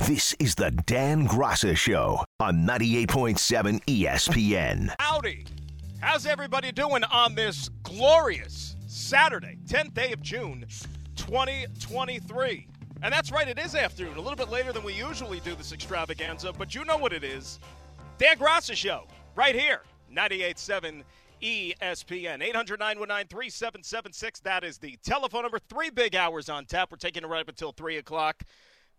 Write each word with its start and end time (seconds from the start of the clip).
This 0.00 0.34
is 0.40 0.56
the 0.56 0.70
Dan 0.72 1.26
Graca 1.26 1.76
Show 1.76 2.24
on 2.40 2.66
98.7 2.66 3.82
ESPN. 3.84 4.92
Howdy. 4.98 5.46
How's 6.00 6.26
everybody 6.26 6.72
doing 6.72 7.04
on 7.04 7.36
this 7.36 7.70
glorious 7.84 8.76
Saturday, 8.86 9.56
10th 9.66 9.94
day 9.94 10.12
of 10.12 10.20
June, 10.20 10.66
2023? 11.16 12.66
And 13.02 13.12
that's 13.12 13.30
right, 13.30 13.48
it 13.48 13.58
is 13.58 13.74
afternoon, 13.74 14.16
a 14.16 14.20
little 14.20 14.36
bit 14.36 14.50
later 14.50 14.72
than 14.72 14.82
we 14.82 14.92
usually 14.92 15.40
do 15.40 15.54
this 15.54 15.72
extravaganza, 15.72 16.52
but 16.52 16.74
you 16.74 16.84
know 16.84 16.98
what 16.98 17.12
it 17.12 17.22
is. 17.22 17.60
Dan 18.18 18.36
Graca 18.36 18.74
Show, 18.74 19.06
right 19.36 19.54
here, 19.54 19.82
98.7 20.12 21.02
ESPN. 21.40 22.42
800 22.42 22.80
919 22.80 24.40
That 24.42 24.64
is 24.64 24.78
the 24.78 24.98
telephone 25.04 25.42
number. 25.42 25.58
Three 25.58 25.90
big 25.90 26.16
hours 26.16 26.48
on 26.48 26.66
tap. 26.66 26.90
We're 26.90 26.96
taking 26.96 27.22
it 27.22 27.26
right 27.26 27.42
up 27.42 27.48
until 27.48 27.72
3 27.72 27.98
o'clock. 27.98 28.42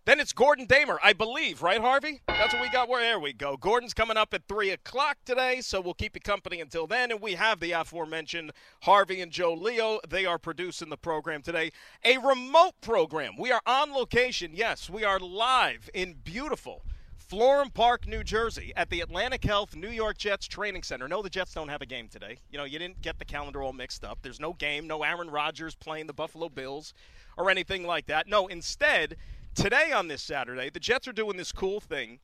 Then 0.06 0.20
it's 0.20 0.34
Gordon 0.34 0.68
Damer, 0.68 1.00
I 1.04 1.14
believe, 1.14 1.64
right, 1.64 1.82
Harvey? 1.82 2.22
That's 2.28 2.54
what 2.54 2.62
we 2.62 2.70
got. 2.70 2.88
Where 2.88 3.02
there 3.02 3.20
we 3.20 3.34
go. 3.34 3.58
Gordon's 3.58 3.96
coming 3.96 4.18
up 4.18 4.36
at 4.36 4.48
three 4.48 4.70
o'clock 4.70 5.18
today, 5.26 5.62
so 5.62 5.82
we'll 5.82 5.96
keep 5.96 6.16
you 6.16 6.22
company 6.22 6.62
until 6.62 6.86
then. 6.86 7.10
And 7.10 7.20
we 7.20 7.34
have 7.34 7.60
the 7.60 7.72
aforementioned 7.72 8.52
Harvey 8.84 9.20
and 9.20 9.32
Joe 9.32 9.56
Leo. 9.56 10.00
They 10.08 10.28
are 10.28 10.38
producing 10.38 10.90
the 10.90 10.98
program 10.98 11.42
today, 11.42 11.72
a 12.04 12.20
remote 12.20 12.74
program. 12.82 13.34
We 13.36 13.52
are 13.52 13.64
on 13.66 13.94
location. 13.94 14.52
Yes, 14.54 14.92
we 14.92 15.04
are 15.04 15.20
live 15.20 15.90
in 15.92 16.18
beautiful. 16.24 16.84
Florham 17.18 17.74
Park, 17.74 18.08
New 18.08 18.24
Jersey, 18.24 18.72
at 18.76 18.92
the 18.92 19.02
Atlantic 19.02 19.44
Health 19.44 19.76
New 19.76 19.90
York 19.90 20.20
Jets 20.20 20.48
Training 20.48 20.84
Center. 20.84 21.08
No, 21.08 21.24
the 21.24 21.32
Jets 21.32 21.56
don't 21.56 21.70
have 21.70 21.82
a 21.82 21.88
game 21.88 22.10
today. 22.10 22.38
You 22.52 22.60
know, 22.60 22.66
you 22.66 22.78
didn't 22.78 23.02
get 23.02 23.18
the 23.18 23.26
calendar 23.26 23.64
all 23.64 23.74
mixed 23.74 24.04
up. 24.04 24.20
There's 24.22 24.40
no 24.40 24.54
game, 24.54 24.86
no 24.86 25.02
Aaron 25.02 25.32
Rodgers 25.32 25.74
playing 25.74 26.06
the 26.06 26.14
Buffalo 26.14 26.48
Bills 26.48 26.94
or 27.36 27.50
anything 27.50 27.88
like 27.88 28.06
that. 28.06 28.28
No, 28.28 28.46
instead, 28.46 29.18
Today 29.56 29.94
on 29.94 30.10
this 30.10 30.22
Saturday, 30.22 30.70
the 30.70 30.82
Jets 30.82 31.08
are 31.08 31.14
doing 31.14 31.38
this 31.38 31.54
cool 31.54 31.80
thing 31.80 32.20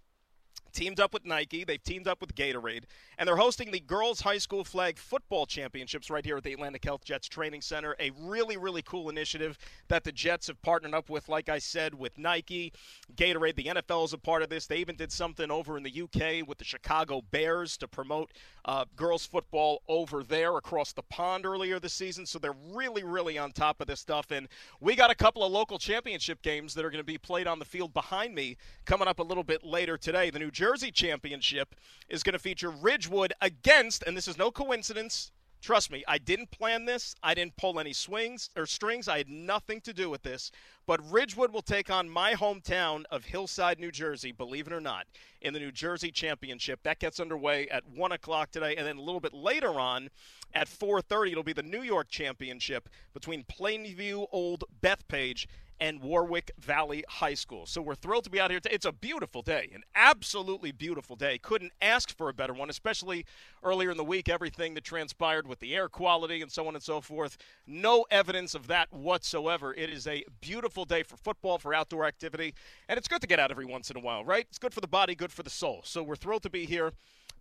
teamed 0.72 1.00
up 1.00 1.14
with 1.14 1.26
Nike, 1.26 1.64
they've 1.64 1.84
teamed 1.84 2.08
up 2.08 2.22
with 2.22 2.36
Gatorade, 2.36 2.84
and 3.18 3.28
they're 3.28 3.36
hosting 3.36 3.72
the 3.72 3.80
Girls 3.80 4.22
High 4.22 4.38
School 4.38 4.64
Flag 4.64 4.98
Football 4.98 5.46
Championships 5.46 6.10
right 6.10 6.26
here 6.26 6.38
at 6.38 6.44
the 6.44 6.54
Atlantic 6.54 6.84
Health 6.84 7.04
Jets 7.04 7.28
Training 7.28 7.62
Center. 7.62 7.96
A 8.00 8.12
really, 8.20 8.58
really 8.58 8.82
cool 8.82 9.10
initiative 9.10 9.58
that 9.88 10.04
the 10.04 10.12
Jets 10.12 10.48
have 10.48 10.62
partnered 10.62 10.94
up 10.94 11.10
with, 11.10 11.30
like 11.30 11.50
I 11.50 11.60
said, 11.60 11.94
with 11.94 12.18
Nike, 12.18 12.74
Gatorade. 13.16 13.56
The 13.56 13.66
NFL 13.66 14.06
is 14.06 14.14
a 14.14 14.18
part 14.18 14.42
of 14.42 14.50
this. 14.50 14.68
They 14.68 14.78
even 14.78 14.96
did 14.96 15.12
something 15.12 15.52
over 15.52 15.78
in 15.78 15.84
the 15.84 16.02
UK 16.02 16.48
with 16.48 16.58
the 16.58 16.66
Chicago 16.66 17.22
Bears 17.32 17.78
to 17.78 17.88
promote 17.88 18.32
uh, 18.66 18.86
girls 18.96 19.26
football 19.26 19.82
over 19.88 20.24
there 20.24 20.58
across 20.58 20.94
the 20.94 21.04
pond 21.04 21.46
earlier 21.46 21.80
this 21.80 21.94
season. 21.94 22.26
So 22.26 22.40
they're 22.40 22.56
really, 22.72 23.04
really 23.04 23.38
on 23.38 23.52
top 23.52 23.82
of 23.82 23.88
this 23.88 24.00
stuff. 24.00 24.32
And 24.32 24.48
we 24.80 24.96
got 24.96 25.12
a 25.12 25.16
couple 25.16 25.44
of 25.44 25.52
local 25.52 25.80
championship 25.80 26.42
games 26.42 26.74
that 26.74 26.86
are 26.86 26.90
going 26.90 27.04
to 27.04 27.06
be 27.06 27.18
played 27.18 27.48
on 27.48 27.60
the 27.60 27.66
field 27.66 27.94
behind 27.94 28.36
me 28.36 28.58
coming 28.86 29.08
up 29.08 29.20
a 29.20 29.24
little 29.24 29.44
bit 29.44 29.64
later 29.64 29.98
today. 29.98 30.30
The 30.30 30.40
New 30.40 30.52
Jersey 30.62 30.92
Championship 30.92 31.74
is 32.08 32.22
going 32.22 32.34
to 32.34 32.40
feature 32.40 32.70
Ridgewood 32.70 33.34
against, 33.42 34.04
and 34.04 34.16
this 34.16 34.28
is 34.28 34.38
no 34.38 34.52
coincidence. 34.52 35.32
Trust 35.60 35.92
me, 35.92 36.04
I 36.08 36.20
didn't 36.20 36.52
plan 36.52 36.86
this. 36.86 37.16
I 37.24 37.34
didn't 37.34 37.58
pull 37.58 37.80
any 37.80 37.94
swings 37.94 38.52
or 38.56 38.68
strings. 38.68 39.08
I 39.08 39.18
had 39.18 39.28
nothing 39.28 39.82
to 39.82 39.92
do 39.92 40.08
with 40.08 40.22
this. 40.22 40.52
But 40.86 41.02
Ridgewood 41.12 41.52
will 41.52 41.64
take 41.64 41.90
on 41.90 42.08
my 42.08 42.34
hometown 42.34 43.06
of 43.10 43.26
Hillside, 43.26 43.80
New 43.80 43.90
Jersey, 43.90 44.32
believe 44.32 44.68
it 44.68 44.74
or 44.74 44.80
not, 44.80 45.08
in 45.42 45.56
the 45.56 45.60
New 45.60 45.72
Jersey 45.72 46.12
Championship. 46.12 46.82
That 46.84 47.00
gets 47.00 47.20
underway 47.20 47.68
at 47.70 47.90
1 47.90 48.12
o'clock 48.12 48.52
today. 48.52 48.76
And 48.76 48.86
then 48.86 48.98
a 48.98 49.02
little 49.02 49.20
bit 49.20 49.34
later 49.34 49.80
on 49.80 50.10
at 50.54 50.68
4.30, 50.68 51.32
it'll 51.32 51.44
be 51.44 51.54
the 51.54 51.64
New 51.64 51.82
York 51.82 52.08
Championship 52.08 52.88
between 53.16 53.46
Plainview 53.46 54.28
Old 54.32 54.66
Bethpage 54.80 55.48
and 55.82 56.00
Warwick 56.00 56.52
Valley 56.60 57.04
High 57.10 57.34
School. 57.34 57.66
So 57.66 57.82
we're 57.82 57.96
thrilled 57.96 58.24
to 58.26 58.30
be 58.30 58.40
out 58.40 58.52
here. 58.52 58.60
It's 58.70 58.86
a 58.86 58.92
beautiful 58.92 59.42
day, 59.42 59.72
an 59.74 59.82
absolutely 59.96 60.72
beautiful 60.72 61.16
day. 61.16 61.40
Couldn't 61.40 61.74
ask 61.82 62.16
for 62.16 62.30
a 62.30 62.34
better 62.34 62.54
one, 62.54 62.70
especially 62.70 63.26
earlier 63.64 63.90
in 63.90 63.98
the 63.98 64.04
week, 64.04 64.30
everything 64.30 64.76
that 64.76 64.84
transpired 64.84 65.48
with 65.48 65.60
the 65.60 65.76
air 65.76 65.90
quality 65.90 66.44
and 66.44 66.52
so 66.52 66.68
on 66.68 66.76
and 66.76 66.84
so 66.84 67.02
forth. 67.02 67.36
No 67.66 68.06
evidence 68.12 68.54
of 68.54 68.68
that 68.68 68.94
whatsoever. 68.94 69.74
It 69.74 69.90
is 69.90 70.06
a 70.06 70.24
beautiful 70.40 70.86
day 70.86 71.02
for 71.02 71.18
football, 71.18 71.58
for 71.58 71.74
outdoor 71.74 72.06
activity, 72.06 72.54
and 72.88 72.98
it's 72.98 73.08
good 73.08 73.22
to 73.22 73.28
get 73.28 73.40
out 73.40 73.50
every 73.50 73.66
once 73.66 73.90
in 73.90 73.98
a 73.98 74.02
while, 74.02 74.24
right? 74.24 74.46
It's 74.48 74.60
good 74.60 74.76
for 74.76 74.82
the 74.82 74.88
body, 74.88 75.16
good 75.16 75.32
for 75.32 75.42
the 75.42 75.50
soul. 75.50 75.82
So 75.84 76.04
we're 76.04 76.16
thrilled 76.16 76.44
to 76.44 76.50
be 76.52 76.68
here 76.68 76.94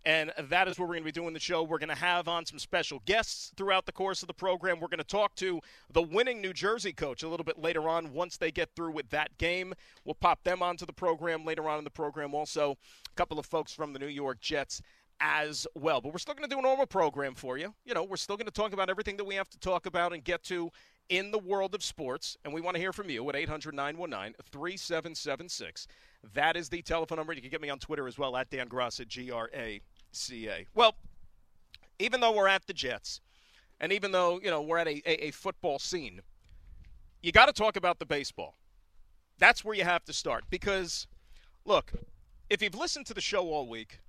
and 0.05 0.31
that 0.49 0.67
is 0.67 0.79
where 0.79 0.87
we're 0.87 0.95
going 0.95 1.03
to 1.03 1.05
be 1.05 1.11
doing 1.11 1.33
the 1.33 1.39
show. 1.39 1.63
We're 1.63 1.77
going 1.77 1.89
to 1.89 1.95
have 1.95 2.27
on 2.27 2.45
some 2.45 2.59
special 2.59 3.01
guests 3.05 3.51
throughout 3.55 3.85
the 3.85 3.91
course 3.91 4.23
of 4.23 4.27
the 4.27 4.33
program. 4.33 4.79
We're 4.79 4.87
going 4.87 4.97
to 4.97 5.03
talk 5.03 5.35
to 5.35 5.61
the 5.91 6.01
winning 6.01 6.41
New 6.41 6.53
Jersey 6.53 6.93
coach 6.93 7.23
a 7.23 7.29
little 7.29 7.43
bit 7.43 7.59
later 7.59 7.87
on 7.87 8.13
once 8.13 8.37
they 8.37 8.51
get 8.51 8.69
through 8.75 8.91
with 8.91 9.09
that 9.09 9.37
game. 9.37 9.73
We'll 10.03 10.15
pop 10.15 10.43
them 10.43 10.63
onto 10.63 10.85
the 10.85 10.93
program 10.93 11.45
later 11.45 11.69
on 11.69 11.77
in 11.77 11.83
the 11.83 11.91
program. 11.91 12.33
Also, 12.33 12.77
a 13.07 13.15
couple 13.15 13.37
of 13.37 13.45
folks 13.45 13.73
from 13.73 13.93
the 13.93 13.99
New 13.99 14.07
York 14.07 14.39
Jets 14.39 14.81
as 15.19 15.67
well. 15.75 16.01
But 16.01 16.13
we're 16.13 16.19
still 16.19 16.33
going 16.33 16.49
to 16.49 16.53
do 16.53 16.59
a 16.59 16.63
normal 16.63 16.87
program 16.87 17.35
for 17.35 17.57
you. 17.57 17.73
You 17.85 17.93
know, 17.93 18.03
we're 18.03 18.17
still 18.17 18.37
going 18.37 18.47
to 18.47 18.51
talk 18.51 18.73
about 18.73 18.89
everything 18.89 19.17
that 19.17 19.25
we 19.25 19.35
have 19.35 19.49
to 19.49 19.59
talk 19.59 19.85
about 19.85 20.13
and 20.13 20.23
get 20.23 20.43
to 20.45 20.71
in 21.09 21.29
the 21.29 21.37
world 21.37 21.75
of 21.75 21.83
sports. 21.83 22.37
And 22.43 22.53
we 22.53 22.61
want 22.61 22.75
to 22.75 22.81
hear 22.81 22.93
from 22.93 23.09
you 23.09 23.29
at 23.29 23.35
800 23.35 23.75
919 23.75 24.33
3776. 24.51 25.87
That 26.33 26.55
is 26.55 26.69
the 26.69 26.81
telephone 26.81 27.17
number. 27.17 27.33
You 27.33 27.41
can 27.41 27.51
get 27.51 27.61
me 27.61 27.69
on 27.69 27.79
Twitter 27.79 28.07
as 28.07 28.17
well 28.17 28.35
at 28.35 28.49
Dan 28.49 28.67
G 29.07 29.31
R 29.31 29.49
A 29.53 29.79
CA. 30.11 30.67
Well, 30.73 30.95
even 31.99 32.21
though 32.21 32.31
we're 32.31 32.47
at 32.47 32.67
the 32.67 32.73
Jets, 32.73 33.21
and 33.79 33.91
even 33.91 34.11
though 34.11 34.39
you 34.41 34.49
know 34.49 34.61
we're 34.61 34.77
at 34.77 34.87
a, 34.87 35.01
a, 35.05 35.27
a 35.27 35.31
football 35.31 35.79
scene, 35.79 36.21
you 37.21 37.31
got 37.31 37.47
to 37.47 37.53
talk 37.53 37.75
about 37.75 37.99
the 37.99 38.05
baseball. 38.05 38.55
That's 39.37 39.65
where 39.65 39.75
you 39.75 39.83
have 39.83 40.03
to 40.05 40.13
start 40.13 40.43
because, 40.49 41.07
look, 41.65 41.93
if 42.49 42.61
you've 42.61 42.75
listened 42.75 43.07
to 43.07 43.13
the 43.13 43.21
show 43.21 43.47
all 43.49 43.67
week, 43.67 43.99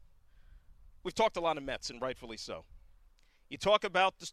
we've 1.04 1.14
talked 1.14 1.36
a 1.36 1.40
lot 1.40 1.56
of 1.56 1.62
Mets, 1.62 1.90
and 1.90 2.00
rightfully 2.02 2.36
so. 2.36 2.64
You 3.48 3.56
talk 3.56 3.84
about 3.84 4.18
the, 4.18 4.30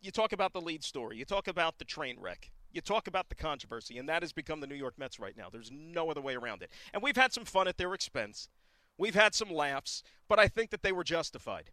you 0.00 0.10
talk 0.10 0.32
about 0.32 0.52
the 0.52 0.60
lead 0.60 0.84
story. 0.84 1.16
You 1.16 1.24
talk 1.24 1.48
about 1.48 1.78
the 1.78 1.84
train 1.84 2.18
wreck. 2.20 2.50
You 2.72 2.80
talk 2.82 3.06
about 3.06 3.28
the 3.30 3.34
controversy, 3.34 3.98
and 3.98 4.08
that 4.08 4.22
has 4.22 4.32
become 4.32 4.60
the 4.60 4.66
New 4.66 4.74
York 4.74 4.94
Mets 4.98 5.18
right 5.18 5.36
now. 5.36 5.48
There's 5.50 5.70
no 5.72 6.10
other 6.10 6.20
way 6.20 6.34
around 6.34 6.62
it. 6.62 6.70
And 6.92 7.02
we've 7.02 7.16
had 7.16 7.32
some 7.32 7.44
fun 7.44 7.68
at 7.68 7.78
their 7.78 7.94
expense. 7.94 8.48
We've 8.98 9.14
had 9.14 9.34
some 9.34 9.50
laughs, 9.50 10.02
but 10.28 10.38
I 10.38 10.48
think 10.48 10.70
that 10.70 10.82
they 10.82 10.92
were 10.92 11.04
justified. 11.04 11.70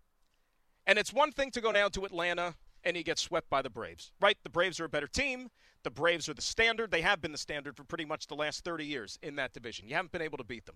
And 0.85 1.00
it's 1.00 1.13
one 1.13 1.31
thing 1.31 1.51
to 1.51 1.61
go 1.61 1.72
down 1.72 1.91
to 1.91 2.06
Atlanta 2.06 2.56
and 2.84 2.97
you 2.97 3.03
get 3.03 3.17
swept 3.17 3.50
by 3.50 3.61
the 3.61 3.69
Braves, 3.69 4.11
right? 4.19 4.38
The 4.44 4.50
Braves 4.50 4.79
are 4.79 4.85
a 4.85 4.89
better 4.89 5.07
team. 5.07 5.50
The 5.83 5.89
Braves 5.89 6.28
are 6.28 6.33
the 6.33 6.41
standard. 6.41 6.91
They 6.91 7.01
have 7.01 7.22
been 7.22 7.31
the 7.31 7.38
standard 7.38 7.78
for 7.78 7.83
pretty 7.85 8.06
much 8.06 8.28
the 8.28 8.35
last 8.35 8.66
30 8.66 8.85
years 8.85 9.17
in 9.22 9.35
that 9.38 9.53
division. 9.53 9.88
You 9.88 9.95
haven't 9.95 10.12
been 10.12 10.22
able 10.22 10.38
to 10.38 10.44
beat 10.44 10.66
them. 10.66 10.75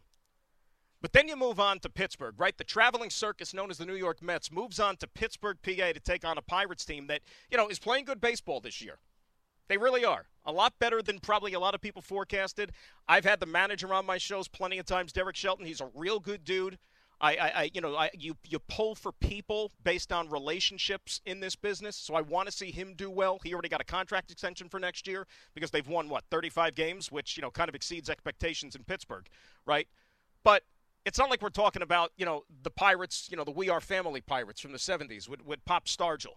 But 1.01 1.13
then 1.13 1.27
you 1.27 1.35
move 1.35 1.59
on 1.59 1.79
to 1.79 1.89
Pittsburgh, 1.89 2.35
right? 2.39 2.57
The 2.57 2.63
traveling 2.63 3.09
circus 3.09 3.53
known 3.53 3.69
as 3.69 3.77
the 3.77 3.85
New 3.85 3.95
York 3.95 4.21
Mets 4.21 4.51
moves 4.51 4.79
on 4.79 4.97
to 4.97 5.07
Pittsburgh, 5.07 5.57
PA 5.61 5.93
to 5.93 5.99
take 5.99 6.25
on 6.25 6.37
a 6.37 6.41
Pirates 6.41 6.85
team 6.85 7.07
that, 7.07 7.21
you 7.51 7.57
know, 7.57 7.67
is 7.67 7.77
playing 7.77 8.05
good 8.05 8.19
baseball 8.19 8.59
this 8.59 8.81
year. 8.81 8.97
They 9.67 9.77
really 9.77 10.03
are. 10.05 10.25
A 10.47 10.51
lot 10.51 10.79
better 10.79 11.01
than 11.01 11.19
probably 11.19 11.53
a 11.53 11.59
lot 11.59 11.75
of 11.75 11.81
people 11.81 12.01
forecasted. 12.01 12.71
I've 13.05 13.25
had 13.25 13.41
the 13.41 13.45
manager 13.45 13.93
on 13.93 14.05
my 14.05 14.17
shows 14.17 14.47
plenty 14.47 14.79
of 14.79 14.85
times, 14.85 15.11
Derek 15.11 15.35
Shelton. 15.35 15.65
He's 15.65 15.81
a 15.81 15.89
real 15.93 16.21
good 16.21 16.45
dude. 16.45 16.79
I, 17.19 17.35
I, 17.35 17.47
I 17.47 17.71
you 17.73 17.81
know, 17.81 17.95
I, 17.95 18.11
you 18.17 18.37
you 18.45 18.59
pull 18.59 18.95
for 18.95 19.11
people 19.11 19.73
based 19.83 20.13
on 20.13 20.29
relationships 20.29 21.19
in 21.25 21.41
this 21.41 21.55
business. 21.55 21.97
So 21.97 22.15
I 22.15 22.21
want 22.21 22.47
to 22.47 22.51
see 22.51 22.71
him 22.71 22.93
do 22.95 23.09
well. 23.09 23.39
He 23.43 23.53
already 23.53 23.67
got 23.67 23.81
a 23.81 23.85
contract 23.85 24.31
extension 24.31 24.69
for 24.69 24.79
next 24.79 25.05
year 25.05 25.27
because 25.53 25.71
they've 25.71 25.87
won 25.87 26.07
what 26.07 26.23
35 26.31 26.75
games, 26.75 27.11
which 27.11 27.35
you 27.35 27.41
know 27.41 27.51
kind 27.51 27.67
of 27.67 27.75
exceeds 27.75 28.09
expectations 28.09 28.73
in 28.73 28.85
Pittsburgh, 28.85 29.27
right? 29.65 29.89
But 30.45 30.63
it's 31.05 31.19
not 31.19 31.29
like 31.29 31.41
we're 31.41 31.49
talking 31.49 31.81
about 31.81 32.11
you 32.15 32.25
know 32.25 32.43
the 32.63 32.71
Pirates, 32.71 33.27
you 33.29 33.35
know 33.35 33.43
the 33.43 33.51
We 33.51 33.69
Are 33.69 33.81
Family 33.81 34.21
Pirates 34.21 34.61
from 34.61 34.71
the 34.71 34.77
70s 34.77 35.27
with, 35.27 35.45
with 35.45 35.65
Pop 35.65 35.87
Stargell 35.87 36.35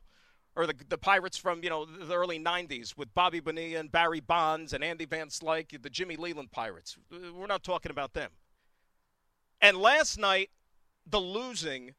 or 0.57 0.67
the, 0.67 0.75
the 0.89 0.99
Pirates 0.99 1.37
from 1.37 1.63
you 1.63 1.71
know 1.71 1.85
the 1.85 2.15
early 2.15 2.39
'90s 2.39 2.97
with 2.97 3.13
Bobby 3.15 3.41
Bonilla 3.41 3.81
and 3.81 3.91
Barry 3.91 4.21
Bonds 4.21 4.73
and 4.73 4.83
Andy 4.83 5.05
Van 5.05 5.29
Slyke, 5.29 5.81
the 5.83 5.91
Jimmy 5.91 6.17
Leyland 6.17 6.51
Pirates. 6.51 6.97
Uh, 7.13 7.33
we're 7.33 7.47
not 7.47 7.63
talking 7.63 7.91
about 7.91 8.15
them. 8.15 8.31
And 9.61 9.77
last 9.77 10.19
night, 10.19 10.51
the 11.07 11.21
losing, 11.21 11.95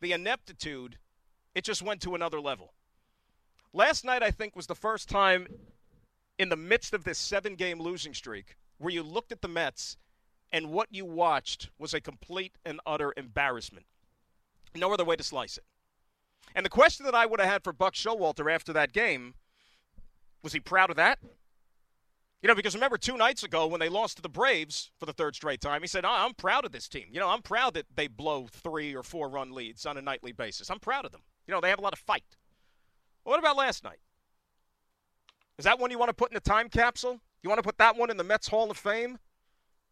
the 0.00 0.12
ineptitude, 0.12 0.98
it 1.54 1.64
just 1.64 1.82
went 1.82 2.00
to 2.02 2.14
another 2.14 2.40
level. 2.40 2.74
Last 3.72 4.04
night, 4.04 4.22
I 4.22 4.30
think, 4.30 4.56
was 4.56 4.66
the 4.66 4.74
first 4.74 5.08
time 5.08 5.46
in 6.38 6.48
the 6.48 6.56
midst 6.56 6.94
of 6.94 7.04
this 7.04 7.18
seven-game 7.18 7.80
losing 7.80 8.14
streak 8.14 8.56
where 8.78 8.92
you 8.92 9.02
looked 9.02 9.32
at 9.32 9.42
the 9.42 9.48
Mets 9.48 9.96
and 10.52 10.70
what 10.70 10.88
you 10.90 11.04
watched 11.04 11.70
was 11.78 11.92
a 11.92 12.00
complete 12.00 12.52
and 12.64 12.80
utter 12.86 13.12
embarrassment. 13.16 13.86
No 14.74 14.92
other 14.92 15.04
way 15.04 15.16
to 15.16 15.22
slice 15.22 15.58
it. 15.58 15.64
And 16.54 16.64
the 16.64 16.70
question 16.70 17.04
that 17.06 17.14
I 17.14 17.26
would 17.26 17.40
have 17.40 17.48
had 17.48 17.64
for 17.64 17.72
Buck 17.72 17.94
Showalter 17.94 18.52
after 18.52 18.72
that 18.72 18.92
game 18.92 19.34
was 20.42 20.52
he 20.52 20.60
proud 20.60 20.90
of 20.90 20.96
that? 20.96 21.18
You 22.42 22.46
know, 22.46 22.54
because 22.54 22.74
remember 22.74 22.98
two 22.98 23.16
nights 23.16 23.42
ago 23.42 23.66
when 23.66 23.80
they 23.80 23.88
lost 23.88 24.16
to 24.16 24.22
the 24.22 24.28
Braves 24.28 24.92
for 25.00 25.06
the 25.06 25.12
third 25.12 25.34
straight 25.34 25.60
time, 25.60 25.80
he 25.80 25.88
said, 25.88 26.04
oh, 26.04 26.08
I'm 26.10 26.34
proud 26.34 26.64
of 26.64 26.70
this 26.70 26.88
team. 26.88 27.06
You 27.10 27.18
know, 27.18 27.28
I'm 27.28 27.42
proud 27.42 27.74
that 27.74 27.86
they 27.96 28.06
blow 28.06 28.46
three 28.50 28.94
or 28.94 29.02
four 29.02 29.28
run 29.28 29.52
leads 29.52 29.84
on 29.86 29.96
a 29.96 30.02
nightly 30.02 30.30
basis. 30.30 30.70
I'm 30.70 30.78
proud 30.78 31.04
of 31.04 31.10
them. 31.10 31.22
You 31.46 31.54
know, 31.54 31.60
they 31.60 31.70
have 31.70 31.80
a 31.80 31.82
lot 31.82 31.92
of 31.92 31.98
fight. 31.98 32.36
Well, 33.24 33.32
what 33.32 33.40
about 33.40 33.56
last 33.56 33.82
night? 33.82 33.98
Is 35.58 35.64
that 35.64 35.80
one 35.80 35.90
you 35.90 35.98
want 35.98 36.10
to 36.10 36.14
put 36.14 36.30
in 36.30 36.36
a 36.36 36.40
time 36.40 36.68
capsule? 36.68 37.20
You 37.42 37.50
want 37.50 37.58
to 37.58 37.64
put 37.64 37.78
that 37.78 37.96
one 37.96 38.10
in 38.10 38.16
the 38.16 38.24
Mets 38.24 38.46
Hall 38.46 38.70
of 38.70 38.76
Fame? 38.76 39.18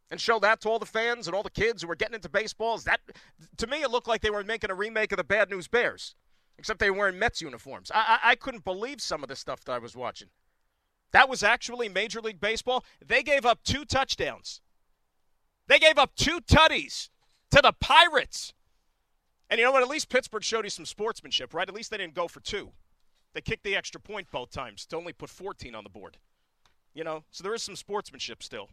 And 0.08 0.20
show 0.20 0.38
that 0.38 0.60
to 0.60 0.68
all 0.68 0.78
the 0.78 0.86
fans 0.86 1.26
and 1.26 1.34
all 1.34 1.42
the 1.42 1.50
kids 1.50 1.82
who 1.82 1.90
are 1.90 1.96
getting 1.96 2.14
into 2.14 2.28
baseball? 2.28 2.76
Is 2.76 2.84
that 2.84 3.00
to 3.56 3.66
me 3.66 3.82
it 3.82 3.90
looked 3.90 4.06
like 4.06 4.20
they 4.20 4.30
were 4.30 4.44
making 4.44 4.70
a 4.70 4.74
remake 4.74 5.10
of 5.10 5.16
the 5.16 5.24
Bad 5.24 5.50
News 5.50 5.66
Bears. 5.66 6.14
Except 6.58 6.78
they 6.80 6.90
were 6.90 6.98
wearing 6.98 7.18
Mets 7.18 7.42
uniforms. 7.42 7.90
I, 7.94 8.18
I, 8.22 8.30
I 8.30 8.34
couldn't 8.34 8.64
believe 8.64 9.00
some 9.00 9.22
of 9.22 9.28
the 9.28 9.36
stuff 9.36 9.64
that 9.64 9.72
I 9.72 9.78
was 9.78 9.94
watching. 9.94 10.28
That 11.12 11.28
was 11.28 11.42
actually 11.42 11.88
Major 11.88 12.20
League 12.20 12.40
Baseball. 12.40 12.84
They 13.04 13.22
gave 13.22 13.44
up 13.44 13.60
two 13.62 13.84
touchdowns. 13.84 14.60
They 15.68 15.78
gave 15.78 15.98
up 15.98 16.14
two 16.16 16.40
tutties 16.40 17.10
to 17.50 17.60
the 17.62 17.72
Pirates. 17.72 18.54
And 19.48 19.58
you 19.58 19.64
know 19.64 19.72
what? 19.72 19.82
At 19.82 19.88
least 19.88 20.08
Pittsburgh 20.08 20.42
showed 20.42 20.64
you 20.64 20.70
some 20.70 20.86
sportsmanship, 20.86 21.54
right? 21.54 21.68
At 21.68 21.74
least 21.74 21.90
they 21.90 21.96
didn't 21.96 22.14
go 22.14 22.28
for 22.28 22.40
two. 22.40 22.72
They 23.34 23.40
kicked 23.40 23.64
the 23.64 23.76
extra 23.76 24.00
point 24.00 24.30
both 24.30 24.50
times 24.50 24.86
to 24.86 24.96
only 24.96 25.12
put 25.12 25.30
14 25.30 25.74
on 25.74 25.84
the 25.84 25.90
board. 25.90 26.18
You 26.94 27.04
know, 27.04 27.24
so 27.30 27.44
there 27.44 27.54
is 27.54 27.62
some 27.62 27.76
sportsmanship 27.76 28.42
still. 28.42 28.70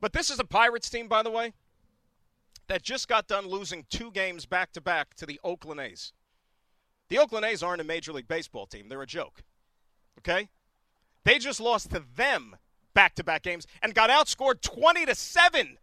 But 0.00 0.12
this 0.12 0.30
is 0.30 0.38
a 0.38 0.44
Pirates 0.44 0.90
team, 0.90 1.08
by 1.08 1.22
the 1.22 1.30
way, 1.30 1.54
that 2.68 2.82
just 2.82 3.08
got 3.08 3.26
done 3.26 3.46
losing 3.48 3.86
two 3.88 4.10
games 4.12 4.46
back 4.46 4.72
to 4.72 4.80
back 4.80 5.14
to 5.14 5.26
the 5.26 5.40
Oakland 5.42 5.80
A's. 5.80 6.12
The 7.08 7.18
Oakland 7.18 7.44
A's 7.44 7.62
aren't 7.62 7.80
a 7.80 7.84
Major 7.84 8.12
League 8.12 8.28
Baseball 8.28 8.66
team, 8.66 8.88
they're 8.88 9.02
a 9.02 9.06
joke. 9.06 9.42
Okay? 10.18 10.48
They 11.24 11.38
just 11.38 11.60
lost 11.60 11.90
to 11.90 12.02
them 12.16 12.56
back 12.94 13.14
to 13.16 13.24
back 13.24 13.42
games 13.42 13.66
and 13.82 13.94
got 13.94 14.10
outscored 14.10 14.60
20 14.60 15.06
to 15.06 15.14
7 15.14 15.78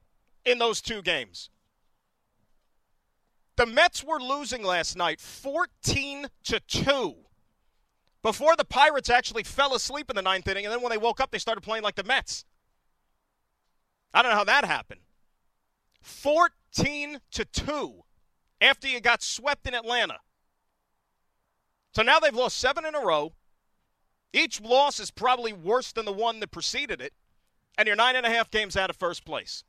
in 0.45 0.57
those 0.60 0.81
two 0.81 1.01
games. 1.01 1.50
The 3.56 3.66
Mets 3.66 4.04
were 4.04 4.19
losing 4.19 4.63
last 4.63 4.98
night 4.98 5.22
14 5.22 6.27
to 6.44 6.60
2 6.60 7.16
before 8.22 8.56
the 8.56 8.66
Pirates 8.66 9.10
actually 9.10 9.44
fell 9.44 9.75
asleep 9.75 10.10
in 10.10 10.16
the 10.16 10.22
ninth 10.22 10.48
inning, 10.48 10.66
and 10.66 10.74
then 10.74 10.81
when 10.81 10.89
they 10.89 10.98
woke 10.98 11.19
up, 11.19 11.31
they 11.31 11.38
started 11.38 11.62
playing 11.62 11.83
like 11.83 11.95
the 11.95 12.04
Mets. 12.04 12.44
I 14.13 14.22
don't 14.22 14.31
know 14.31 14.38
how 14.38 14.44
that 14.45 14.66
happened. 14.66 15.01
14 16.01 17.19
to 17.31 17.45
2 17.45 18.04
after 18.62 18.88
you 18.88 19.00
got 19.00 19.22
swept 19.22 19.68
in 19.68 19.74
Atlanta. 19.74 20.19
So 21.95 22.03
now 22.03 22.19
they've 22.19 22.36
lost 22.36 22.57
seven 22.57 22.86
in 22.86 22.94
a 22.94 23.00
row. 23.00 23.31
Each 24.33 24.59
loss 24.59 25.00
is 25.00 25.12
probably 25.12 25.53
worse 25.53 25.94
than 25.94 26.03
the 26.03 26.12
one 26.12 26.42
that 26.42 26.51
preceded 26.51 27.00
it, 27.00 27.13
and 27.77 27.88
you're 27.88 27.95
nine 27.95 28.18
and 28.18 28.25
a 28.25 28.30
half 28.30 28.51
games 28.51 28.75
out 28.75 28.89
of 28.89 28.97
first 28.97 29.24
place. 29.24 29.63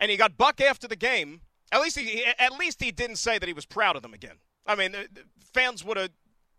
And 0.00 0.10
he 0.10 0.16
got 0.16 0.36
Buck 0.36 0.60
after 0.60 0.88
the 0.88 0.96
game. 0.96 1.42
At 1.70 1.80
least 1.80 1.96
he, 1.96 2.24
at 2.24 2.52
least 2.58 2.82
he 2.82 2.90
didn't 2.90 3.16
say 3.16 3.38
that 3.38 3.46
he 3.46 3.52
was 3.52 3.66
proud 3.66 3.94
of 3.94 4.02
them 4.02 4.12
again. 4.12 4.38
I 4.66 4.74
mean, 4.74 4.92
the, 4.92 5.06
the 5.12 5.22
fans 5.54 5.84
would 5.84 5.96
have. 5.96 6.10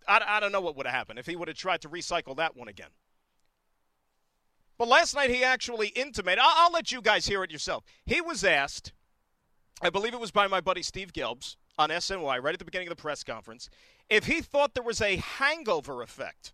I, 0.07 0.21
I 0.25 0.39
don't 0.39 0.54
know 0.54 0.62
what 0.62 0.77
would 0.77 0.86
have 0.86 0.95
happened 0.95 1.19
if 1.19 1.25
he 1.25 1.36
would 1.36 1.50
have 1.50 1.57
tried 1.57 1.81
to 1.81 1.89
recycle 1.89 2.38
that 2.38 2.56
one 2.56 2.69
again. 2.69 2.89
But 4.77 4.88
last 4.88 5.13
night 5.13 5.30
he 5.30 5.44
actually 5.44 5.89
intimated. 5.89 6.39
I'll, 6.42 6.54
I'll 6.56 6.71
let 6.71 6.94
you 6.94 7.01
guys 7.01 7.25
hear 7.25 7.44
it 7.44 7.51
yourself. 7.51 7.83
He 8.06 8.21
was 8.21 8.45
asked, 8.45 8.94
I 9.81 9.89
believe 9.89 10.13
it 10.13 10.21
was 10.21 10.31
by 10.31 10.47
my 10.47 10.62
buddy 10.62 10.81
Steve 10.81 11.12
Gelbs 11.12 11.57
on 11.77 11.89
SNY 11.89 12.41
right 12.41 12.53
at 12.53 12.59
the 12.59 12.65
beginning 12.65 12.88
of 12.88 12.95
the 12.95 13.01
press 13.01 13.23
conference 13.23 13.69
if 14.09 14.25
he 14.25 14.41
thought 14.41 14.73
there 14.73 14.83
was 14.83 15.01
a 15.01 15.15
hangover 15.15 16.01
effect 16.01 16.53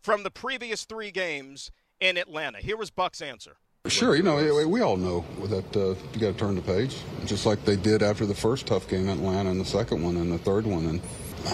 from 0.00 0.22
the 0.22 0.30
previous 0.30 0.84
three 0.84 1.10
games 1.10 1.70
in 2.00 2.16
Atlanta. 2.16 2.58
Here 2.58 2.76
was 2.76 2.90
Buck's 2.90 3.20
answer. 3.20 3.56
Sure, 3.88 4.16
you 4.16 4.22
know, 4.22 4.66
we 4.66 4.80
all 4.80 4.96
know 4.96 5.24
that 5.44 5.76
uh, 5.76 5.94
you 6.12 6.20
got 6.20 6.32
to 6.32 6.34
turn 6.34 6.56
the 6.56 6.62
page, 6.62 6.96
just 7.24 7.46
like 7.46 7.64
they 7.64 7.76
did 7.76 8.02
after 8.02 8.26
the 8.26 8.34
first 8.34 8.66
tough 8.66 8.88
game 8.88 9.08
in 9.08 9.10
Atlanta 9.10 9.50
and 9.50 9.60
the 9.60 9.64
second 9.64 10.02
one 10.02 10.16
and 10.16 10.32
the 10.32 10.38
third 10.38 10.66
one. 10.66 10.86
And 10.86 11.00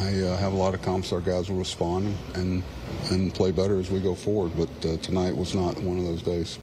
I 0.01 0.21
uh, 0.23 0.37
have 0.39 0.55
a 0.55 0.57
lot 0.57 0.73
of 0.73 0.81
confidence 0.81 1.13
our 1.13 1.21
guys 1.21 1.51
will 1.51 1.59
respond 1.59 2.17
and 2.35 2.63
and 3.11 3.35
play 3.35 3.51
better 3.51 3.79
as 3.79 3.91
we 3.91 4.01
go 4.01 4.15
forward. 4.15 4.53
But 4.57 4.89
uh, 4.89 4.97
tonight 4.99 5.37
was 5.37 5.55
not 5.55 5.79
one 5.81 5.99
of 5.99 6.05
those 6.05 6.23
days. 6.23 6.59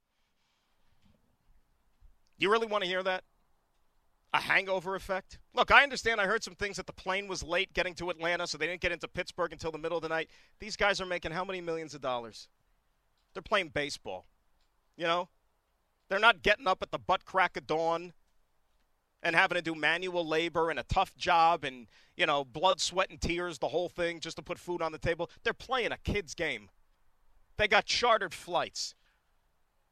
You 2.40 2.50
really 2.50 2.68
want 2.68 2.84
to 2.84 2.90
hear 2.90 3.04
that? 3.04 3.24
A 4.34 4.40
hangover 4.40 4.96
effect? 4.96 5.40
Look, 5.54 5.72
I 5.72 5.84
understand 5.84 6.22
I 6.22 6.26
heard 6.26 6.44
some 6.44 6.56
things 6.56 6.78
that 6.78 6.88
the 6.88 6.94
plane 6.94 7.28
was 7.28 7.44
late 7.44 7.74
getting 7.74 7.96
to 7.96 8.10
Atlanta, 8.10 8.48
so 8.48 8.58
they 8.58 8.68
didn't 8.68 8.82
get 8.82 8.92
into 8.92 9.08
Pittsburgh 9.08 9.52
until 9.52 9.72
the 9.72 9.78
middle 9.78 9.98
of 9.98 10.04
the 10.04 10.10
night. 10.10 10.30
These 10.60 10.76
guys 10.76 11.02
are 11.02 11.06
making 11.06 11.32
how 11.32 11.44
many 11.44 11.62
millions 11.62 11.94
of 11.94 12.02
dollars? 12.02 12.48
They're 13.34 13.42
playing 13.42 13.70
baseball. 13.70 14.26
You 14.98 15.06
know? 15.06 15.30
They're 16.10 16.20
not 16.20 16.42
getting 16.42 16.68
up 16.68 16.82
at 16.82 16.92
the 16.92 17.00
butt 17.00 17.26
crack 17.26 17.56
of 17.58 17.68
dawn 17.68 18.14
and 19.22 19.36
having 19.36 19.56
to 19.56 19.62
do 19.62 19.76
manual 19.76 20.26
labor 20.26 20.70
and 20.70 20.80
a 20.80 20.84
tough 20.84 21.16
job 21.16 21.64
and, 21.64 21.88
you 22.16 22.26
know, 22.26 22.44
blood, 22.44 22.80
sweat, 22.80 23.10
and 23.10 23.20
tears, 23.20 23.60
the 23.60 23.68
whole 23.68 23.90
thing, 23.90 24.20
just 24.20 24.38
to 24.38 24.42
put 24.42 24.58
food 24.58 24.82
on 24.82 24.92
the 24.92 24.98
table. 24.98 25.30
They're 25.44 25.54
playing 25.54 25.92
a 25.92 25.98
kid's 25.98 26.34
game. 26.34 26.70
They 27.58 27.68
got 27.68 27.86
chartered 27.86 28.34
flights. 28.34 28.96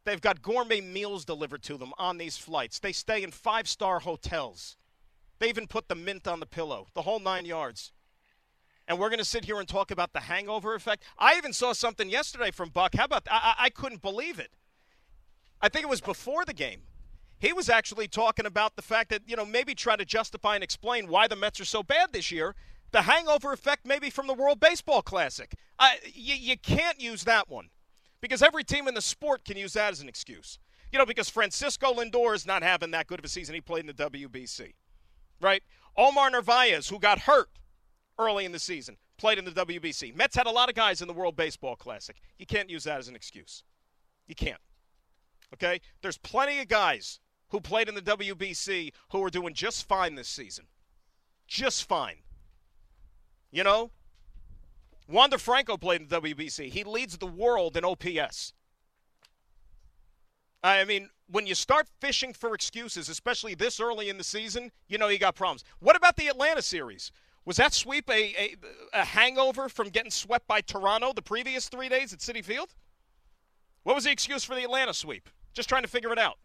They've 0.08 0.22
got 0.22 0.42
gourmet 0.42 0.80
meals 0.80 1.26
delivered 1.26 1.64
to 1.64 1.78
them 1.78 1.92
on 1.98 2.18
these 2.18 2.38
flights. 2.38 2.80
They 2.80 2.94
stay 2.94 3.24
in 3.24 3.32
five 3.32 3.68
star 3.68 4.00
hotels. 4.00 4.78
They 5.40 5.50
even 5.50 5.68
put 5.68 5.90
the 5.90 5.96
mint 5.96 6.30
on 6.30 6.40
the 6.40 6.46
pillow, 6.46 6.88
the 6.94 7.02
whole 7.02 7.20
nine 7.20 7.44
yards. 7.44 7.92
And 8.88 8.98
we're 8.98 9.10
going 9.10 9.20
to 9.20 9.26
sit 9.26 9.44
here 9.44 9.60
and 9.60 9.68
talk 9.68 9.92
about 9.92 10.14
the 10.14 10.22
hangover 10.22 10.76
effect. 10.76 11.04
I 11.20 11.36
even 11.36 11.52
saw 11.52 11.74
something 11.74 12.10
yesterday 12.10 12.52
from 12.52 12.70
Buck. 12.70 12.96
How 12.96 13.04
about 13.04 13.28
I, 13.30 13.56
I 13.60 13.70
couldn't 13.70 14.02
believe 14.02 14.40
it. 14.40 14.52
I 15.62 15.68
think 15.68 15.84
it 15.84 15.90
was 15.90 16.00
before 16.00 16.46
the 16.46 16.54
game. 16.54 16.84
He 17.38 17.52
was 17.52 17.68
actually 17.68 18.08
talking 18.08 18.46
about 18.46 18.78
the 18.78 18.82
fact 18.82 19.10
that, 19.10 19.24
you 19.28 19.36
know, 19.36 19.46
maybe 19.46 19.76
try 19.76 19.98
to 19.98 20.06
justify 20.06 20.56
and 20.56 20.64
explain 20.64 21.10
why 21.10 21.28
the 21.28 21.36
Mets 21.36 21.60
are 21.60 21.66
so 21.66 21.84
bad 21.84 22.14
this 22.14 22.32
year. 22.32 22.56
The 22.92 23.02
hangover 23.02 23.52
effect 23.52 23.86
maybe 23.86 24.10
from 24.10 24.28
the 24.28 24.34
World 24.34 24.62
Baseball 24.62 25.02
Classic. 25.02 25.54
I, 25.78 25.98
you, 26.06 26.36
you 26.36 26.58
can't 26.58 27.02
use 27.02 27.26
that 27.26 27.50
one 27.50 27.72
because 28.22 28.42
every 28.42 28.64
team 28.64 28.88
in 28.88 28.94
the 28.94 29.02
sport 29.02 29.46
can 29.46 29.58
use 29.58 29.74
that 29.74 29.92
as 29.92 30.02
an 30.02 30.10
excuse. 30.10 30.60
You 30.92 31.00
know, 31.00 31.06
because 31.06 31.30
Francisco 31.30 31.94
Lindor 31.94 32.34
is 32.34 32.46
not 32.46 32.64
having 32.64 32.92
that 32.92 33.08
good 33.08 33.20
of 33.20 33.26
a 33.26 33.30
season. 33.30 33.56
He 33.56 33.62
played 33.62 33.82
in 33.82 33.88
the 33.88 34.10
WBC, 34.10 34.74
right? 35.42 35.62
Omar 35.98 36.30
Narvaez, 36.30 36.88
who 36.90 37.00
got 37.00 37.20
hurt 37.20 37.50
early 38.18 38.46
in 38.46 38.52
the 38.52 38.60
season, 38.60 38.98
played 39.18 39.38
in 39.38 39.46
the 39.46 39.52
WBC. 39.52 40.16
Mets 40.16 40.36
had 40.36 40.48
a 40.48 40.52
lot 40.52 40.70
of 40.70 40.76
guys 40.76 41.02
in 41.02 41.08
the 41.08 41.14
World 41.14 41.36
Baseball 41.36 41.76
Classic. 41.76 42.18
You 42.38 42.46
can't 42.46 42.70
use 42.70 42.86
that 42.86 43.00
as 43.00 43.08
an 43.08 43.16
excuse. 43.16 43.64
You 44.28 44.36
can't. 44.36 44.62
Okay? 45.54 45.82
There's 46.02 46.18
plenty 46.18 46.60
of 46.60 46.68
guys 46.68 47.20
who 47.50 47.60
played 47.60 47.90
in 47.90 47.96
the 47.96 48.02
WBC 48.02 48.92
who 49.12 49.24
are 49.24 49.30
doing 49.30 49.54
just 49.54 49.88
fine 49.88 50.16
this 50.16 50.28
season. 50.28 50.66
Just 51.48 51.88
fine. 51.88 52.18
You 53.52 53.64
know? 53.64 53.92
Wander 55.08 55.38
Franco 55.38 55.78
played 55.78 56.02
in 56.02 56.08
the 56.08 56.22
WBC. 56.22 56.70
He 56.70 56.84
leads 56.84 57.18
the 57.18 57.28
world 57.28 57.78
in 57.78 57.86
OPS. 57.86 58.54
I 60.64 60.84
mean, 60.84 61.10
when 61.30 61.48
you 61.48 61.56
start 61.56 61.88
fishing 62.02 62.34
for 62.34 62.54
excuses, 62.54 63.08
especially 63.08 63.56
this 63.56 63.80
early 63.80 64.10
in 64.10 64.18
the 64.18 64.24
season, 64.24 64.72
you 64.88 64.98
know 64.98 65.08
you 65.08 65.18
got 65.18 65.36
problems. 65.36 65.64
What 65.80 65.96
about 65.96 66.18
the 66.18 66.28
Atlanta 66.28 66.62
series? 66.62 67.12
Was 67.46 67.58
that 67.58 67.74
sweep 67.74 68.10
a, 68.10 68.14
a, 68.14 68.56
a 68.94 69.06
hangover 69.06 69.70
from 69.70 69.90
getting 69.90 70.12
swept 70.12 70.48
by 70.48 70.60
Toronto 70.60 71.14
the 71.14 71.22
previous 71.22 71.70
three 71.70 71.88
days 71.88 72.12
at 72.12 72.20
Citi 72.20 72.44
Field? 72.44 72.76
What 73.84 73.96
was 73.96 74.04
the 74.04 74.12
excuse 74.12 74.44
for 74.44 74.56
the 74.56 74.64
Atlanta 74.64 74.94
sweep? 74.94 75.30
Just 75.54 75.70
trying 75.70 75.84
to 75.84 75.88
figure 75.88 76.12
it 76.12 76.20
out. 76.20 76.38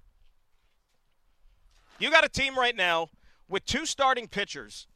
You 1.98 2.10
got 2.10 2.24
a 2.24 2.28
team 2.28 2.56
right 2.56 2.76
now 2.76 3.08
with 3.48 3.64
two 3.64 3.86
starting 3.86 4.28
pitchers 4.28 4.86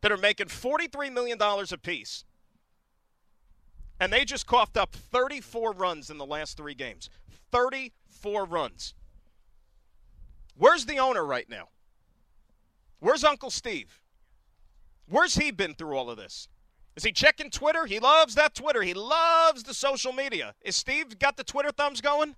that 0.00 0.12
are 0.12 0.16
making 0.16 0.46
$43 0.46 1.12
million 1.12 1.38
apiece 1.40 2.24
and 4.00 4.12
they 4.12 4.24
just 4.24 4.46
coughed 4.46 4.76
up 4.76 4.94
34 4.94 5.72
runs 5.72 6.10
in 6.10 6.18
the 6.18 6.26
last 6.26 6.56
three 6.56 6.74
games. 6.74 7.10
34 7.52 8.46
runs. 8.46 8.94
Where's 10.56 10.86
the 10.86 10.98
owner 10.98 11.24
right 11.24 11.48
now? 11.48 11.68
Where's 12.98 13.24
Uncle 13.24 13.50
Steve? 13.50 14.00
Where's 15.06 15.34
he 15.34 15.50
been 15.50 15.74
through 15.74 15.96
all 15.96 16.10
of 16.10 16.16
this? 16.16 16.48
Is 16.96 17.04
he 17.04 17.12
checking 17.12 17.50
Twitter? 17.50 17.86
He 17.86 18.00
loves 18.00 18.34
that 18.34 18.54
Twitter. 18.54 18.82
He 18.82 18.94
loves 18.94 19.62
the 19.62 19.74
social 19.74 20.12
media. 20.12 20.54
Is 20.62 20.76
Steve 20.76 21.18
got 21.18 21.36
the 21.36 21.44
Twitter 21.44 21.70
thumbs 21.70 22.00
going? 22.00 22.36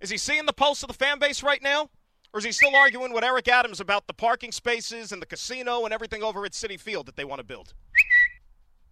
Is 0.00 0.10
he 0.10 0.16
seeing 0.16 0.46
the 0.46 0.52
pulse 0.52 0.82
of 0.82 0.88
the 0.88 0.94
fan 0.94 1.18
base 1.18 1.42
right 1.42 1.62
now? 1.62 1.90
Or 2.32 2.38
is 2.38 2.44
he 2.44 2.52
still 2.52 2.74
arguing 2.76 3.12
with 3.12 3.24
Eric 3.24 3.48
Adams 3.48 3.80
about 3.80 4.06
the 4.06 4.12
parking 4.12 4.52
spaces 4.52 5.12
and 5.12 5.22
the 5.22 5.26
casino 5.26 5.84
and 5.84 5.94
everything 5.94 6.22
over 6.22 6.44
at 6.44 6.52
Citi 6.52 6.78
Field 6.78 7.06
that 7.06 7.16
they 7.16 7.24
want 7.24 7.38
to 7.40 7.44
build? 7.44 7.72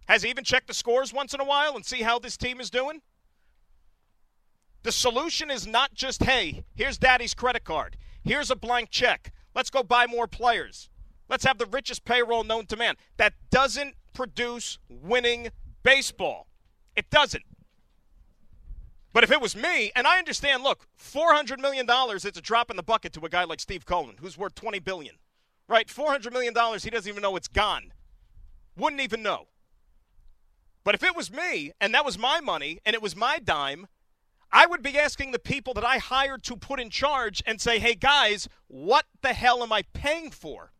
Has 0.07 0.23
he 0.23 0.29
even 0.29 0.43
checked 0.43 0.67
the 0.67 0.73
scores 0.73 1.13
once 1.13 1.33
in 1.33 1.41
a 1.41 1.45
while 1.45 1.75
and 1.75 1.85
see 1.85 2.01
how 2.01 2.19
this 2.19 2.37
team 2.37 2.59
is 2.59 2.69
doing? 2.69 3.01
The 4.83 4.91
solution 4.91 5.51
is 5.51 5.67
not 5.67 5.93
just, 5.93 6.23
hey, 6.23 6.63
here's 6.75 6.97
daddy's 6.97 7.33
credit 7.33 7.65
card, 7.65 7.97
here's 8.23 8.49
a 8.49 8.55
blank 8.55 8.89
check, 8.89 9.33
let's 9.53 9.69
go 9.69 9.83
buy 9.83 10.05
more 10.07 10.27
players, 10.27 10.89
let's 11.27 11.43
have 11.43 11.57
the 11.57 11.65
richest 11.65 12.05
payroll 12.05 12.45
known 12.45 12.67
to 12.67 12.77
man. 12.77 12.95
That 13.17 13.33
doesn't 13.51 13.95
produce 14.13 14.79
winning 14.89 15.49
baseball. 15.83 16.47
It 16.95 17.09
doesn't. 17.09 17.43
But 19.13 19.23
if 19.23 19.31
it 19.31 19.41
was 19.41 19.55
me, 19.55 19.91
and 19.95 20.07
I 20.07 20.19
understand, 20.19 20.63
look, 20.63 20.87
$400 21.01 21.59
million, 21.59 21.85
it's 21.89 22.25
a 22.25 22.41
drop 22.41 22.69
in 22.69 22.77
the 22.77 22.83
bucket 22.83 23.13
to 23.13 23.25
a 23.25 23.29
guy 23.29 23.43
like 23.43 23.59
Steve 23.59 23.85
Cohen, 23.85 24.15
who's 24.19 24.37
worth 24.37 24.55
20 24.55 24.79
billion. 24.79 25.15
Right? 25.67 25.87
$400 25.87 26.31
million, 26.31 26.53
he 26.79 26.89
doesn't 26.89 27.09
even 27.09 27.21
know 27.21 27.35
it's 27.35 27.47
gone. 27.47 27.91
Wouldn't 28.77 29.01
even 29.01 29.21
know. 29.21 29.47
But 30.87 30.95
if 30.95 31.03
it 31.03 31.17
was 31.17 31.29
me, 31.29 31.73
and 31.81 31.93
that 31.93 32.05
was 32.05 32.17
my 32.17 32.39
money, 32.39 32.79
and 32.85 32.93
it 32.93 33.01
was 33.01 33.13
my 33.13 33.39
dime, 33.39 33.87
I 34.53 34.65
would 34.65 34.81
be 34.81 34.97
asking 34.97 35.31
the 35.31 35.37
people 35.37 35.73
that 35.73 35.83
I 35.83 35.97
hired 35.97 36.43
to 36.43 36.55
put 36.55 36.79
in 36.79 36.89
charge 36.89 37.43
and 37.45 37.59
say, 37.59 37.77
hey, 37.77 37.93
guys, 37.93 38.47
what 38.67 39.03
the 39.21 39.33
hell 39.33 39.63
am 39.63 39.73
I 39.73 39.81
paying 39.91 40.31
for? 40.31 40.71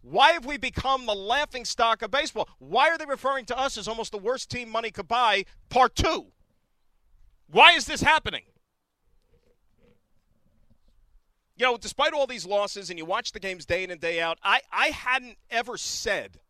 Why 0.00 0.32
have 0.32 0.46
we 0.46 0.56
become 0.56 1.04
the 1.04 1.14
laughing 1.14 1.66
stock 1.66 2.00
of 2.00 2.10
baseball? 2.10 2.48
Why 2.58 2.88
are 2.88 2.96
they 2.96 3.04
referring 3.04 3.44
to 3.44 3.58
us 3.58 3.76
as 3.76 3.86
almost 3.86 4.12
the 4.12 4.18
worst 4.18 4.48
team 4.48 4.70
money 4.70 4.90
could 4.90 5.08
buy, 5.08 5.44
part 5.68 5.94
two? 5.94 6.28
Why 7.50 7.72
is 7.72 7.84
this 7.84 8.00
happening? 8.00 8.44
You 11.54 11.66
know, 11.66 11.76
despite 11.76 12.14
all 12.14 12.26
these 12.26 12.46
losses, 12.46 12.88
and 12.88 12.98
you 12.98 13.04
watch 13.04 13.32
the 13.32 13.40
games 13.40 13.66
day 13.66 13.84
in 13.84 13.90
and 13.90 14.00
day 14.00 14.22
out, 14.22 14.38
I, 14.42 14.62
I 14.72 14.86
hadn't 14.86 15.36
ever 15.50 15.76
said 15.76 16.40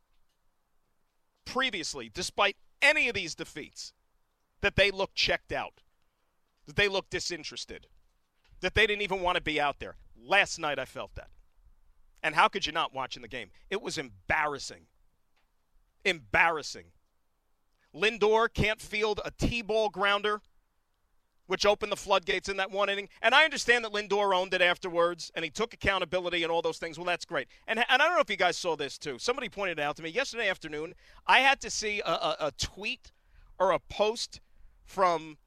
previously, 1.45 2.09
despite 2.15 2.55
any 2.81 3.09
of 3.09 3.15
these 3.15 3.35
defeats, 3.35 3.93
that 4.61 4.77
they 4.77 4.91
looked 4.91 5.15
checked 5.15 5.53
out 5.53 5.83
that 6.69 6.77
they 6.77 6.87
looked 6.87 7.11
disinterested, 7.11 7.89
that 8.61 8.75
they 8.75 8.87
didn't 8.87 9.03
even 9.03 9.23
want 9.23 9.37
to 9.37 9.43
be 9.43 9.59
out 9.59 9.81
there. 9.81 9.97
Last 10.23 10.59
night 10.59 10.79
I 10.79 10.85
felt 10.85 11.15
that. 11.15 11.31
And 12.23 12.35
how 12.35 12.47
could 12.49 12.67
you 12.67 12.73
not 12.73 12.95
watch 12.95 13.17
in 13.17 13.23
the 13.23 13.29
game? 13.29 13.51
It 13.71 13.81
was 13.81 13.97
embarrassing. 13.97 14.83
Embarrassing. 16.05 16.89
Lindor 17.95 18.53
can't 18.53 18.83
field 18.83 19.21
a 19.25 19.31
T 19.31 19.63
ball 19.63 19.89
grounder, 19.89 20.43
which 21.49 21.67
opened 21.67 21.91
the 21.91 21.97
floodgates 21.97 22.49
in 22.49 22.59
that 22.59 22.71
one 22.71 22.89
inning. 22.89 23.09
And 23.21 23.35
I 23.35 23.45
understand 23.45 23.85
that 23.85 23.93
Lindor 23.93 24.37
owned 24.37 24.55
it 24.55 24.63
afterwards 24.63 25.33
and 25.35 25.45
he 25.45 25.51
took 25.51 25.75
accountability 25.75 26.43
and 26.43 26.53
all 26.53 26.63
those 26.63 26.79
things. 26.79 26.99
Well, 26.99 27.07
that's 27.07 27.25
great. 27.25 27.49
And, 27.67 27.79
and 27.79 27.87
I 28.03 28.07
don't 28.07 28.15
know 28.15 28.21
if 28.21 28.31
you 28.31 28.37
guys 28.37 28.57
saw 28.57 28.77
this 28.77 28.99
too. 28.99 29.19
Somebody 29.19 29.49
pointed 29.49 29.79
it 29.79 29.83
out 29.83 29.97
to 29.97 30.03
me 30.03 30.11
yesterday 30.11 30.49
afternoon, 30.49 30.95
I 31.27 31.41
had 31.41 31.61
to 31.63 31.71
see 31.71 32.01
a, 32.05 32.11
a, 32.11 32.37
a 32.41 32.53
tweet 32.53 33.13
or 33.59 33.73
a 33.73 33.79
post 33.79 34.41
from 34.85 35.39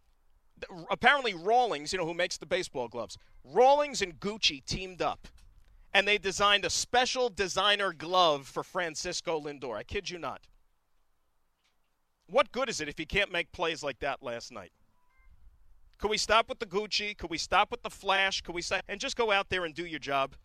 apparently 0.90 1.34
Rawlings, 1.34 1.94
you 1.94 2.00
know, 2.00 2.06
who 2.06 2.14
makes 2.14 2.38
the 2.38 2.46
baseball 2.46 2.88
gloves, 2.88 3.18
Rawlings 3.44 4.02
and 4.02 4.20
Gucci 4.20 4.66
teamed 4.66 5.02
up. 5.02 5.28
And 5.94 6.08
they 6.08 6.18
designed 6.18 6.66
a 6.66 6.70
special 6.70 7.30
designer 7.30 7.94
glove 7.94 8.48
for 8.48 8.64
Francisco 8.64 9.40
Lindor. 9.40 9.76
I 9.78 9.84
kid 9.84 10.10
you 10.10 10.18
not. 10.18 10.48
What 12.28 12.52
good 12.54 12.70
is 12.70 12.80
it 12.80 12.88
if 12.88 13.00
you 13.00 13.06
can't 13.06 13.32
make 13.32 13.52
plays 13.52 13.84
like 13.84 14.00
that 14.00 14.24
last 14.24 14.52
night? 14.54 14.72
Could 16.02 16.12
we 16.12 16.18
stop 16.18 16.50
with 16.50 16.60
the 16.60 16.66
Gucci? 16.66 17.18
Could 17.18 17.30
we 17.30 17.38
stop 17.38 17.72
with 17.72 17.84
the 17.84 17.90
flash? 17.90 18.42
Could 18.42 18.56
we 18.56 18.62
say, 18.62 18.82
and 18.90 19.00
just 19.00 19.16
go 19.16 19.32
out 19.32 19.50
there 19.50 19.64
and 19.64 19.74
do 19.74 19.86
your 19.86 20.00
job? 20.00 20.36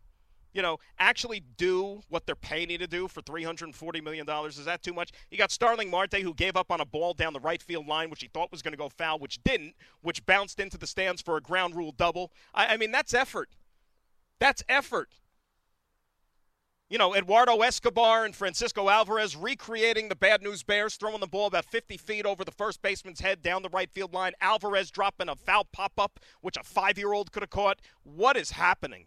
you 0.57 0.63
know, 0.63 0.79
actually 0.99 1.43
do 1.59 2.01
what 2.09 2.25
they're 2.25 2.35
paying 2.35 2.71
you 2.71 2.79
to 2.79 2.87
do 2.87 3.09
for 3.09 3.21
$340 3.21 4.03
million? 4.03 4.27
Is 4.47 4.65
that 4.65 4.83
too 4.83 4.95
much? 4.95 5.13
You 5.31 5.37
got 5.37 5.51
Starling 5.51 5.91
Marte, 5.91 6.15
who 6.15 6.33
gave 6.33 6.57
up 6.57 6.73
on 6.73 6.81
a 6.81 6.85
ball 6.87 7.13
down 7.13 7.35
the 7.35 7.41
right 7.41 7.63
field 7.63 7.87
line, 7.87 8.09
which 8.09 8.23
he 8.23 8.29
thought 8.29 8.51
was 8.51 8.63
going 8.63 8.73
to 8.73 8.79
go 8.79 8.89
foul, 8.89 9.19
which 9.19 9.39
didn't, 9.45 9.75
which 10.01 10.25
bounced 10.25 10.59
into 10.59 10.79
the 10.79 10.87
stands 10.87 11.21
for 11.21 11.37
a 11.37 11.43
ground 11.43 11.77
rule 11.77 11.93
double. 11.93 12.33
I, 12.55 12.69
I 12.69 12.77
mean, 12.79 12.91
that's 12.91 13.13
effort. 13.13 13.51
That's 14.39 14.65
effort. 14.67 15.11
You 16.89 16.99
know, 16.99 17.17
Eduardo 17.17 17.63
Escobar 17.63 18.25
and 18.25 18.35
Francisco 18.35 18.89
Alvarez 18.89 19.35
recreating 19.35 20.09
the 20.09 20.15
Bad 20.15 20.41
News 20.41 20.63
Bears, 20.63 20.95
throwing 20.95 21.19
the 21.19 21.27
ball 21.27 21.49
about 21.49 21.65
50 21.65 21.97
feet 21.97 22.25
over 22.25 22.45
the 22.45 22.53
first 22.53 22.81
baseman's 22.81 23.19
head 23.19 23.43
down 23.43 23.63
the 23.63 23.69
right 23.69 23.91
field 23.91 24.15
line. 24.15 24.33
Alvarez 24.41 24.93
dropping 24.93 25.29
a 25.29 25.35
foul 25.35 25.65
pop 25.65 25.95
up, 25.99 26.21
which 26.43 26.57
a 26.57 26.63
five 26.63 26.97
year 26.97 27.13
old 27.13 27.33
could 27.33 27.43
have 27.43 27.51
caught. 27.51 27.81
What 28.05 28.37
is 28.37 28.53
happening? 28.53 29.07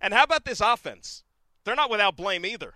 And 0.00 0.14
how 0.14 0.24
about 0.24 0.46
this 0.46 0.62
offense? 0.62 1.24
They're 1.64 1.76
not 1.76 1.90
without 1.90 2.16
blame 2.16 2.46
either. 2.46 2.74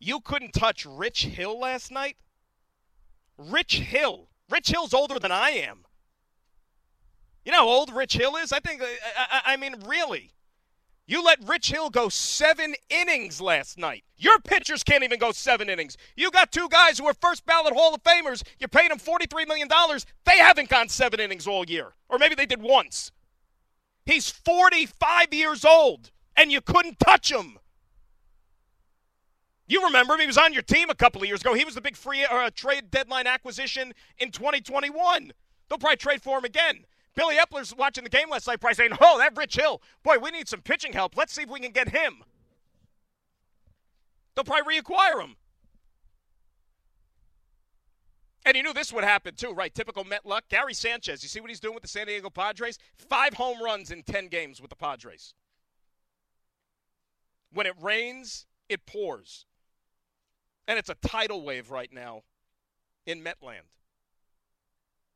You 0.00 0.20
couldn't 0.20 0.54
touch 0.54 0.84
Rich 0.84 1.26
Hill 1.26 1.56
last 1.58 1.92
night? 1.92 2.16
Rich 3.38 3.78
Hill. 3.78 4.28
Rich 4.50 4.70
Hill's 4.70 4.92
older 4.92 5.20
than 5.20 5.30
I 5.30 5.50
am. 5.50 5.84
You 7.44 7.52
know 7.52 7.58
how 7.58 7.68
old 7.68 7.94
Rich 7.94 8.14
Hill 8.14 8.34
is? 8.36 8.52
I 8.52 8.58
think, 8.58 8.82
uh, 8.82 8.86
I, 9.16 9.26
I, 9.30 9.52
I 9.52 9.56
mean, 9.56 9.76
really. 9.86 10.32
You 11.06 11.22
let 11.22 11.46
Rich 11.46 11.70
Hill 11.70 11.90
go 11.90 12.08
seven 12.08 12.74
innings 12.88 13.40
last 13.40 13.76
night. 13.76 14.04
Your 14.16 14.38
pitchers 14.38 14.82
can't 14.82 15.04
even 15.04 15.18
go 15.18 15.32
seven 15.32 15.68
innings. 15.68 15.98
You 16.16 16.30
got 16.30 16.50
two 16.50 16.68
guys 16.70 16.98
who 16.98 17.06
are 17.06 17.14
first 17.14 17.44
ballot 17.44 17.74
Hall 17.74 17.94
of 17.94 18.02
Famers. 18.02 18.42
You 18.58 18.68
paid 18.68 18.90
them 18.90 18.98
$43 18.98 19.46
million. 19.46 19.68
They 20.24 20.38
haven't 20.38 20.70
gone 20.70 20.88
seven 20.88 21.20
innings 21.20 21.46
all 21.46 21.66
year. 21.66 21.92
Or 22.08 22.18
maybe 22.18 22.34
they 22.34 22.46
did 22.46 22.62
once. 22.62 23.12
He's 24.06 24.30
45 24.30 25.32
years 25.32 25.64
old, 25.64 26.10
and 26.36 26.50
you 26.50 26.62
couldn't 26.62 26.98
touch 26.98 27.30
him. 27.30 27.58
You 29.66 29.84
remember 29.84 30.14
him. 30.14 30.20
He 30.20 30.26
was 30.26 30.38
on 30.38 30.52
your 30.52 30.62
team 30.62 30.88
a 30.88 30.94
couple 30.94 31.22
of 31.22 31.28
years 31.28 31.40
ago. 31.40 31.54
He 31.54 31.64
was 31.64 31.74
the 31.74 31.80
big 31.80 31.96
free 31.96 32.24
uh, 32.24 32.50
trade 32.54 32.90
deadline 32.90 33.26
acquisition 33.26 33.92
in 34.18 34.30
2021. 34.30 35.32
They'll 35.68 35.78
probably 35.78 35.96
trade 35.96 36.22
for 36.22 36.38
him 36.38 36.44
again. 36.44 36.84
Billy 37.14 37.36
Eppler's 37.36 37.74
watching 37.74 38.04
the 38.04 38.10
game 38.10 38.30
last 38.30 38.46
night, 38.46 38.60
probably 38.60 38.74
saying, 38.74 38.92
Oh, 39.00 39.18
that 39.18 39.36
Rich 39.36 39.56
Hill. 39.56 39.80
Boy, 40.02 40.18
we 40.18 40.30
need 40.30 40.48
some 40.48 40.62
pitching 40.62 40.92
help. 40.92 41.16
Let's 41.16 41.32
see 41.32 41.42
if 41.42 41.48
we 41.48 41.60
can 41.60 41.72
get 41.72 41.90
him. 41.90 42.24
They'll 44.34 44.44
probably 44.44 44.80
reacquire 44.80 45.20
him. 45.20 45.36
And 48.46 48.56
you 48.56 48.62
knew 48.62 48.74
this 48.74 48.92
would 48.92 49.04
happen 49.04 49.34
too, 49.34 49.52
right? 49.52 49.74
Typical 49.74 50.04
Met 50.04 50.26
luck. 50.26 50.44
Gary 50.50 50.74
Sanchez, 50.74 51.22
you 51.22 51.28
see 51.28 51.40
what 51.40 51.50
he's 51.50 51.60
doing 51.60 51.74
with 51.74 51.82
the 51.82 51.88
San 51.88 52.06
Diego 52.06 52.28
Padres? 52.28 52.78
Five 52.96 53.34
home 53.34 53.62
runs 53.62 53.90
in 53.90 54.02
10 54.02 54.28
games 54.28 54.60
with 54.60 54.70
the 54.70 54.76
Padres. 54.76 55.34
When 57.52 57.66
it 57.66 57.74
rains, 57.80 58.46
it 58.68 58.84
pours. 58.84 59.46
And 60.66 60.78
it's 60.78 60.90
a 60.90 60.96
tidal 60.96 61.42
wave 61.42 61.70
right 61.70 61.92
now 61.92 62.22
in 63.06 63.22
Metland. 63.22 63.68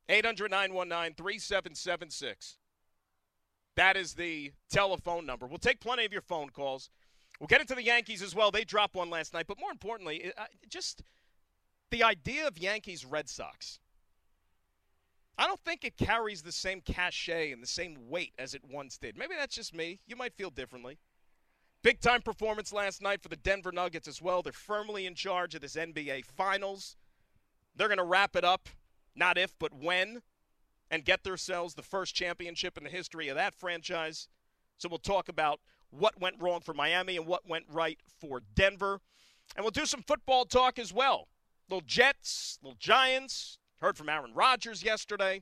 800 0.09 0.51
919 0.51 1.13
3776. 1.15 2.57
That 3.75 3.95
is 3.95 4.15
the 4.15 4.51
telephone 4.69 5.25
number. 5.25 5.47
We'll 5.47 5.57
take 5.59 5.79
plenty 5.79 6.03
of 6.03 6.11
your 6.11 6.21
phone 6.21 6.49
calls. 6.49 6.89
We'll 7.39 7.47
get 7.47 7.61
into 7.61 7.75
the 7.75 7.83
Yankees 7.83 8.21
as 8.21 8.35
well. 8.35 8.51
They 8.51 8.65
dropped 8.65 8.95
one 8.95 9.09
last 9.09 9.33
night. 9.33 9.45
But 9.47 9.59
more 9.59 9.71
importantly, 9.71 10.33
uh, 10.37 10.45
just– 10.67 11.03
the 11.89 12.03
idea 12.03 12.47
of 12.47 12.57
Yankees 12.57 13.05
Red 13.05 13.29
Sox, 13.29 13.79
I 15.37 15.47
don't 15.47 15.59
think 15.61 15.83
it 15.83 15.97
carries 15.97 16.41
the 16.41 16.51
same 16.51 16.81
cachet 16.81 17.51
and 17.51 17.63
the 17.63 17.67
same 17.67 18.09
weight 18.09 18.33
as 18.37 18.53
it 18.53 18.61
once 18.69 18.97
did. 18.97 19.17
Maybe 19.17 19.35
that's 19.37 19.55
just 19.55 19.73
me. 19.73 19.99
You 20.05 20.15
might 20.15 20.33
feel 20.33 20.49
differently. 20.49 20.99
Big 21.81 22.01
time 22.01 22.21
performance 22.21 22.73
last 22.73 23.01
night 23.01 23.21
for 23.21 23.29
the 23.29 23.37
Denver 23.37 23.71
Nuggets 23.71 24.07
as 24.07 24.21
well. 24.21 24.41
They're 24.41 24.51
firmly 24.51 25.05
in 25.05 25.15
charge 25.15 25.55
of 25.55 25.61
this 25.61 25.75
NBA 25.75 26.25
Finals. 26.25 26.97
They're 27.75 27.87
going 27.87 27.99
to 27.99 28.03
wrap 28.03 28.35
it 28.35 28.43
up, 28.43 28.67
not 29.15 29.37
if, 29.37 29.57
but 29.59 29.73
when, 29.73 30.21
and 30.91 31.05
get 31.05 31.23
themselves 31.23 31.75
the 31.75 31.81
first 31.81 32.15
championship 32.15 32.77
in 32.77 32.83
the 32.83 32.89
history 32.89 33.27
of 33.27 33.35
that 33.35 33.53
franchise. 33.53 34.27
So 34.77 34.89
we'll 34.89 34.99
talk 34.99 35.29
about 35.29 35.59
what 35.91 36.19
went 36.19 36.41
wrong 36.41 36.61
for 36.61 36.73
Miami 36.73 37.17
and 37.17 37.25
what 37.25 37.47
went 37.47 37.65
right 37.69 37.99
for 38.19 38.41
Denver. 38.55 39.01
And 39.55 39.63
we'll 39.63 39.71
do 39.71 39.85
some 39.85 40.03
football 40.03 40.45
talk 40.45 40.79
as 40.79 40.93
well. 40.93 41.27
Little 41.69 41.85
Jets, 41.85 42.59
little 42.61 42.77
Giants. 42.79 43.57
Heard 43.81 43.97
from 43.97 44.09
Aaron 44.09 44.33
Rodgers 44.33 44.83
yesterday. 44.83 45.41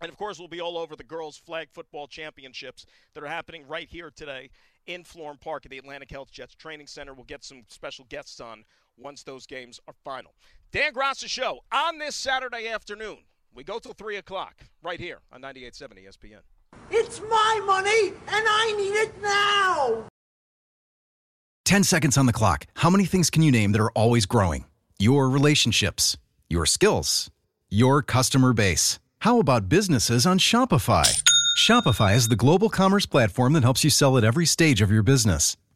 And 0.00 0.08
of 0.08 0.16
course, 0.16 0.38
we'll 0.38 0.48
be 0.48 0.60
all 0.60 0.78
over 0.78 0.96
the 0.96 1.04
girls' 1.04 1.36
flag 1.36 1.68
football 1.72 2.06
championships 2.06 2.86
that 3.14 3.22
are 3.22 3.28
happening 3.28 3.66
right 3.66 3.88
here 3.88 4.10
today 4.14 4.50
in 4.86 5.04
Florham 5.04 5.38
Park 5.38 5.66
at 5.66 5.70
the 5.70 5.78
Atlantic 5.78 6.10
Health 6.10 6.30
Jets 6.30 6.54
Training 6.54 6.86
Center. 6.86 7.12
We'll 7.12 7.24
get 7.24 7.44
some 7.44 7.64
special 7.68 8.06
guests 8.08 8.40
on 8.40 8.64
once 8.96 9.22
those 9.22 9.46
games 9.46 9.78
are 9.86 9.94
final. 10.04 10.32
Dan 10.72 10.92
Graca 10.92 11.28
Show 11.28 11.60
on 11.72 11.98
this 11.98 12.14
Saturday 12.14 12.68
afternoon. 12.68 13.18
We 13.54 13.64
go 13.64 13.78
till 13.78 13.92
3 13.92 14.16
o'clock 14.16 14.54
right 14.82 15.00
here 15.00 15.18
on 15.32 15.42
98.7 15.42 16.06
ESPN. 16.06 16.40
It's 16.90 17.20
my 17.20 17.62
money, 17.66 18.08
and 18.08 18.46
I 18.48 18.74
need 18.76 18.94
it 18.94 19.22
now! 19.22 20.06
10 21.64 21.84
seconds 21.84 22.16
on 22.16 22.26
the 22.26 22.32
clock. 22.32 22.66
How 22.74 22.90
many 22.90 23.04
things 23.04 23.30
can 23.30 23.42
you 23.42 23.50
name 23.50 23.72
that 23.72 23.80
are 23.80 23.90
always 23.92 24.26
growing? 24.26 24.64
your 25.00 25.30
relationships, 25.30 26.18
your 26.48 26.66
skills, 26.66 27.30
your 27.70 28.02
customer 28.02 28.52
base. 28.52 28.98
How 29.20 29.40
about 29.40 29.68
businesses 29.68 30.26
on 30.26 30.38
Shopify? 30.38 31.22
Shopify 31.58 32.14
is 32.14 32.28
the 32.28 32.36
global 32.36 32.68
commerce 32.68 33.06
platform 33.06 33.54
that 33.54 33.62
helps 33.62 33.82
you 33.82 33.90
sell 33.90 34.18
at 34.18 34.24
every 34.24 34.46
stage 34.46 34.82
of 34.82 34.90
your 34.90 35.02
business. 35.02 35.56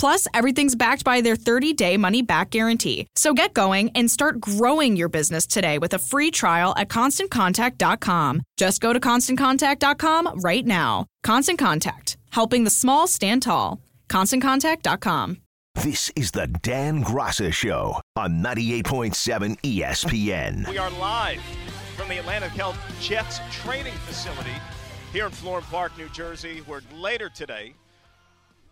Plus, 0.00 0.26
everything's 0.32 0.74
backed 0.74 1.04
by 1.04 1.20
their 1.20 1.36
30 1.36 1.74
day 1.74 1.98
money 1.98 2.22
back 2.22 2.48
guarantee. 2.48 3.06
So 3.16 3.34
get 3.34 3.52
going 3.52 3.90
and 3.94 4.10
start 4.10 4.40
growing 4.40 4.96
your 4.96 5.10
business 5.10 5.46
today 5.46 5.76
with 5.76 5.92
a 5.92 5.98
free 5.98 6.30
trial 6.30 6.72
at 6.78 6.88
constantcontact.com. 6.88 8.40
Just 8.56 8.80
go 8.80 8.94
to 8.94 8.98
constantcontact.com 8.98 10.40
right 10.40 10.64
now. 10.64 11.04
Constant 11.22 11.58
Contact, 11.58 12.16
helping 12.30 12.64
the 12.64 12.70
small 12.70 13.06
stand 13.06 13.42
tall. 13.42 13.78
ConstantContact.com. 14.08 15.36
This 15.74 16.10
is 16.16 16.30
the 16.30 16.46
Dan 16.46 17.04
Graca 17.04 17.52
Show 17.52 18.00
on 18.16 18.42
98.7 18.42 19.60
ESPN. 19.60 20.66
We 20.66 20.78
are 20.78 20.90
live 20.92 21.42
from 21.94 22.08
the 22.08 22.18
Atlantic 22.18 22.52
Health 22.52 22.78
Jets 23.02 23.40
training 23.52 23.92
facility 24.06 24.56
here 25.12 25.26
in 25.26 25.32
Florham 25.32 25.64
Park, 25.64 25.92
New 25.98 26.08
Jersey, 26.08 26.62
where 26.66 26.80
later 26.94 27.28
today 27.28 27.74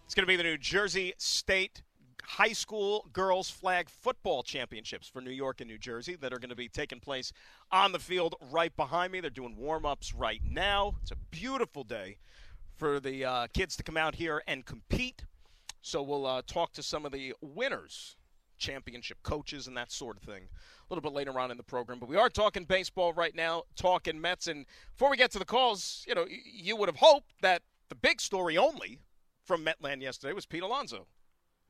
it's 0.09 0.15
going 0.15 0.23
to 0.23 0.27
be 0.27 0.37
the 0.37 0.43
New 0.43 0.57
Jersey 0.57 1.13
State 1.19 1.83
High 2.25 2.55
School 2.55 3.11
Girls 3.13 3.51
Flag 3.51 3.91
Football 3.91 4.43
Championships 4.43 5.07
for 5.07 5.21
New 5.21 5.31
York 5.31 5.61
and 5.61 5.69
New 5.69 5.77
Jersey 5.77 6.17
that 6.23 6.33
are 6.33 6.39
going 6.39 6.49
to 6.49 6.57
be 6.57 6.67
taking 6.67 6.99
place 6.99 7.31
on 7.71 7.93
the 7.93 7.99
field 7.99 8.35
right 8.51 8.75
behind 8.75 9.13
me. 9.13 9.21
They're 9.21 9.29
doing 9.29 9.55
warm 9.55 9.85
ups 9.85 10.15
right 10.15 10.41
now. 10.43 10.95
It's 11.03 11.11
a 11.11 11.17
beautiful 11.31 11.85
day 11.85 12.17
for 12.75 13.01
the 13.01 13.23
uh, 13.23 13.47
kids 13.53 13.77
to 13.77 13.83
come 13.83 13.99
out 13.99 14.15
here 14.15 14.43
and 14.49 14.65
compete. 14.65 15.27
So 15.83 16.03
we'll 16.03 16.25
uh, 16.25 16.41
talk 16.47 16.73
to 16.73 16.83
some 16.83 17.05
of 17.05 17.13
the 17.13 17.35
winners, 17.43 18.17
championship 18.57 19.19
coaches, 19.23 19.67
and 19.67 19.77
that 19.77 19.93
sort 19.93 20.17
of 20.17 20.23
thing 20.23 20.45
a 20.45 20.95
little 20.95 21.03
bit 21.03 21.13
later 21.13 21.39
on 21.39 21.51
in 21.51 21.59
the 21.59 21.63
program. 21.63 21.99
But 21.99 22.09
we 22.09 22.17
are 22.17 22.31
talking 22.31 22.65
baseball 22.65 23.13
right 23.13 23.35
now, 23.35 23.65
talking 23.77 24.19
Mets. 24.19 24.47
And 24.47 24.65
before 24.95 25.11
we 25.11 25.19
get 25.19 25.33
to 25.33 25.39
the 25.39 25.45
calls, 25.45 26.07
you 26.09 26.15
know, 26.15 26.25
you 26.51 26.77
would 26.77 26.89
have 26.89 26.97
hoped 26.97 27.35
that 27.43 27.61
the 27.91 27.95
big 27.95 28.23
story 28.23 28.57
only 28.57 29.01
from 29.49 29.65
Metland 29.65 30.03
yesterday 30.03 30.35
was 30.35 30.45
Pete 30.45 30.63
Alonso 30.63 31.07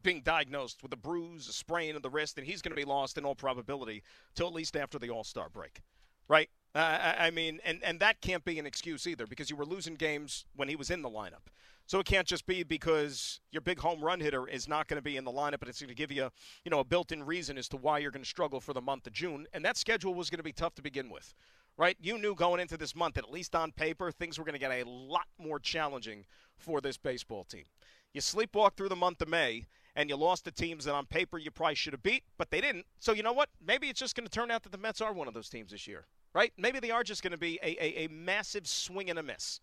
being 0.03 0.21
diagnosed 0.21 0.83
with 0.83 0.93
a 0.93 0.97
bruise, 0.97 1.49
a 1.49 1.53
sprain 1.53 1.97
of 1.97 2.03
the 2.03 2.11
wrist, 2.11 2.37
and 2.37 2.47
he's 2.47 2.61
going 2.61 2.73
to 2.73 2.77
be 2.77 2.85
lost 2.85 3.17
in 3.17 3.25
all 3.25 3.35
probability 3.35 4.03
till 4.35 4.49
at 4.49 4.53
least 4.53 4.77
after 4.77 4.99
the 4.99 5.11
All 5.11 5.25
Star 5.25 5.49
break, 5.49 5.81
right? 6.29 6.51
Uh, 6.75 7.15
I 7.19 7.31
mean, 7.31 7.61
and, 7.65 7.83
and 7.83 7.99
that 8.01 8.21
can't 8.21 8.45
be 8.45 8.59
an 8.59 8.67
excuse 8.67 9.07
either 9.07 9.27
because 9.27 9.49
you 9.49 9.57
were 9.57 9.65
losing 9.65 9.95
games 9.95 10.45
when 10.55 10.69
he 10.69 10.77
was 10.77 10.91
in 10.91 11.03
the 11.03 11.09
lineup. 11.09 11.47
So 11.87 12.01
it 12.01 12.07
can't 12.07 12.27
just 12.27 12.47
be 12.47 12.65
because 12.65 13.41
your 13.51 13.63
big 13.63 13.79
home 13.79 14.05
run 14.05 14.21
hitter 14.21 14.47
is 14.47 14.69
not 14.69 14.89
going 14.89 14.99
to 14.99 15.03
be 15.03 15.17
in 15.17 15.25
the 15.25 15.33
lineup, 15.33 15.61
but 15.61 15.69
it's 15.69 15.81
going 15.81 15.89
to 15.89 15.95
give 15.95 16.13
you, 16.13 16.29
you 16.65 16.71
know, 16.71 16.81
a 16.81 16.85
built-in 16.85 17.25
reason 17.25 17.57
as 17.57 17.69
to 17.69 17.77
why 17.77 17.99
you're 17.99 18.11
going 18.11 18.23
to 18.23 18.29
struggle 18.29 18.61
for 18.61 18.75
the 18.75 18.83
month 18.83 19.07
of 19.07 19.15
June. 19.15 19.47
And 19.55 19.65
that 19.65 19.77
schedule 19.77 20.15
was 20.15 20.31
going 20.31 20.39
to 20.39 20.45
be 20.45 20.53
tough 20.53 20.75
to 20.75 20.83
begin 20.83 21.09
with, 21.09 21.33
right? 21.79 21.97
You 22.01 22.19
knew 22.19 22.35
going 22.35 22.61
into 22.61 22.77
this 22.77 22.95
month, 22.95 23.15
that 23.15 23.25
at 23.25 23.33
least 23.33 23.55
on 23.55 23.73
paper, 23.73 24.13
things 24.13 24.39
were 24.39 24.45
going 24.45 24.53
to 24.53 24.59
get 24.59 24.71
a 24.71 24.85
lot 24.85 25.29
more 25.39 25.59
challenging 25.59 26.27
for 26.59 26.81
this 26.81 26.97
baseball 26.97 27.45
team. 27.45 27.65
You 28.13 28.21
sleepwalk 28.21 28.75
through 28.75 28.89
the 28.89 28.97
month 28.97 29.23
of 29.23 29.29
May, 29.29 29.67
and 29.95 30.09
you 30.09 30.17
lost 30.17 30.45
to 30.45 30.51
teams 30.51 30.85
that 30.85 30.95
on 30.95 31.07
paper 31.07 31.39
you 31.39 31.51
probably 31.51 31.75
should 31.75 31.93
have 31.93 32.03
beat, 32.03 32.25
but 32.37 32.51
they 32.51 32.61
didn't. 32.61 32.87
So 32.99 33.13
you 33.13 33.23
know 33.23 33.33
what? 33.33 33.49
Maybe 33.65 33.89
it's 33.89 34.01
just 34.01 34.15
going 34.15 34.27
to 34.27 34.31
turn 34.31 34.51
out 34.51 34.63
that 34.63 34.73
the 34.73 34.79
Mets 34.79 35.01
are 35.01 35.13
one 35.13 35.29
of 35.29 35.35
those 35.35 35.49
teams 35.49 35.73
this 35.73 35.87
year, 35.87 36.07
right? 36.35 36.53
Maybe 36.57 36.81
they 36.81 36.91
are 36.91 37.03
just 37.03 37.23
going 37.23 37.33
to 37.33 37.39
be 37.39 37.59
a, 37.63 37.77
a, 37.83 38.05
a, 38.05 38.09
massive 38.09 38.67
swing 38.67 39.11
and 39.11 39.19
a 39.19 39.23
miss. 39.23 39.61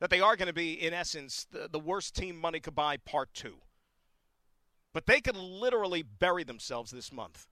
That 0.00 0.10
they 0.10 0.20
are 0.20 0.36
going 0.36 0.48
to 0.48 0.54
be, 0.54 0.72
in 0.74 0.92
essence, 0.92 1.46
the, 1.50 1.68
the 1.70 1.78
worst 1.78 2.14
team 2.14 2.36
money 2.36 2.60
could 2.60 2.74
buy 2.74 2.96
part 2.98 3.32
two. 3.32 3.56
But 4.92 5.06
they 5.06 5.20
could 5.20 5.36
literally 5.36 6.02
bury 6.02 6.44
themselves 6.44 6.90
this 6.90 7.12
month 7.12 7.48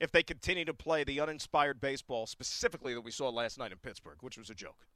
if 0.00 0.12
they 0.12 0.22
continue 0.22 0.64
to 0.64 0.74
play 0.74 1.04
the 1.04 1.20
uninspired 1.20 1.80
baseball, 1.80 2.26
specifically 2.26 2.94
that 2.94 3.00
we 3.00 3.10
saw 3.10 3.28
last 3.28 3.58
night 3.58 3.72
in 3.72 3.78
Pittsburgh, 3.78 4.18
which 4.20 4.38
was 4.38 4.50
a 4.50 4.54
joke. 4.54 4.86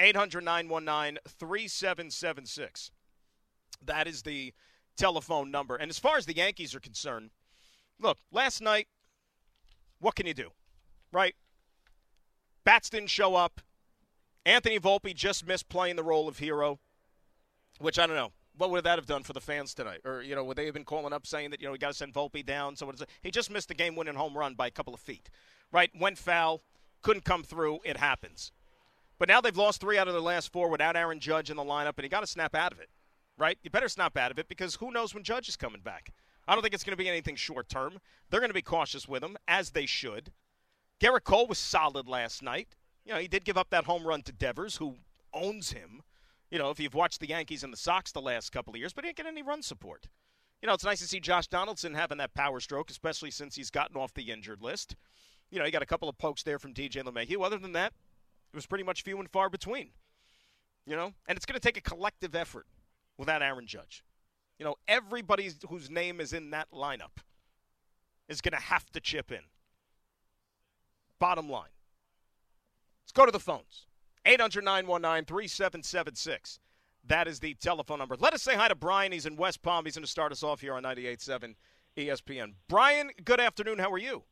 800 0.00 0.44
919 0.44 1.18
3776. 1.26 2.90
That 3.84 4.06
is 4.06 4.22
the 4.22 4.52
telephone 4.96 5.50
number. 5.50 5.76
And 5.76 5.90
as 5.90 5.98
far 5.98 6.16
as 6.16 6.26
the 6.26 6.36
Yankees 6.36 6.74
are 6.74 6.80
concerned, 6.80 7.30
look, 8.00 8.18
last 8.30 8.60
night, 8.60 8.88
what 10.00 10.14
can 10.14 10.26
you 10.26 10.34
do? 10.34 10.50
Right? 11.12 11.34
Bats 12.64 12.90
didn't 12.90 13.10
show 13.10 13.34
up. 13.34 13.60
Anthony 14.44 14.78
Volpe 14.78 15.14
just 15.14 15.46
missed 15.46 15.68
playing 15.68 15.96
the 15.96 16.02
role 16.02 16.28
of 16.28 16.38
hero, 16.38 16.78
which 17.78 17.98
I 17.98 18.06
don't 18.06 18.16
know. 18.16 18.32
What 18.56 18.70
would 18.70 18.84
that 18.84 18.98
have 18.98 19.06
done 19.06 19.22
for 19.22 19.32
the 19.32 19.40
fans 19.40 19.72
tonight? 19.72 20.00
Or, 20.04 20.20
you 20.20 20.34
know, 20.34 20.42
would 20.44 20.56
they 20.56 20.64
have 20.64 20.74
been 20.74 20.84
calling 20.84 21.12
up 21.12 21.26
saying 21.26 21.50
that, 21.50 21.60
you 21.60 21.66
know, 21.66 21.72
we 21.72 21.78
got 21.78 21.88
to 21.88 21.94
send 21.94 22.12
Volpe 22.12 22.44
down? 22.44 22.74
So 22.74 22.92
he 23.22 23.30
just 23.30 23.50
missed 23.50 23.68
the 23.68 23.74
game 23.74 23.94
winning 23.94 24.14
home 24.14 24.36
run 24.36 24.54
by 24.54 24.66
a 24.66 24.70
couple 24.70 24.92
of 24.92 25.00
feet, 25.00 25.30
right? 25.70 25.90
Went 25.98 26.18
foul, 26.18 26.62
couldn't 27.02 27.24
come 27.24 27.42
through. 27.42 27.78
It 27.84 27.98
happens. 27.98 28.50
But 29.18 29.28
now 29.28 29.40
they've 29.40 29.56
lost 29.56 29.80
three 29.80 29.98
out 29.98 30.08
of 30.08 30.14
their 30.14 30.20
last 30.20 30.52
four 30.52 30.68
without 30.68 30.96
Aaron 30.96 31.20
Judge 31.20 31.50
in 31.50 31.56
the 31.56 31.64
lineup, 31.64 31.94
and 31.96 32.04
he 32.04 32.08
got 32.08 32.20
to 32.20 32.26
snap 32.26 32.54
out 32.54 32.72
of 32.72 32.80
it 32.80 32.88
right? 33.38 33.58
You 33.62 33.70
better 33.70 33.88
snap 33.88 34.16
out 34.16 34.30
of 34.30 34.38
it 34.38 34.48
because 34.48 34.74
who 34.76 34.90
knows 34.90 35.14
when 35.14 35.22
Judge 35.22 35.48
is 35.48 35.56
coming 35.56 35.80
back. 35.80 36.12
I 36.46 36.54
don't 36.54 36.62
think 36.62 36.74
it's 36.74 36.84
going 36.84 36.96
to 36.96 37.02
be 37.02 37.08
anything 37.08 37.36
short 37.36 37.68
term. 37.68 37.98
They're 38.28 38.40
going 38.40 38.50
to 38.50 38.54
be 38.54 38.62
cautious 38.62 39.06
with 39.06 39.22
him, 39.22 39.36
as 39.46 39.70
they 39.70 39.86
should. 39.86 40.32
Gerrit 41.00 41.24
Cole 41.24 41.46
was 41.46 41.58
solid 41.58 42.08
last 42.08 42.42
night. 42.42 42.74
You 43.04 43.14
know, 43.14 43.20
he 43.20 43.28
did 43.28 43.44
give 43.44 43.56
up 43.56 43.70
that 43.70 43.84
home 43.84 44.06
run 44.06 44.22
to 44.22 44.32
Devers, 44.32 44.76
who 44.76 44.96
owns 45.32 45.72
him. 45.72 46.02
You 46.50 46.58
know, 46.58 46.70
if 46.70 46.80
you've 46.80 46.94
watched 46.94 47.20
the 47.20 47.28
Yankees 47.28 47.62
and 47.62 47.72
the 47.72 47.76
Sox 47.76 48.12
the 48.12 48.20
last 48.20 48.50
couple 48.50 48.72
of 48.72 48.80
years, 48.80 48.92
but 48.92 49.04
he 49.04 49.08
didn't 49.08 49.18
get 49.18 49.26
any 49.26 49.42
run 49.42 49.62
support. 49.62 50.08
You 50.62 50.66
know, 50.66 50.74
it's 50.74 50.84
nice 50.84 51.00
to 51.00 51.06
see 51.06 51.20
Josh 51.20 51.46
Donaldson 51.46 51.94
having 51.94 52.18
that 52.18 52.34
power 52.34 52.58
stroke, 52.58 52.90
especially 52.90 53.30
since 53.30 53.54
he's 53.54 53.70
gotten 53.70 53.96
off 53.96 54.14
the 54.14 54.30
injured 54.30 54.62
list. 54.62 54.96
You 55.50 55.58
know, 55.58 55.64
he 55.64 55.70
got 55.70 55.82
a 55.82 55.86
couple 55.86 56.08
of 56.08 56.18
pokes 56.18 56.42
there 56.42 56.58
from 56.58 56.74
DJ 56.74 57.02
LeMahieu. 57.04 57.44
Other 57.44 57.58
than 57.58 57.72
that, 57.72 57.92
was 58.58 58.66
pretty 58.66 58.84
much 58.84 59.02
few 59.02 59.18
and 59.20 59.30
far 59.30 59.48
between. 59.48 59.90
You 60.84 60.96
know, 60.96 61.12
and 61.28 61.36
it's 61.36 61.46
going 61.46 61.54
to 61.54 61.60
take 61.60 61.76
a 61.76 61.82
collective 61.82 62.34
effort 62.34 62.66
without 63.16 63.42
Aaron 63.42 63.66
Judge. 63.66 64.02
You 64.58 64.64
know, 64.64 64.74
everybody 64.88 65.50
whose 65.68 65.88
name 65.88 66.20
is 66.20 66.32
in 66.32 66.50
that 66.50 66.68
lineup 66.72 67.22
is 68.28 68.40
going 68.40 68.52
to 68.52 68.64
have 68.64 68.90
to 68.92 69.00
chip 69.00 69.30
in. 69.30 69.42
Bottom 71.18 71.48
line. 71.48 71.70
Let's 73.04 73.12
go 73.12 73.26
to 73.26 73.32
the 73.32 73.38
phones. 73.38 73.86
800 74.24 74.64
919 74.64 75.24
3776. 75.24 76.58
That 77.06 77.28
is 77.28 77.38
the 77.38 77.54
telephone 77.54 77.98
number. 77.98 78.16
Let 78.18 78.34
us 78.34 78.42
say 78.42 78.54
hi 78.54 78.68
to 78.68 78.74
Brian. 78.74 79.12
He's 79.12 79.26
in 79.26 79.36
West 79.36 79.62
Palm. 79.62 79.84
He's 79.84 79.94
going 79.94 80.04
to 80.04 80.10
start 80.10 80.32
us 80.32 80.42
off 80.42 80.60
here 80.60 80.74
on 80.74 80.82
98.7 80.82 81.54
ESPN. 81.96 82.54
Brian, 82.68 83.10
good 83.24 83.40
afternoon. 83.40 83.78
How 83.78 83.92
are 83.92 83.98
you? 83.98 84.24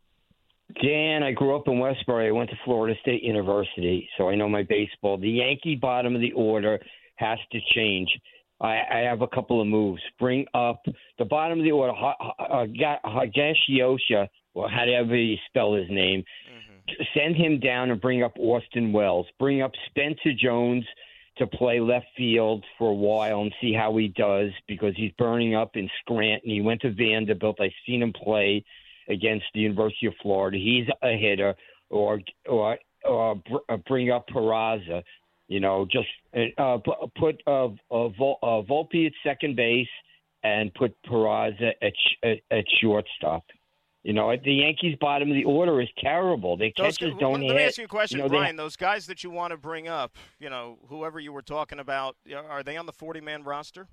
Dan, 0.83 1.22
I 1.22 1.33
grew 1.33 1.57
up 1.57 1.68
in 1.68 1.79
Westbury. 1.79 2.29
I 2.29 2.33
went 2.33 2.50
to 2.50 2.57
Florida 2.64 2.98
State 3.00 3.22
University, 3.22 4.09
so 4.18 4.29
I 4.29 4.35
know 4.35 4.48
my 4.48 4.64
baseball. 4.64 5.16
The 5.16 5.31
Yankee 5.31 5.76
bottom 5.76 6.14
of 6.14 6.20
the 6.20 6.33
order 6.33 6.79
has 7.16 7.38
to 7.52 7.61
change. 7.74 8.11
I, 8.61 8.81
I 8.90 8.98
have 9.09 9.22
a 9.22 9.29
couple 9.29 9.61
of 9.61 9.68
moves. 9.68 10.02
Bring 10.18 10.44
up 10.55 10.83
the 11.18 11.24
bottom 11.24 11.59
of 11.61 11.64
the 11.64 11.72
order, 11.72 11.92
Higashioka, 13.05 14.29
or 14.55 14.68
however 14.68 15.16
you 15.16 15.37
spell 15.46 15.74
his 15.74 15.88
name. 15.88 16.24
Mm-hmm. 16.50 17.02
Send 17.14 17.37
him 17.37 17.61
down 17.61 17.90
and 17.90 18.00
bring 18.00 18.22
up 18.22 18.37
Austin 18.38 18.92
Wells. 18.92 19.26
Bring 19.38 19.62
up 19.62 19.72
Spencer 19.90 20.33
Jones 20.37 20.85
to 21.38 21.46
play 21.46 21.81
left 21.81 22.07
field 22.16 22.64
for 22.79 22.90
a 22.90 22.94
while 22.94 23.42
and 23.42 23.55
see 23.61 23.72
how 23.72 23.96
he 23.96 24.09
does 24.09 24.50
because 24.66 24.94
he's 24.96 25.12
burning 25.18 25.55
up 25.55 25.76
in 25.76 25.88
Scranton. 26.00 26.50
He 26.50 26.61
went 26.61 26.81
to 26.81 26.92
Vanderbilt. 26.92 27.61
I've 27.61 27.70
seen 27.87 28.02
him 28.02 28.12
play 28.12 28.64
against 29.08 29.44
the 29.54 29.60
University 29.60 30.06
of 30.06 30.14
Florida. 30.22 30.58
He's 30.58 30.86
a 31.02 31.16
hitter. 31.16 31.54
Or 31.88 32.20
or 32.48 33.36
br- 33.36 33.56
uh, 33.68 33.76
bring 33.88 34.10
up 34.10 34.26
Peraza. 34.28 35.02
You 35.46 35.60
know, 35.60 35.86
just 35.88 36.08
uh, 36.58 36.78
put 37.16 37.40
uh, 37.46 37.66
uh, 37.66 38.08
Vol- 38.08 38.38
uh, 38.42 38.62
Volpe 38.68 39.06
at 39.06 39.12
second 39.22 39.54
base 39.54 39.86
and 40.42 40.74
put 40.74 40.96
Peraza 41.04 41.70
at, 41.80 41.92
sh- 41.96 42.16
at, 42.24 42.38
at 42.50 42.64
shortstop. 42.80 43.44
You 44.02 44.12
know, 44.12 44.34
the 44.36 44.52
Yankees' 44.52 44.96
bottom 45.00 45.30
of 45.30 45.36
the 45.36 45.44
order 45.44 45.80
is 45.80 45.88
terrible. 45.98 46.56
Their 46.56 46.70
Those, 46.76 46.96
catchers 46.96 47.14
don't 47.18 47.40
let 47.40 47.42
hit. 47.42 47.56
me 47.56 47.62
ask 47.62 47.78
you 47.78 47.84
a 47.84 47.88
question, 47.88 48.18
you 48.18 48.24
know, 48.24 48.28
Brian. 48.28 48.56
Those 48.56 48.76
guys 48.76 49.06
that 49.06 49.22
you 49.22 49.30
want 49.30 49.52
to 49.52 49.56
bring 49.56 49.88
up, 49.88 50.16
you 50.40 50.50
know, 50.50 50.78
whoever 50.88 51.20
you 51.20 51.32
were 51.32 51.42
talking 51.42 51.78
about, 51.78 52.16
are 52.34 52.62
they 52.62 52.76
on 52.76 52.86
the 52.86 52.92
40-man 52.92 53.44
roster? 53.44 53.88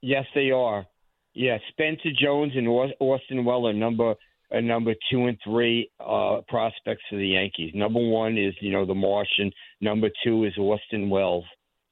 Yes, 0.00 0.26
they 0.34 0.50
are. 0.50 0.86
Yeah, 1.34 1.58
Spencer 1.70 2.10
Jones 2.18 2.52
and 2.54 2.68
Austin 2.68 3.44
Weller, 3.44 3.72
number 3.72 4.14
uh, 4.54 4.60
number 4.60 4.94
two 5.10 5.26
and 5.26 5.38
three 5.42 5.90
uh, 5.98 6.40
prospects 6.46 7.02
for 7.08 7.16
the 7.16 7.28
Yankees. 7.28 7.72
Number 7.74 8.00
one 8.00 8.36
is 8.36 8.54
you 8.60 8.70
know 8.70 8.84
the 8.84 8.94
Martian. 8.94 9.50
Number 9.80 10.08
two 10.24 10.44
is 10.44 10.56
Austin 10.58 11.08
Wells. 11.08 11.44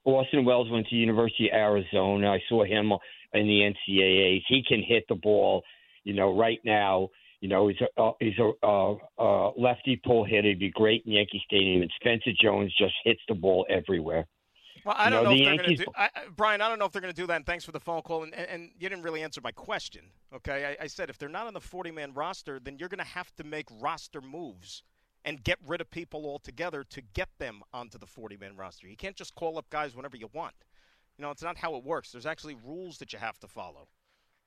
Austin 0.05 0.45
Wells 0.45 0.71
went 0.71 0.87
to 0.89 0.95
University 0.95 1.49
of 1.49 1.55
Arizona. 1.55 2.33
I 2.33 2.43
saw 2.49 2.65
him 2.65 2.93
in 3.33 3.47
the 3.47 3.73
NCAAs. 3.91 4.43
He 4.49 4.63
can 4.67 4.83
hit 4.83 5.05
the 5.09 5.15
ball. 5.15 5.63
You 6.05 6.15
know, 6.15 6.37
right 6.37 6.59
now, 6.65 7.09
you 7.41 7.49
know 7.49 7.69
he's 7.69 7.81
a 7.81 8.01
uh, 8.01 8.13
he's 8.21 8.39
a 8.39 8.51
uh, 8.63 8.95
uh, 9.19 9.53
lefty 9.57 10.01
pull 10.05 10.25
hitter. 10.25 10.49
He'd 10.49 10.59
be 10.59 10.71
great 10.71 11.05
in 11.07 11.13
Yankee 11.13 11.43
Stadium. 11.47 11.81
And 11.81 11.91
Spencer 11.99 12.33
Jones 12.43 12.75
just 12.79 12.95
hits 13.05 13.21
the 13.27 13.35
ball 13.35 13.65
everywhere. 13.71 14.27
Well, 14.85 14.95
I 14.99 15.11
don't 15.11 15.25
know, 15.25 15.31
know, 15.31 15.37
the 15.37 15.43
if 15.43 15.47
they're 15.47 15.57
going 15.65 15.77
to 15.77 15.85
do. 15.85 15.91
I, 15.97 16.09
Brian, 16.37 16.61
I 16.61 16.69
don't 16.69 16.79
know 16.79 16.85
if 16.85 16.93
they're 16.93 17.03
going 17.03 17.15
to 17.15 17.21
do 17.21 17.27
that. 17.27 17.37
And 17.37 17.47
thanks 17.47 17.65
for 17.65 17.73
the 17.73 17.81
phone 17.81 18.03
call. 18.03 18.23
And, 18.23 18.35
and, 18.35 18.49
and 18.49 18.71
you 18.79 18.89
didn't 18.89 19.03
really 19.03 19.23
answer 19.23 19.41
my 19.41 19.53
question. 19.53 20.03
Okay, 20.35 20.77
I, 20.81 20.85
I 20.85 20.87
said 20.87 21.11
if 21.11 21.19
they're 21.19 21.29
not 21.29 21.47
on 21.47 21.55
the 21.55 21.61
40-man 21.61 22.15
roster, 22.15 22.61
then 22.63 22.77
you're 22.79 22.89
going 22.89 22.99
to 22.99 23.05
have 23.05 23.35
to 23.37 23.45
make 23.45 23.67
roster 23.81 24.21
moves 24.21 24.83
and 25.25 25.43
get 25.45 25.59
rid 25.67 25.81
of 25.81 25.91
people 25.91 26.25
altogether 26.25 26.85
to 26.85 27.03
get 27.15 27.29
them 27.39 27.63
onto 27.75 27.99
the 27.99 28.07
40-man 28.07 28.57
roster. 28.57 28.89
You 28.89 28.97
can't 28.97 29.17
just 29.17 29.35
call 29.35 29.59
up 29.59 29.69
guys 29.71 29.95
whenever 29.95 30.17
you 30.17 30.29
want. 30.33 30.55
You 31.19 31.23
know, 31.23 31.31
it's 31.31 31.43
not 31.43 31.59
how 31.59 31.75
it 31.77 31.85
works. 31.85 32.13
There's 32.13 32.27
actually 32.27 32.57
rules 32.65 32.99
that 32.99 33.13
you 33.13 33.19
have 33.19 33.39
to 33.41 33.49
follow 33.49 33.89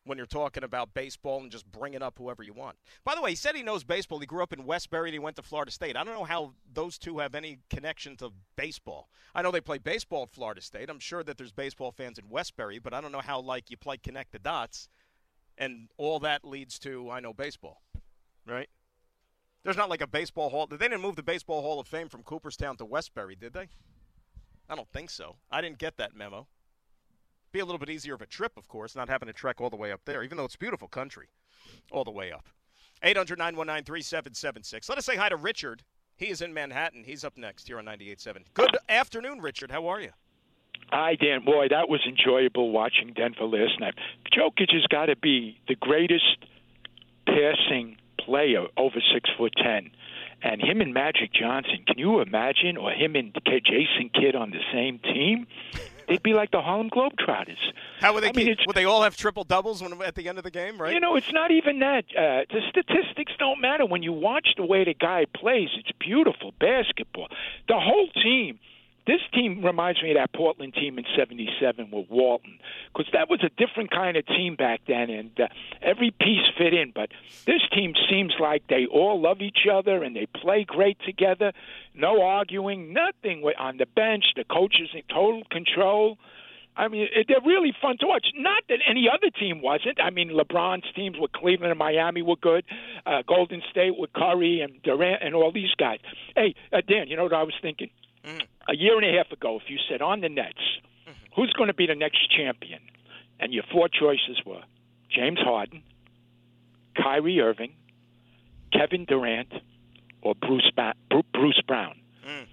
when 0.05 0.17
you're 0.17 0.27
talking 0.27 0.63
about 0.63 0.93
baseball 0.93 1.41
and 1.41 1.51
just 1.51 1.71
bringing 1.71 2.01
up 2.01 2.17
whoever 2.17 2.43
you 2.43 2.53
want. 2.53 2.77
By 3.05 3.15
the 3.15 3.21
way, 3.21 3.31
he 3.31 3.35
said 3.35 3.55
he 3.55 3.63
knows 3.63 3.83
baseball. 3.83 4.19
He 4.19 4.25
grew 4.25 4.43
up 4.43 4.53
in 4.53 4.65
Westbury 4.65 5.09
and 5.09 5.13
he 5.13 5.19
went 5.19 5.37
to 5.37 5.41
Florida 5.41 5.71
State. 5.71 5.95
I 5.95 6.03
don't 6.03 6.15
know 6.15 6.25
how 6.25 6.53
those 6.73 6.97
two 6.97 7.19
have 7.19 7.35
any 7.35 7.59
connection 7.69 8.17
to 8.17 8.31
baseball. 8.55 9.09
I 9.33 9.41
know 9.41 9.51
they 9.51 9.61
play 9.61 9.77
baseball 9.77 10.23
at 10.23 10.31
Florida 10.31 10.61
State. 10.61 10.89
I'm 10.89 10.99
sure 10.99 11.23
that 11.23 11.37
there's 11.37 11.51
baseball 11.51 11.91
fans 11.91 12.19
in 12.19 12.29
Westbury, 12.29 12.79
but 12.79 12.93
I 12.93 13.01
don't 13.01 13.11
know 13.11 13.21
how 13.21 13.39
like 13.39 13.69
you 13.69 13.77
play 13.77 13.97
connect 13.97 14.31
the 14.31 14.39
dots 14.39 14.89
and 15.57 15.89
all 15.97 16.19
that 16.19 16.43
leads 16.43 16.79
to 16.79 17.09
I 17.09 17.19
know 17.19 17.33
baseball. 17.33 17.81
Right? 18.45 18.69
There's 19.63 19.77
not 19.77 19.89
like 19.89 20.01
a 20.01 20.07
baseball 20.07 20.49
hall. 20.49 20.67
They 20.67 20.77
didn't 20.77 21.01
move 21.01 21.15
the 21.15 21.23
baseball 21.23 21.61
Hall 21.61 21.79
of 21.79 21.87
Fame 21.87 22.09
from 22.09 22.23
Cooperstown 22.23 22.75
to 22.77 22.85
Westbury, 22.85 23.35
did 23.35 23.53
they? 23.53 23.69
I 24.69 24.75
don't 24.75 24.89
think 24.89 25.09
so. 25.09 25.37
I 25.49 25.61
didn't 25.61 25.77
get 25.77 25.97
that 25.97 26.15
memo. 26.15 26.47
Be 27.53 27.59
a 27.59 27.65
little 27.65 27.77
bit 27.77 27.91
easier 27.91 28.15
of 28.15 28.21
a 28.21 28.25
trip, 28.25 28.57
of 28.57 28.67
course, 28.67 28.95
not 28.95 29.07
having 29.07 29.27
to 29.27 29.33
trek 29.33 29.61
all 29.61 29.69
the 29.69 29.75
way 29.75 29.91
up 29.91 30.01
there, 30.05 30.23
even 30.23 30.37
though 30.37 30.45
it's 30.45 30.55
beautiful 30.55 30.87
country, 30.87 31.27
all 31.91 32.03
the 32.03 32.09
way 32.09 32.31
up. 32.31 32.49
800 33.03 33.37
919 33.37 33.85
3776. 33.85 34.89
Let 34.89 34.97
us 34.97 35.05
say 35.05 35.15
hi 35.15 35.29
to 35.29 35.35
Richard. 35.35 35.83
He 36.15 36.29
is 36.29 36.41
in 36.41 36.51
Manhattan. 36.51 37.03
He's 37.03 37.23
up 37.23 37.37
next 37.37 37.67
here 37.67 37.77
on 37.77 37.85
98.7. 37.85 38.37
Good 38.55 38.75
afternoon, 38.89 39.39
Richard. 39.39 39.69
How 39.69 39.85
are 39.85 40.01
you? 40.01 40.09
Hi, 40.89 41.13
Dan. 41.13 41.45
Boy, 41.45 41.67
that 41.69 41.89
was 41.89 42.01
enjoyable 42.07 42.71
watching 42.71 43.13
Denver 43.13 43.45
last 43.45 43.79
night. 43.79 43.93
Jokic 44.35 44.73
has 44.73 44.87
got 44.89 45.05
to 45.05 45.15
be 45.15 45.59
the 45.67 45.75
greatest 45.75 46.37
passing 47.27 47.97
player 48.19 48.65
over 48.77 48.97
six 49.13 49.29
foot 49.37 49.53
ten. 49.63 49.91
And 50.41 50.59
him 50.59 50.81
and 50.81 50.93
Magic 50.93 51.31
Johnson, 51.33 51.85
can 51.85 51.99
you 51.99 52.19
imagine? 52.19 52.77
Or 52.77 52.91
him 52.91 53.15
and 53.15 53.33
Jason 53.45 54.09
Kidd 54.13 54.35
on 54.35 54.49
the 54.49 54.59
same 54.73 54.99
team? 54.99 55.45
They'd 56.07 56.23
be 56.23 56.33
like 56.33 56.51
the 56.51 56.61
Harlem 56.61 56.89
Globetrotters. 56.89 57.57
How 57.99 58.13
would 58.13 58.23
they 58.23 58.29
I 58.29 58.33
mean, 58.33 58.55
would 58.67 58.75
they 58.75 58.85
all 58.85 59.03
have 59.03 59.15
triple 59.15 59.43
doubles 59.43 59.81
when 59.81 60.01
at 60.01 60.15
the 60.15 60.27
end 60.29 60.37
of 60.37 60.43
the 60.43 60.51
game, 60.51 60.79
right? 60.79 60.93
You 60.93 60.99
know, 60.99 61.15
it's 61.15 61.31
not 61.31 61.51
even 61.51 61.79
that. 61.79 62.05
Uh, 62.17 62.45
the 62.51 62.61
statistics 62.69 63.33
don't 63.39 63.61
matter. 63.61 63.85
When 63.85 64.03
you 64.03 64.13
watch 64.13 64.49
the 64.57 64.65
way 64.65 64.83
the 64.83 64.93
guy 64.93 65.25
plays, 65.35 65.69
it's 65.77 65.91
beautiful 65.99 66.53
basketball. 66.59 67.27
The 67.67 67.79
whole 67.79 68.09
team. 68.21 68.59
This 69.05 69.19
team 69.33 69.63
reminds 69.63 70.01
me 70.01 70.11
of 70.11 70.17
that 70.17 70.31
Portland 70.33 70.73
team 70.73 70.97
in 70.97 71.05
'77 71.15 71.91
with 71.91 72.09
Walton, 72.09 72.59
because 72.93 73.11
that 73.11 73.29
was 73.29 73.43
a 73.43 73.49
different 73.49 73.91
kind 73.91 74.15
of 74.15 74.25
team 74.25 74.55
back 74.55 74.81
then, 74.87 75.09
and 75.09 75.31
uh, 75.39 75.47
every 75.81 76.11
piece 76.11 76.45
fit 76.57 76.73
in. 76.73 76.91
But 76.95 77.09
this 77.45 77.61
team 77.73 77.93
seems 78.09 78.33
like 78.39 78.63
they 78.67 78.85
all 78.85 79.21
love 79.21 79.41
each 79.41 79.67
other 79.71 80.03
and 80.03 80.15
they 80.15 80.25
play 80.25 80.63
great 80.63 80.97
together. 81.05 81.51
No 81.93 82.21
arguing, 82.21 82.93
nothing 82.93 83.43
on 83.59 83.77
the 83.77 83.85
bench. 83.85 84.25
The 84.35 84.45
coaches 84.45 84.89
in 84.93 85.03
total 85.09 85.43
control. 85.51 86.17
I 86.75 86.87
mean, 86.87 87.07
they're 87.27 87.41
really 87.45 87.73
fun 87.81 87.97
to 87.99 88.07
watch. 88.07 88.25
Not 88.35 88.63
that 88.69 88.79
any 88.89 89.07
other 89.07 89.29
team 89.29 89.61
wasn't. 89.61 90.01
I 90.01 90.09
mean, 90.09 90.29
LeBron's 90.29 90.91
teams 90.95 91.17
with 91.19 91.31
Cleveland 91.31 91.71
and 91.71 91.77
Miami 91.77 92.21
were 92.21 92.35
good. 92.35 92.63
Uh, 93.05 93.21
Golden 93.27 93.61
State 93.69 93.97
with 93.97 94.11
Curry 94.13 94.61
and 94.61 94.81
Durant 94.81 95.21
and 95.21 95.35
all 95.35 95.51
these 95.51 95.73
guys. 95.77 95.99
Hey, 96.35 96.55
uh, 96.71 96.81
Dan, 96.87 97.07
you 97.09 97.15
know 97.15 97.23
what 97.23 97.33
I 97.33 97.43
was 97.43 97.53
thinking? 97.61 97.89
Mm-hmm. 98.25 98.39
A 98.69 98.75
year 98.75 98.95
and 98.97 99.05
a 99.05 99.17
half 99.17 99.31
ago, 99.31 99.57
if 99.57 99.69
you 99.69 99.77
said 99.89 100.01
on 100.01 100.21
the 100.21 100.29
Nets, 100.29 100.57
mm-hmm. 101.07 101.11
who's 101.35 101.51
going 101.53 101.67
to 101.67 101.73
be 101.73 101.85
the 101.87 101.95
next 101.95 102.29
champion? 102.31 102.79
And 103.39 103.53
your 103.53 103.63
four 103.71 103.89
choices 103.89 104.41
were 104.45 104.61
James 105.09 105.39
Harden, 105.39 105.83
Kyrie 106.95 107.41
Irving, 107.41 107.73
Kevin 108.71 109.05
Durant, 109.05 109.51
or 110.21 110.35
Bruce, 110.35 110.71
ba- 110.75 110.93
Bruce 111.33 111.61
Brown. 111.67 111.95
Mm. 112.27 112.45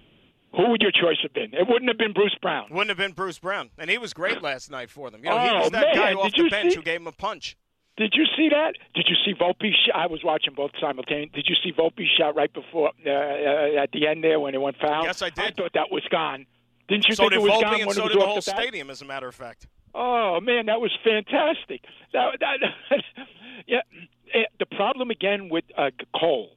Who 0.57 0.69
would 0.71 0.81
your 0.81 0.91
choice 0.91 1.17
have 1.23 1.33
been? 1.33 1.53
It 1.53 1.67
wouldn't 1.67 1.87
have 1.89 1.97
been 1.97 2.11
Bruce 2.13 2.35
Brown. 2.41 2.67
Wouldn't 2.71 2.89
have 2.89 2.97
been 2.97 3.13
Bruce 3.13 3.39
Brown, 3.39 3.69
and 3.77 3.89
he 3.89 3.97
was 3.97 4.13
great 4.13 4.41
last 4.41 4.69
night 4.69 4.89
for 4.89 5.09
them. 5.09 5.23
You 5.23 5.29
know, 5.29 5.39
he 5.39 5.49
Oh, 5.49 5.59
was 5.61 5.69
that 5.71 5.95
guy 5.95 6.13
off 6.13 6.33
did 6.33 6.47
the 6.47 6.49
bench 6.49 6.71
see- 6.73 6.75
who 6.77 6.83
gave 6.83 6.99
him 6.99 7.07
a 7.07 7.11
punch. 7.13 7.55
Did 7.97 8.13
you 8.15 8.25
see 8.37 8.49
that? 8.49 8.75
Did 8.95 9.05
you 9.09 9.15
see 9.25 9.33
Volpe's 9.37 9.75
shot? 9.85 9.95
I 9.95 10.07
was 10.07 10.23
watching 10.23 10.53
both 10.55 10.71
simultaneously. 10.79 11.41
Did 11.43 11.47
you 11.49 11.55
see 11.63 11.71
Volpe's 11.77 12.09
shot 12.17 12.35
right 12.35 12.51
before 12.51 12.91
uh, 13.05 13.09
uh, 13.09 13.83
at 13.83 13.91
the 13.91 14.07
end 14.07 14.23
there 14.23 14.39
when 14.39 14.55
it 14.55 14.61
went 14.61 14.77
foul? 14.77 15.03
Yes, 15.03 15.21
I 15.21 15.29
did. 15.29 15.43
I 15.45 15.51
thought 15.51 15.71
that 15.73 15.91
was 15.91 16.03
gone. 16.09 16.45
Didn't 16.87 17.07
you 17.07 17.15
so 17.15 17.23
think 17.23 17.33
did 17.33 17.39
it 17.39 17.43
was 17.43 17.51
Volpe 17.51 17.61
gone 17.61 17.75
and 17.75 17.85
when 17.87 17.95
so 17.95 18.01
it 18.01 18.03
was 18.05 18.13
did 18.13 18.21
the 18.21 18.25
whole 18.25 18.35
the 18.35 18.41
stadium, 18.41 18.89
as 18.89 19.01
a 19.01 19.05
matter 19.05 19.27
of 19.27 19.35
fact. 19.35 19.67
Oh 19.93 20.39
man, 20.41 20.67
that 20.67 20.79
was 20.79 20.91
fantastic. 21.03 21.81
That, 22.13 22.39
that, 22.39 22.57
yeah. 23.67 23.81
eh, 24.33 24.43
The 24.59 24.65
problem 24.65 25.11
again 25.11 25.49
with 25.49 25.65
uh, 25.77 25.91
Cole, 26.17 26.51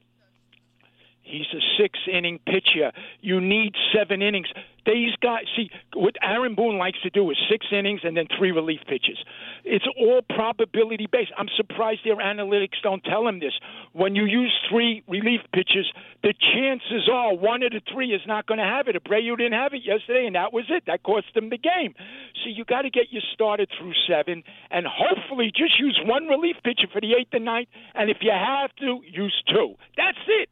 he's 1.24 1.46
a 1.54 1.60
six 1.78 1.98
inning 2.10 2.38
pitcher. 2.46 2.92
You 3.20 3.40
need 3.40 3.74
seven 3.94 4.22
innings. 4.22 4.48
These 4.87 5.16
guys, 5.22 5.44
see, 5.56 5.70
what 5.94 6.14
Aaron 6.22 6.54
Boone 6.54 6.76
likes 6.76 7.00
to 7.02 7.10
do 7.10 7.30
is 7.30 7.38
six 7.50 7.66
innings 7.72 8.00
and 8.04 8.16
then 8.16 8.26
three 8.38 8.52
relief 8.52 8.80
pitches. 8.87 9.16
It's 9.64 9.87
all 9.98 10.20
probability 10.22 11.08
based. 11.10 11.32
I'm 11.38 11.48
surprised 11.56 12.00
their 12.04 12.16
analytics 12.16 12.82
don't 12.82 13.02
tell 13.02 13.26
him 13.26 13.40
this. 13.40 13.54
When 13.92 14.14
you 14.14 14.26
use 14.26 14.52
three 14.70 15.02
relief 15.08 15.40
pitches, 15.54 15.87
the 16.22 16.34
chances 16.34 17.08
are 17.10 17.34
one 17.34 17.62
of 17.62 17.72
the 17.72 17.80
three 17.90 18.12
is 18.12 18.20
not 18.26 18.46
going 18.46 18.58
to 18.58 18.64
have 18.64 18.88
it. 18.88 19.02
Abreu 19.02 19.38
didn't 19.38 19.54
have 19.54 19.72
it 19.72 19.82
yesterday, 19.84 20.26
and 20.26 20.37
that 20.37 20.52
was 20.52 20.64
it. 20.68 20.84
That 20.87 21.02
cost 21.02 21.26
them 21.34 21.48
the 21.48 21.58
game. 21.58 21.94
So 22.42 22.50
you 22.50 22.64
got 22.64 22.82
to 22.82 22.90
get 22.90 23.06
you 23.10 23.20
started 23.32 23.70
through 23.78 23.94
seven, 24.06 24.42
and 24.70 24.87
hopefully 24.87 25.50
just 25.54 25.80
use 25.80 25.98
one 26.04 26.26
relief 26.26 26.56
pitcher 26.62 26.88
for 26.92 27.00
the 27.00 27.14
eighth 27.18 27.32
and 27.32 27.46
ninth, 27.46 27.68
and 27.94 28.10
if 28.10 28.18
you 28.20 28.32
have 28.32 28.74
to, 28.80 29.00
use 29.10 29.42
two. 29.48 29.74
That's 29.96 30.18
it 30.28 30.50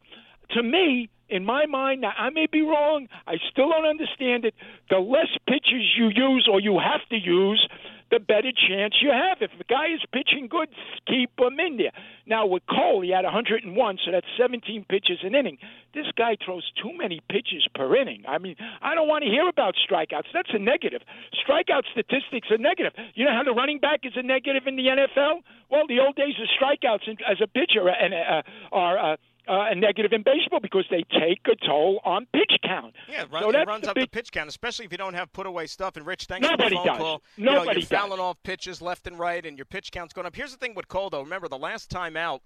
to 0.51 0.63
me, 0.63 1.09
in 1.29 1.45
my 1.45 1.65
mind, 1.65 2.01
now 2.01 2.13
I 2.17 2.29
may 2.29 2.45
be 2.45 2.61
wrong. 2.61 3.07
I 3.25 3.35
still 3.49 3.69
don't 3.69 3.85
understand 3.85 4.45
it. 4.45 4.53
The 4.89 4.99
less 4.99 5.31
pitches 5.47 5.95
you 5.97 6.09
use 6.13 6.47
or 6.51 6.59
you 6.59 6.79
have 6.79 7.01
to 7.09 7.17
use, 7.17 7.67
the 8.11 8.19
better 8.19 8.53
chance 8.53 9.01
you 9.01 9.09
have. 9.09 9.41
If 9.41 9.49
the 9.57 9.63
guy 9.63 9.87
is 9.87 10.01
pitching 10.13 10.47
good, 10.47 10.69
keep 11.07 11.31
him 11.39 11.59
in 11.59 11.77
there. 11.77 11.91
Now 12.27 12.45
with 12.45 12.61
Cole, 12.69 13.01
he 13.01 13.09
had 13.09 13.25
101, 13.25 13.65
so 14.05 14.11
that's 14.11 14.27
17 14.37 14.85
pitches 14.87 15.19
an 15.23 15.33
inning. 15.33 15.57
This 15.95 16.05
guy 16.15 16.37
throws 16.37 16.69
too 16.77 16.95
many 16.95 17.21
pitches 17.29 17.65
per 17.73 17.95
inning. 17.95 18.21
I 18.27 18.37
mean, 18.37 18.55
I 18.83 18.93
don't 18.93 19.07
want 19.07 19.23
to 19.23 19.29
hear 19.31 19.49
about 19.49 19.73
strikeouts. 19.81 20.29
That's 20.33 20.53
a 20.53 20.59
negative. 20.59 21.01
Strikeout 21.41 21.89
statistics 21.91 22.51
are 22.51 22.59
negative. 22.59 22.93
You 23.15 23.25
know 23.25 23.33
how 23.33 23.43
the 23.43 23.57
running 23.57 23.79
back 23.79 24.01
is 24.03 24.13
a 24.15 24.21
negative 24.21 24.67
in 24.67 24.75
the 24.75 24.85
NFL? 24.85 25.41
Well, 25.71 25.87
the 25.87 25.99
old 25.99 26.15
days 26.15 26.35
of 26.37 26.47
strikeouts 26.53 27.09
as 27.25 27.41
a 27.41 27.47
pitcher 27.47 27.89
and 27.89 28.13
uh, 28.13 28.43
are. 28.71 29.13
Uh, 29.13 29.17
uh, 29.47 29.71
a 29.71 29.75
negative 29.75 30.13
in 30.13 30.23
baseball 30.23 30.59
because 30.61 30.85
they 30.89 31.03
take 31.19 31.39
a 31.51 31.55
toll 31.65 31.99
on 32.05 32.25
pitch 32.33 32.57
count. 32.63 32.95
Yeah, 33.09 33.25
run, 33.31 33.43
so 33.43 33.49
it 33.49 33.67
runs 33.67 33.83
the 33.83 33.89
up 33.89 33.95
big, 33.95 34.05
the 34.05 34.09
pitch 34.09 34.31
count, 34.31 34.49
especially 34.49 34.85
if 34.85 34.91
you 34.91 34.97
don't 34.97 35.13
have 35.13 35.31
put 35.33 35.45
away 35.45 35.67
stuff. 35.67 35.97
And 35.97 36.05
Rich, 36.05 36.25
thanks 36.25 36.47
Nobody 36.47 36.63
for 36.63 36.69
the 36.69 36.75
phone 36.75 36.85
does. 36.85 36.97
call. 36.97 37.21
you 37.37 37.45
know, 37.45 37.63
you're 37.63 37.73
does. 37.75 37.85
fouling 37.85 38.19
off 38.19 38.37
pitches 38.43 38.81
left 38.81 39.07
and 39.07 39.19
right, 39.19 39.45
and 39.45 39.57
your 39.57 39.65
pitch 39.65 39.91
count's 39.91 40.13
going 40.13 40.25
up. 40.27 40.35
Here's 40.35 40.51
the 40.51 40.57
thing 40.57 40.75
with 40.75 40.87
Cole, 40.87 41.09
though. 41.09 41.21
Remember, 41.21 41.47
the 41.47 41.57
last 41.57 41.89
time 41.89 42.15
out, 42.15 42.41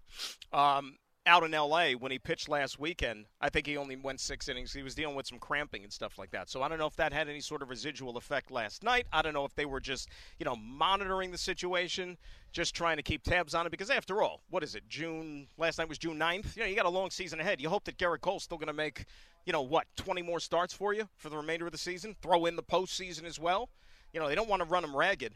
um, 0.53 0.95
out 1.27 1.43
in 1.43 1.53
L.A. 1.53 1.93
when 1.93 2.11
he 2.11 2.17
pitched 2.17 2.49
last 2.49 2.79
weekend. 2.79 3.25
I 3.41 3.49
think 3.49 3.67
he 3.67 3.77
only 3.77 3.95
went 3.95 4.19
six 4.19 4.47
innings. 4.47 4.73
He 4.73 4.81
was 4.81 4.95
dealing 4.95 5.15
with 5.15 5.27
some 5.27 5.37
cramping 5.37 5.83
and 5.83 5.91
stuff 5.91 6.17
like 6.17 6.31
that. 6.31 6.49
So 6.49 6.63
I 6.63 6.67
don't 6.67 6.79
know 6.79 6.87
if 6.87 6.95
that 6.95 7.13
had 7.13 7.27
any 7.27 7.41
sort 7.41 7.61
of 7.61 7.69
residual 7.69 8.17
effect 8.17 8.49
last 8.49 8.81
night. 8.83 9.05
I 9.11 9.21
don't 9.21 9.33
know 9.33 9.45
if 9.45 9.53
they 9.53 9.65
were 9.65 9.79
just, 9.81 10.09
you 10.39 10.45
know, 10.45 10.55
monitoring 10.55 11.31
the 11.31 11.37
situation, 11.37 12.17
just 12.53 12.73
trying 12.73 12.97
to 12.97 13.03
keep 13.03 13.23
tabs 13.23 13.53
on 13.53 13.67
it. 13.67 13.69
Because 13.69 13.89
after 13.89 14.23
all, 14.23 14.41
what 14.49 14.63
is 14.63 14.73
it? 14.73 14.83
June 14.89 15.47
last 15.57 15.77
night 15.77 15.89
was 15.89 15.97
June 15.97 16.17
9th. 16.17 16.55
You 16.55 16.63
know, 16.63 16.69
you 16.69 16.75
got 16.75 16.85
a 16.85 16.89
long 16.89 17.11
season 17.11 17.39
ahead. 17.39 17.61
You 17.61 17.69
hope 17.69 17.83
that 17.85 17.97
Gerrit 17.97 18.21
Cole's 18.21 18.43
still 18.43 18.57
going 18.57 18.67
to 18.67 18.73
make, 18.73 19.05
you 19.45 19.53
know, 19.53 19.61
what 19.61 19.85
20 19.97 20.21
more 20.21 20.39
starts 20.39 20.73
for 20.73 20.93
you 20.93 21.09
for 21.17 21.29
the 21.29 21.37
remainder 21.37 21.65
of 21.65 21.73
the 21.73 21.77
season. 21.77 22.15
Throw 22.21 22.45
in 22.45 22.55
the 22.55 22.63
postseason 22.63 23.25
as 23.25 23.39
well. 23.39 23.69
You 24.13 24.21
know, 24.21 24.29
they 24.29 24.35
don't 24.35 24.49
want 24.49 24.61
to 24.61 24.67
run 24.67 24.83
him 24.83 24.95
ragged. 24.95 25.33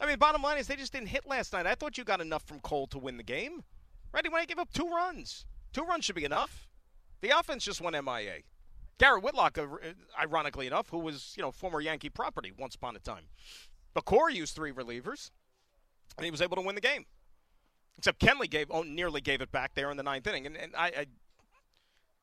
I 0.00 0.06
mean, 0.06 0.18
bottom 0.18 0.42
line 0.42 0.58
is 0.58 0.66
they 0.66 0.76
just 0.76 0.92
didn't 0.92 1.08
hit 1.08 1.26
last 1.26 1.52
night. 1.52 1.66
I 1.66 1.74
thought 1.74 1.96
you 1.96 2.04
got 2.04 2.20
enough 2.20 2.42
from 2.44 2.60
Cole 2.60 2.86
to 2.88 2.98
win 2.98 3.16
the 3.16 3.22
game. 3.22 3.62
Right? 4.16 4.40
He 4.40 4.46
give 4.46 4.58
up 4.58 4.72
two 4.72 4.88
runs. 4.88 5.44
Two 5.74 5.82
runs 5.82 6.06
should 6.06 6.16
be 6.16 6.24
enough. 6.24 6.68
The 7.20 7.38
offense 7.38 7.64
just 7.64 7.82
went 7.82 8.02
MIA. 8.02 8.38
Garrett 8.98 9.22
Whitlock, 9.22 9.58
uh, 9.58 9.66
ironically 10.18 10.66
enough, 10.66 10.88
who 10.88 10.98
was 10.98 11.34
you 11.36 11.42
know 11.42 11.52
former 11.52 11.82
Yankee 11.82 12.08
property 12.08 12.50
once 12.56 12.74
upon 12.74 12.96
a 12.96 12.98
time. 12.98 13.24
But 13.92 14.06
Cora 14.06 14.32
used 14.32 14.54
three 14.54 14.72
relievers, 14.72 15.30
and 16.16 16.24
he 16.24 16.30
was 16.30 16.40
able 16.40 16.56
to 16.56 16.62
win 16.62 16.74
the 16.74 16.80
game. 16.80 17.04
Except 17.98 18.18
Kenley 18.18 18.48
gave 18.48 18.68
oh, 18.70 18.82
nearly 18.82 19.20
gave 19.20 19.42
it 19.42 19.52
back 19.52 19.74
there 19.74 19.90
in 19.90 19.98
the 19.98 20.02
ninth 20.02 20.26
inning, 20.26 20.46
and, 20.46 20.56
and 20.56 20.74
I, 20.74 20.86
I 20.86 21.06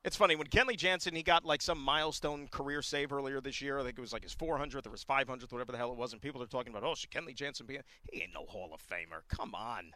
it's 0.04 0.16
funny 0.16 0.34
when 0.36 0.48
Kenley 0.48 0.76
Jansen 0.76 1.14
he 1.14 1.22
got 1.22 1.44
like 1.44 1.62
some 1.62 1.78
milestone 1.78 2.48
career 2.48 2.82
save 2.82 3.12
earlier 3.12 3.40
this 3.40 3.62
year. 3.62 3.78
I 3.78 3.84
think 3.84 3.96
it 3.96 4.00
was 4.00 4.12
like 4.12 4.24
his 4.24 4.34
400th 4.34 4.86
or 4.86 4.90
his 4.90 5.04
500th, 5.04 5.50
whatever 5.50 5.72
the 5.72 5.78
hell 5.78 5.92
it 5.92 5.96
was. 5.96 6.12
And 6.12 6.20
people 6.20 6.42
are 6.42 6.46
talking 6.46 6.72
about, 6.74 6.84
oh, 6.84 6.94
should 6.94 7.10
Kenley 7.10 7.34
Jansen 7.34 7.66
be? 7.66 7.78
He 8.10 8.22
ain't 8.22 8.34
no 8.34 8.44
Hall 8.46 8.70
of 8.74 8.80
Famer. 8.82 9.22
Come 9.28 9.54
on. 9.54 9.92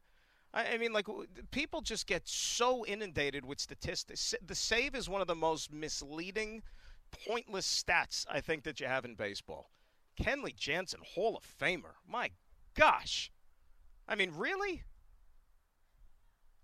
I 0.55 0.79
mean, 0.79 0.93
like 0.93 1.07
people 1.51 1.83
just 1.83 2.07
get 2.07 2.27
so 2.27 2.85
inundated 2.87 3.45
with 3.45 3.61
statistics. 3.61 4.35
The 4.45 4.55
save 4.55 4.95
is 4.95 5.09
one 5.09 5.21
of 5.21 5.27
the 5.27 5.35
most 5.35 5.73
misleading, 5.73 6.63
pointless 7.27 7.67
stats 7.67 8.25
I 8.31 8.41
think 8.41 8.65
that 8.65 8.81
you 8.81 8.87
have 8.87 9.05
in 9.05 9.15
baseball. 9.15 9.71
Kenley 10.21 10.57
Jansen, 10.57 11.01
Hall 11.15 11.37
of 11.37 11.45
Famer. 11.61 11.95
My 12.09 12.31
gosh. 12.75 13.31
I 14.09 14.15
mean, 14.15 14.33
really? 14.35 14.83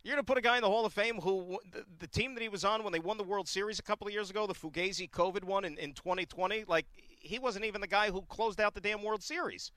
You're 0.03 0.15
going 0.15 0.25
to 0.25 0.27
put 0.27 0.39
a 0.39 0.43
guy 0.43 0.57
in 0.57 0.63
the 0.63 0.69
Hall 0.69 0.85
of 0.85 0.93
Fame 0.93 1.17
who 1.21 1.59
the, 1.71 1.85
the, 1.99 2.07
team 2.07 2.35
that 2.35 2.43
he 2.43 2.49
was 2.49 2.65
on 2.65 2.85
when 2.85 2.93
they 2.93 2.99
won 2.99 3.17
the 3.17 3.25
World 3.25 3.49
Series 3.49 3.79
a 3.79 3.83
couple 3.83 4.07
of 4.07 4.13
years 4.13 4.29
ago, 4.29 4.47
the 4.47 4.55
Fugazi 4.55 5.11
COVID 5.11 5.45
one 5.45 5.65
in, 5.65 5.79
in 5.79 5.95
2020, 5.95 6.65
like 6.69 6.87
he 6.97 7.39
wasn't 7.39 7.65
even 7.65 7.81
the 7.81 7.87
guy 7.87 8.11
who 8.11 8.23
closed 8.23 8.61
out 8.61 8.75
the 8.75 8.81
damn 8.81 9.03
World 9.03 9.23
Series. 9.23 9.73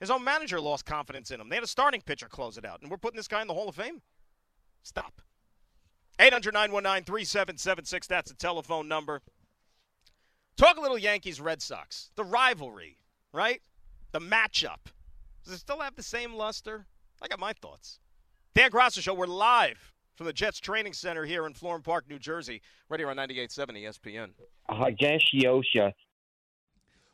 His 0.00 0.10
own 0.10 0.24
manager 0.24 0.60
lost 0.60 0.84
confidence 0.84 1.30
in 1.30 1.40
him. 1.40 1.48
They 1.48 1.56
had 1.56 1.64
a 1.64 1.68
starting 1.68 2.00
pitcher 2.00 2.28
close 2.28 2.58
it 2.58 2.64
out, 2.64 2.82
and 2.82 2.90
we're 2.90 2.96
putting 2.96 3.16
this 3.16 3.28
guy 3.28 3.40
in 3.42 3.48
the 3.48 3.54
Hall 3.54 3.68
of 3.68 3.76
Fame? 3.76 4.02
Stop. 4.82 5.22
800 6.18 6.52
919 6.52 7.04
3776. 7.04 8.06
That's 8.06 8.30
the 8.30 8.36
telephone 8.36 8.88
number. 8.88 9.22
Talk 10.56 10.76
a 10.76 10.80
little 10.80 10.98
Yankees 10.98 11.40
Red 11.40 11.60
Sox. 11.60 12.10
The 12.14 12.24
rivalry, 12.24 12.98
right? 13.32 13.60
The 14.12 14.20
matchup. 14.20 14.92
Does 15.44 15.54
it 15.54 15.58
still 15.58 15.80
have 15.80 15.96
the 15.96 16.02
same 16.02 16.34
luster? 16.34 16.86
I 17.20 17.26
got 17.26 17.40
my 17.40 17.52
thoughts. 17.52 17.98
Dan 18.54 18.70
Graca 18.70 19.00
Show, 19.00 19.14
we're 19.14 19.26
live 19.26 19.92
from 20.14 20.26
the 20.26 20.32
Jets 20.32 20.60
Training 20.60 20.92
Center 20.92 21.24
here 21.24 21.46
in 21.46 21.54
Florham 21.54 21.82
Park, 21.82 22.04
New 22.08 22.20
Jersey. 22.20 22.62
Right 22.88 23.00
here 23.00 23.10
on 23.10 23.16
98.7 23.16 23.82
ESPN. 23.82 24.30
Hagash 24.70 25.34
Yosha 25.34 25.92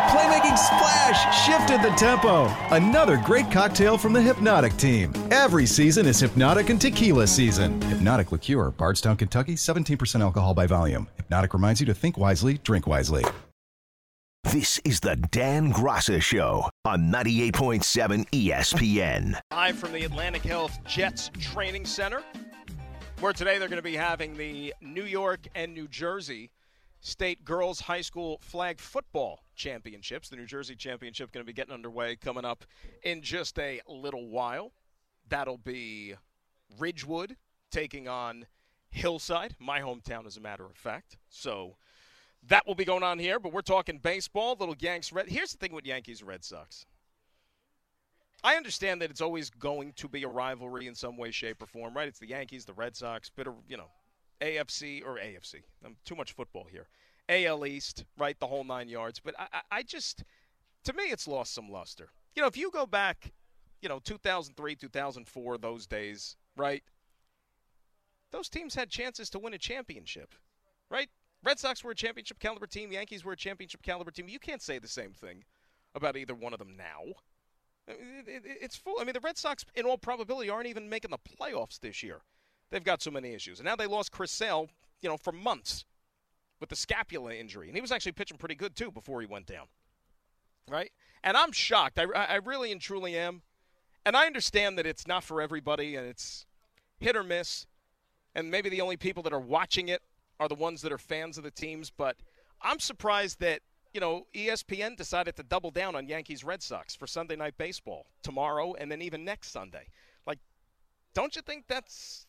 The 0.00 0.06
playmaking 0.06 0.56
splash 0.56 1.46
shifted 1.46 1.82
the 1.82 1.94
tempo. 1.94 2.46
Another 2.74 3.18
great 3.18 3.50
cocktail 3.50 3.98
from 3.98 4.14
the 4.14 4.20
Hpnotiq 4.20 4.78
team. 4.78 5.12
Every 5.30 5.66
season 5.66 6.06
is 6.06 6.22
Hpnotiq 6.22 6.70
and 6.70 6.80
Tequila 6.80 7.26
season. 7.26 7.78
Hpnotiq 7.80 8.32
Liqueur, 8.32 8.70
Bardstown, 8.70 9.18
Kentucky, 9.18 9.56
17% 9.56 10.22
alcohol 10.22 10.54
by 10.54 10.66
volume. 10.66 11.06
Hpnotiq 11.18 11.52
reminds 11.52 11.80
you 11.80 11.86
to 11.86 11.92
think 11.92 12.16
wisely, 12.16 12.56
drink 12.64 12.86
wisely. 12.86 13.26
This 14.44 14.78
is 14.86 15.00
the 15.00 15.16
Dan 15.16 15.70
Graca 15.70 16.22
Show 16.22 16.70
on 16.86 17.12
98.7 17.12 18.26
ESPN. 18.30 19.38
Live 19.50 19.78
from 19.78 19.92
the 19.92 20.04
Atlantic 20.04 20.42
Health 20.42 20.78
Jets 20.86 21.30
Training 21.38 21.84
Center, 21.84 22.22
where 23.18 23.34
today 23.34 23.58
they're 23.58 23.68
going 23.68 23.76
to 23.76 23.82
be 23.82 23.96
having 23.96 24.34
the 24.34 24.72
New 24.80 25.04
York 25.04 25.40
and 25.54 25.74
New 25.74 25.88
Jersey 25.88 26.50
State 27.00 27.44
Girls 27.44 27.80
High 27.80 28.00
School 28.00 28.38
Flag 28.40 28.80
Football 28.80 29.40
Championships. 29.60 30.30
The 30.30 30.36
New 30.36 30.46
Jersey 30.46 30.74
Championship 30.74 31.32
going 31.32 31.44
to 31.44 31.46
be 31.46 31.52
getting 31.52 31.74
underway 31.74 32.16
coming 32.16 32.46
up 32.46 32.64
in 33.02 33.20
just 33.20 33.58
a 33.58 33.80
little 33.86 34.26
while. 34.28 34.72
That'll 35.28 35.58
be 35.58 36.14
Ridgewood 36.78 37.36
taking 37.70 38.08
on 38.08 38.46
Hillside, 38.90 39.54
my 39.58 39.80
hometown, 39.80 40.26
as 40.26 40.38
a 40.38 40.40
matter 40.40 40.64
of 40.64 40.76
fact. 40.76 41.18
So 41.28 41.76
that 42.48 42.66
will 42.66 42.74
be 42.74 42.86
going 42.86 43.02
on 43.02 43.18
here. 43.18 43.38
But 43.38 43.52
we're 43.52 43.60
talking 43.60 43.98
baseball. 43.98 44.56
Little 44.58 44.74
Yanks 44.78 45.12
Red. 45.12 45.28
Here's 45.28 45.52
the 45.52 45.58
thing 45.58 45.74
with 45.74 45.84
Yankees 45.84 46.22
Red 46.22 46.42
Sox. 46.42 46.86
I 48.42 48.56
understand 48.56 49.02
that 49.02 49.10
it's 49.10 49.20
always 49.20 49.50
going 49.50 49.92
to 49.96 50.08
be 50.08 50.22
a 50.22 50.28
rivalry 50.28 50.86
in 50.86 50.94
some 50.94 51.18
way, 51.18 51.30
shape, 51.30 51.62
or 51.62 51.66
form, 51.66 51.94
right? 51.94 52.08
It's 52.08 52.18
the 52.18 52.28
Yankees, 52.28 52.64
the 52.64 52.72
Red 52.72 52.96
Sox, 52.96 53.28
bit 53.28 53.46
of 53.46 53.54
you 53.68 53.76
know 53.76 53.90
AFC 54.40 55.04
or 55.04 55.16
AFC. 55.16 55.56
I'm 55.84 55.88
um, 55.88 55.96
too 56.06 56.16
much 56.16 56.32
football 56.32 56.66
here. 56.70 56.88
AL 57.30 57.64
East, 57.64 58.04
right? 58.18 58.38
The 58.38 58.48
whole 58.48 58.64
nine 58.64 58.88
yards. 58.88 59.20
But 59.20 59.34
I, 59.38 59.60
I 59.70 59.82
just, 59.82 60.24
to 60.84 60.92
me, 60.92 61.04
it's 61.04 61.28
lost 61.28 61.54
some 61.54 61.70
luster. 61.70 62.10
You 62.34 62.42
know, 62.42 62.48
if 62.48 62.56
you 62.56 62.70
go 62.70 62.86
back, 62.86 63.32
you 63.80 63.88
know, 63.88 64.00
2003, 64.00 64.74
2004, 64.74 65.58
those 65.58 65.86
days, 65.86 66.36
right? 66.56 66.82
Those 68.32 68.48
teams 68.48 68.74
had 68.74 68.90
chances 68.90 69.30
to 69.30 69.38
win 69.38 69.54
a 69.54 69.58
championship, 69.58 70.34
right? 70.90 71.08
Red 71.42 71.58
Sox 71.58 71.82
were 71.82 71.92
a 71.92 71.96
championship 71.96 72.38
caliber 72.38 72.66
team. 72.66 72.92
Yankees 72.92 73.24
were 73.24 73.32
a 73.32 73.36
championship 73.36 73.82
caliber 73.82 74.10
team. 74.10 74.28
You 74.28 74.38
can't 74.38 74.60
say 74.60 74.78
the 74.78 74.88
same 74.88 75.12
thing 75.12 75.44
about 75.94 76.16
either 76.16 76.34
one 76.34 76.52
of 76.52 76.58
them 76.58 76.76
now. 76.76 77.14
It's 77.88 78.76
full. 78.76 78.96
I 79.00 79.04
mean, 79.04 79.14
the 79.14 79.20
Red 79.20 79.38
Sox, 79.38 79.64
in 79.74 79.84
all 79.84 79.98
probability, 79.98 80.50
aren't 80.50 80.68
even 80.68 80.88
making 80.88 81.10
the 81.10 81.18
playoffs 81.18 81.80
this 81.80 82.02
year. 82.02 82.20
They've 82.70 82.84
got 82.84 83.02
so 83.02 83.10
many 83.10 83.34
issues. 83.34 83.58
And 83.58 83.66
now 83.66 83.74
they 83.74 83.86
lost 83.86 84.12
Chris 84.12 84.30
Sale, 84.30 84.68
you 85.00 85.08
know, 85.08 85.16
for 85.16 85.32
months 85.32 85.86
with 86.60 86.68
the 86.68 86.76
scapula 86.76 87.34
injury. 87.34 87.68
And 87.68 87.74
he 87.74 87.80
was 87.80 87.90
actually 87.90 88.12
pitching 88.12 88.36
pretty 88.36 88.54
good, 88.54 88.76
too, 88.76 88.90
before 88.90 89.20
he 89.20 89.26
went 89.26 89.46
down. 89.46 89.66
Right? 90.68 90.92
And 91.24 91.36
I'm 91.36 91.52
shocked. 91.52 91.98
I, 91.98 92.04
I 92.04 92.36
really 92.36 92.70
and 92.70 92.80
truly 92.80 93.16
am. 93.16 93.42
And 94.04 94.16
I 94.16 94.26
understand 94.26 94.78
that 94.78 94.86
it's 94.86 95.06
not 95.06 95.24
for 95.24 95.42
everybody 95.42 95.96
and 95.96 96.06
it's 96.06 96.46
hit 97.00 97.16
or 97.16 97.24
miss. 97.24 97.66
And 98.34 98.50
maybe 98.50 98.68
the 98.68 98.80
only 98.80 98.96
people 98.96 99.22
that 99.24 99.32
are 99.32 99.40
watching 99.40 99.88
it 99.88 100.02
are 100.38 100.48
the 100.48 100.54
ones 100.54 100.82
that 100.82 100.92
are 100.92 100.98
fans 100.98 101.36
of 101.36 101.44
the 101.44 101.50
teams. 101.50 101.90
But 101.90 102.16
I'm 102.62 102.78
surprised 102.78 103.40
that, 103.40 103.60
you 103.92 104.00
know, 104.00 104.26
ESPN 104.34 104.96
decided 104.96 105.36
to 105.36 105.42
double 105.42 105.70
down 105.70 105.96
on 105.96 106.06
Yankees 106.06 106.44
Red 106.44 106.62
Sox 106.62 106.94
for 106.94 107.06
Sunday 107.06 107.36
Night 107.36 107.58
Baseball 107.58 108.06
tomorrow 108.22 108.74
and 108.74 108.90
then 108.90 109.02
even 109.02 109.24
next 109.24 109.50
Sunday. 109.50 109.86
Like, 110.26 110.38
don't 111.12 111.34
you 111.34 111.42
think 111.42 111.64
that's 111.66 112.26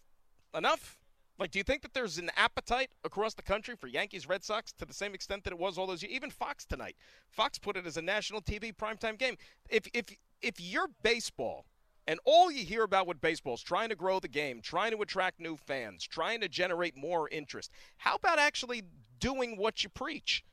enough? 0.55 0.97
Like, 1.41 1.49
do 1.49 1.57
you 1.57 1.63
think 1.63 1.81
that 1.81 1.95
there's 1.95 2.19
an 2.19 2.29
appetite 2.37 2.91
across 3.03 3.33
the 3.33 3.41
country 3.41 3.75
for 3.75 3.87
Yankees 3.87 4.29
Red 4.29 4.43
Sox 4.43 4.71
to 4.73 4.85
the 4.85 4.93
same 4.93 5.15
extent 5.15 5.43
that 5.45 5.51
it 5.51 5.57
was 5.57 5.75
all 5.75 5.87
those 5.87 6.03
years? 6.03 6.13
Even 6.13 6.29
Fox 6.29 6.65
tonight. 6.65 6.95
Fox 7.31 7.57
put 7.57 7.75
it 7.75 7.87
as 7.87 7.97
a 7.97 8.01
national 8.03 8.43
TV 8.43 8.71
primetime 8.71 9.17
game. 9.17 9.37
If 9.67 9.87
if 9.91 10.15
if 10.43 10.59
you're 10.59 10.89
baseball 11.01 11.65
and 12.05 12.19
all 12.25 12.51
you 12.51 12.63
hear 12.63 12.83
about 12.83 13.07
with 13.07 13.19
baseball 13.21 13.55
is 13.55 13.63
trying 13.63 13.89
to 13.89 13.95
grow 13.95 14.19
the 14.19 14.27
game, 14.27 14.61
trying 14.61 14.91
to 14.91 15.01
attract 15.01 15.39
new 15.39 15.57
fans, 15.57 16.03
trying 16.03 16.41
to 16.41 16.47
generate 16.47 16.95
more 16.95 17.27
interest, 17.29 17.71
how 17.97 18.17
about 18.17 18.37
actually 18.37 18.83
doing 19.19 19.57
what 19.57 19.83
you 19.83 19.89
preach? 19.89 20.45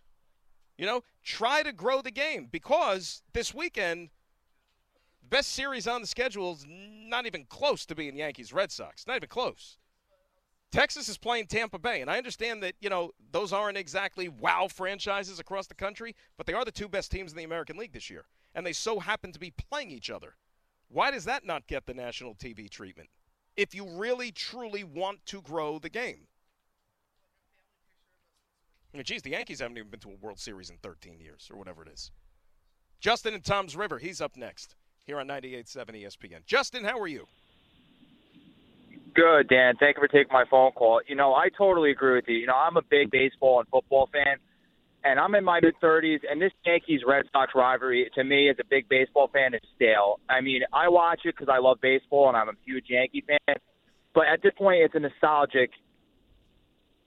You 0.78 0.86
know, 0.86 1.02
try 1.22 1.62
to 1.62 1.72
grow 1.72 2.00
the 2.00 2.10
game 2.10 2.48
because 2.50 3.20
this 3.34 3.52
weekend, 3.52 4.08
best 5.28 5.52
series 5.52 5.86
on 5.86 6.00
the 6.00 6.06
schedule 6.06 6.54
is 6.54 6.64
not 6.66 7.26
even 7.26 7.44
close 7.44 7.84
to 7.84 7.94
being 7.94 8.16
Yankees 8.16 8.54
Red 8.54 8.72
Sox. 8.72 9.06
Not 9.06 9.16
even 9.16 9.28
close. 9.28 9.76
Texas 10.70 11.08
is 11.08 11.16
playing 11.16 11.46
Tampa 11.46 11.78
Bay, 11.78 12.02
and 12.02 12.10
I 12.10 12.18
understand 12.18 12.62
that 12.62 12.74
you 12.80 12.90
know 12.90 13.12
those 13.32 13.52
aren't 13.52 13.78
exactly 13.78 14.28
wow 14.28 14.68
franchises 14.68 15.38
across 15.38 15.66
the 15.66 15.74
country, 15.74 16.14
but 16.36 16.46
they 16.46 16.52
are 16.52 16.64
the 16.64 16.72
two 16.72 16.88
best 16.88 17.10
teams 17.10 17.32
in 17.32 17.38
the 17.38 17.44
American 17.44 17.76
League 17.76 17.92
this 17.92 18.10
year, 18.10 18.26
and 18.54 18.66
they 18.66 18.72
so 18.72 19.00
happen 19.00 19.32
to 19.32 19.38
be 19.38 19.50
playing 19.50 19.90
each 19.90 20.10
other. 20.10 20.34
Why 20.88 21.10
does 21.10 21.24
that 21.24 21.44
not 21.44 21.66
get 21.66 21.86
the 21.86 21.94
national 21.94 22.34
TV 22.34 22.68
treatment? 22.68 23.08
If 23.56 23.74
you 23.74 23.88
really 23.88 24.30
truly 24.30 24.84
want 24.84 25.24
to 25.26 25.42
grow 25.42 25.78
the 25.78 25.90
game. 25.90 26.26
I 28.92 28.96
mean, 28.96 29.04
geez, 29.04 29.22
the 29.22 29.30
Yankees 29.30 29.60
haven't 29.60 29.76
even 29.76 29.90
been 29.90 30.00
to 30.00 30.10
a 30.10 30.16
World 30.16 30.38
Series 30.38 30.70
in 30.70 30.76
13 30.78 31.20
years, 31.20 31.48
or 31.52 31.58
whatever 31.58 31.82
it 31.82 31.88
is. 31.92 32.10
Justin 33.00 33.34
in 33.34 33.42
Toms 33.42 33.76
River, 33.76 33.98
he's 33.98 34.20
up 34.20 34.36
next 34.36 34.76
here 35.04 35.18
on 35.18 35.28
98.7 35.28 36.04
ESPN. 36.04 36.44
Justin, 36.46 36.84
how 36.84 36.98
are 36.98 37.06
you? 37.06 37.26
Good, 39.18 39.48
Dan. 39.48 39.74
Thank 39.80 39.96
you 39.96 40.00
for 40.00 40.06
taking 40.06 40.32
my 40.32 40.44
phone 40.48 40.70
call. 40.70 41.00
You 41.08 41.16
know, 41.16 41.34
I 41.34 41.48
totally 41.48 41.90
agree 41.90 42.14
with 42.14 42.26
you. 42.28 42.36
You 42.36 42.46
know, 42.46 42.54
I'm 42.54 42.76
a 42.76 42.82
big 42.88 43.10
baseball 43.10 43.58
and 43.58 43.66
football 43.66 44.08
fan, 44.12 44.36
and 45.02 45.18
I'm 45.18 45.34
in 45.34 45.42
my 45.42 45.58
mid 45.60 45.74
30s, 45.82 46.20
and 46.30 46.40
this 46.40 46.52
Yankees 46.64 47.00
Red 47.04 47.24
Sox 47.32 47.50
rivalry, 47.52 48.08
to 48.14 48.22
me, 48.22 48.48
as 48.48 48.54
a 48.60 48.64
big 48.70 48.88
baseball 48.88 49.28
fan, 49.32 49.54
is 49.54 49.60
stale. 49.74 50.20
I 50.30 50.40
mean, 50.40 50.62
I 50.72 50.88
watch 50.88 51.22
it 51.24 51.34
because 51.36 51.52
I 51.52 51.58
love 51.58 51.78
baseball 51.82 52.28
and 52.28 52.36
I'm 52.36 52.48
a 52.48 52.52
huge 52.64 52.84
Yankee 52.90 53.24
fan, 53.26 53.56
but 54.14 54.28
at 54.32 54.40
this 54.40 54.52
point, 54.56 54.82
it's 54.82 54.94
a 54.94 55.00
nostalgic 55.00 55.70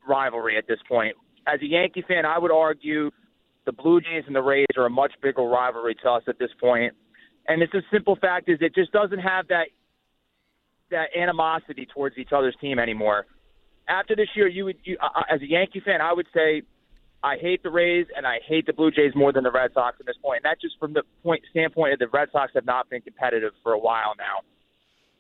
rivalry 0.06 0.58
at 0.58 0.68
this 0.68 0.80
point. 0.90 1.16
As 1.48 1.62
a 1.62 1.66
Yankee 1.66 2.04
fan, 2.06 2.26
I 2.26 2.38
would 2.40 2.52
argue 2.52 3.12
the 3.66 3.72
Blue 3.72 4.02
Jays 4.02 4.26
and 4.28 4.36
the 4.36 4.42
Rays 4.42 4.68
are 4.76 4.86
a 4.86 4.90
much 4.90 5.14
bigger 5.24 5.44
rivalry 5.44 5.96
to 6.04 6.10
us 6.10 6.24
at 6.28 6.38
this 6.40 6.52
point. 6.60 6.94
And 7.48 7.62
it's 7.62 7.74
a 7.74 7.82
simple 7.90 8.18
fact 8.18 8.50
is 8.50 8.58
it 8.60 8.76
just 8.76 8.92
doesn't 8.92 9.20
have 9.20 9.48
that 9.48 9.68
that 10.92 11.16
animosity 11.18 11.88
towards 11.94 12.18
each 12.18 12.32
other's 12.32 12.56
team 12.62 12.80
anymore. 12.80 13.26
After 13.88 14.16
this 14.16 14.30
year, 14.36 14.48
you 14.48 14.66
would, 14.66 14.78
you, 14.84 14.98
uh, 15.02 15.24
as 15.30 15.42
a 15.42 15.48
Yankee 15.48 15.82
fan, 15.82 16.02
I 16.02 16.14
would 16.14 16.28
say 16.34 16.62
I 17.24 17.38
hate 17.38 17.64
the 17.64 17.70
Rays 17.70 18.08
and 18.16 18.26
I 18.26 18.40
hate 18.48 18.66
the 18.66 18.74
Blue 18.74 18.92
Jays 18.92 19.14
more 19.16 19.32
than 19.32 19.44
the 19.44 19.52
Red 19.52 19.72
Sox 19.74 19.98
at 20.00 20.06
this 20.06 20.16
point. 20.24 20.42
And 20.44 20.46
that's 20.46 20.62
just 20.62 20.78
from 20.80 20.94
the 20.94 21.04
point 21.24 21.44
standpoint 21.50 21.94
of 21.94 22.00
the 22.00 22.08
Red 22.08 22.30
Sox 22.32 22.52
have 22.56 22.66
not 22.66 22.90
been 22.90 23.02
competitive 23.02 23.52
for 23.64 23.74
a 23.74 23.80
while 23.80 24.14
now. 24.18 24.40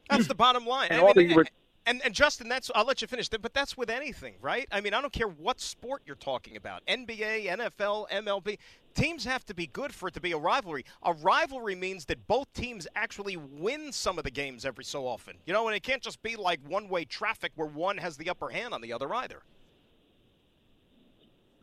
That's 0.09 0.27
the 0.27 0.35
bottom 0.35 0.65
line. 0.65 0.89
And 0.91 1.01
I 1.01 1.13
mean, 1.13 1.45
and, 1.85 2.01
and 2.03 2.13
Justin, 2.13 2.47
that's 2.47 2.69
I'll 2.75 2.85
let 2.85 3.01
you 3.01 3.07
finish, 3.07 3.29
but 3.29 3.53
that's 3.53 3.75
with 3.75 3.89
anything, 3.89 4.35
right? 4.41 4.67
I 4.71 4.81
mean, 4.81 4.93
I 4.93 5.01
don't 5.01 5.13
care 5.13 5.27
what 5.27 5.59
sport 5.59 6.03
you're 6.05 6.15
talking 6.15 6.55
about, 6.55 6.85
NBA, 6.85 7.47
NFL, 7.47 8.09
MLB. 8.09 8.57
Teams 8.93 9.23
have 9.25 9.45
to 9.45 9.53
be 9.53 9.67
good 9.67 9.93
for 9.93 10.07
it 10.09 10.13
to 10.15 10.21
be 10.21 10.31
a 10.31 10.37
rivalry. 10.37 10.85
A 11.03 11.13
rivalry 11.13 11.75
means 11.75 12.05
that 12.05 12.27
both 12.27 12.51
teams 12.53 12.87
actually 12.95 13.37
win 13.37 13.91
some 13.91 14.17
of 14.17 14.23
the 14.23 14.31
games 14.31 14.65
every 14.65 14.83
so 14.83 15.07
often. 15.07 15.35
You 15.45 15.53
know, 15.53 15.67
and 15.67 15.75
it 15.75 15.83
can't 15.83 16.01
just 16.01 16.21
be 16.21 16.35
like 16.35 16.59
one-way 16.67 17.05
traffic 17.05 17.51
where 17.55 17.67
one 17.67 17.97
has 17.97 18.17
the 18.17 18.29
upper 18.29 18.49
hand 18.49 18.73
on 18.73 18.81
the 18.81 18.93
other 18.93 19.13
either. 19.13 19.43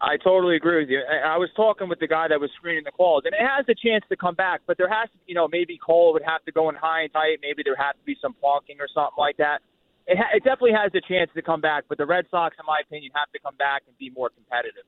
I 0.01 0.17
totally 0.17 0.55
agree 0.55 0.79
with 0.79 0.91
you. 0.91 1.03
I 1.03 1.37
was 1.38 1.51
talking 1.57 1.88
with 1.88 1.99
the 1.99 2.07
guy 2.07 2.29
that 2.29 2.38
was 2.38 2.51
screening 2.55 2.85
the 2.85 2.93
calls, 2.93 3.25
and 3.27 3.35
it 3.35 3.43
has 3.43 3.67
a 3.69 3.75
chance 3.75 4.05
to 4.11 4.17
come 4.17 4.37
back, 4.37 4.61
but 4.64 4.79
there 4.79 4.88
has 4.88 5.11
to, 5.11 5.19
be 5.19 5.25
you 5.27 5.35
know, 5.35 5.49
maybe 5.49 5.77
Cole 5.77 6.12
would 6.12 6.23
have 6.23 6.45
to 6.45 6.53
go 6.53 6.69
in 6.69 6.77
high 6.77 7.03
and 7.03 7.12
tight. 7.12 7.43
Maybe 7.43 7.62
there 7.64 7.75
has 7.75 7.99
to 7.99 8.05
be 8.07 8.17
some 8.23 8.35
plonking 8.38 8.79
or 8.79 8.87
something 8.95 9.19
like 9.19 9.37
that. 9.38 9.59
It, 10.07 10.17
ha- 10.17 10.31
it 10.33 10.45
definitely 10.45 10.79
has 10.79 10.95
a 10.95 11.03
chance 11.03 11.31
to 11.35 11.43
come 11.43 11.61
back, 11.61 11.85
but 11.88 11.99
the 11.99 12.07
Red 12.07 12.27
Sox, 12.31 12.55
in 12.59 12.64
my 12.64 12.79
opinion, 12.87 13.11
have 13.14 13.31
to 13.33 13.41
come 13.43 13.57
back 13.59 13.83
and 13.88 13.99
be 13.99 14.11
more 14.14 14.31
competitive. 14.31 14.87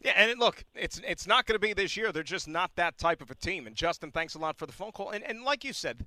Yeah, 0.00 0.12
and 0.16 0.38
look, 0.38 0.64
it's 0.74 1.00
it's 1.06 1.26
not 1.26 1.46
going 1.46 1.54
to 1.54 1.66
be 1.66 1.72
this 1.72 1.96
year. 1.96 2.12
They're 2.12 2.22
just 2.22 2.46
not 2.48 2.72
that 2.76 2.98
type 2.98 3.22
of 3.22 3.30
a 3.30 3.34
team. 3.34 3.66
And 3.66 3.74
Justin, 3.74 4.10
thanks 4.10 4.34
a 4.34 4.38
lot 4.38 4.58
for 4.58 4.66
the 4.66 4.72
phone 4.72 4.92
call. 4.92 5.10
And 5.10 5.24
and 5.24 5.42
like 5.42 5.64
you 5.64 5.72
said, 5.72 6.06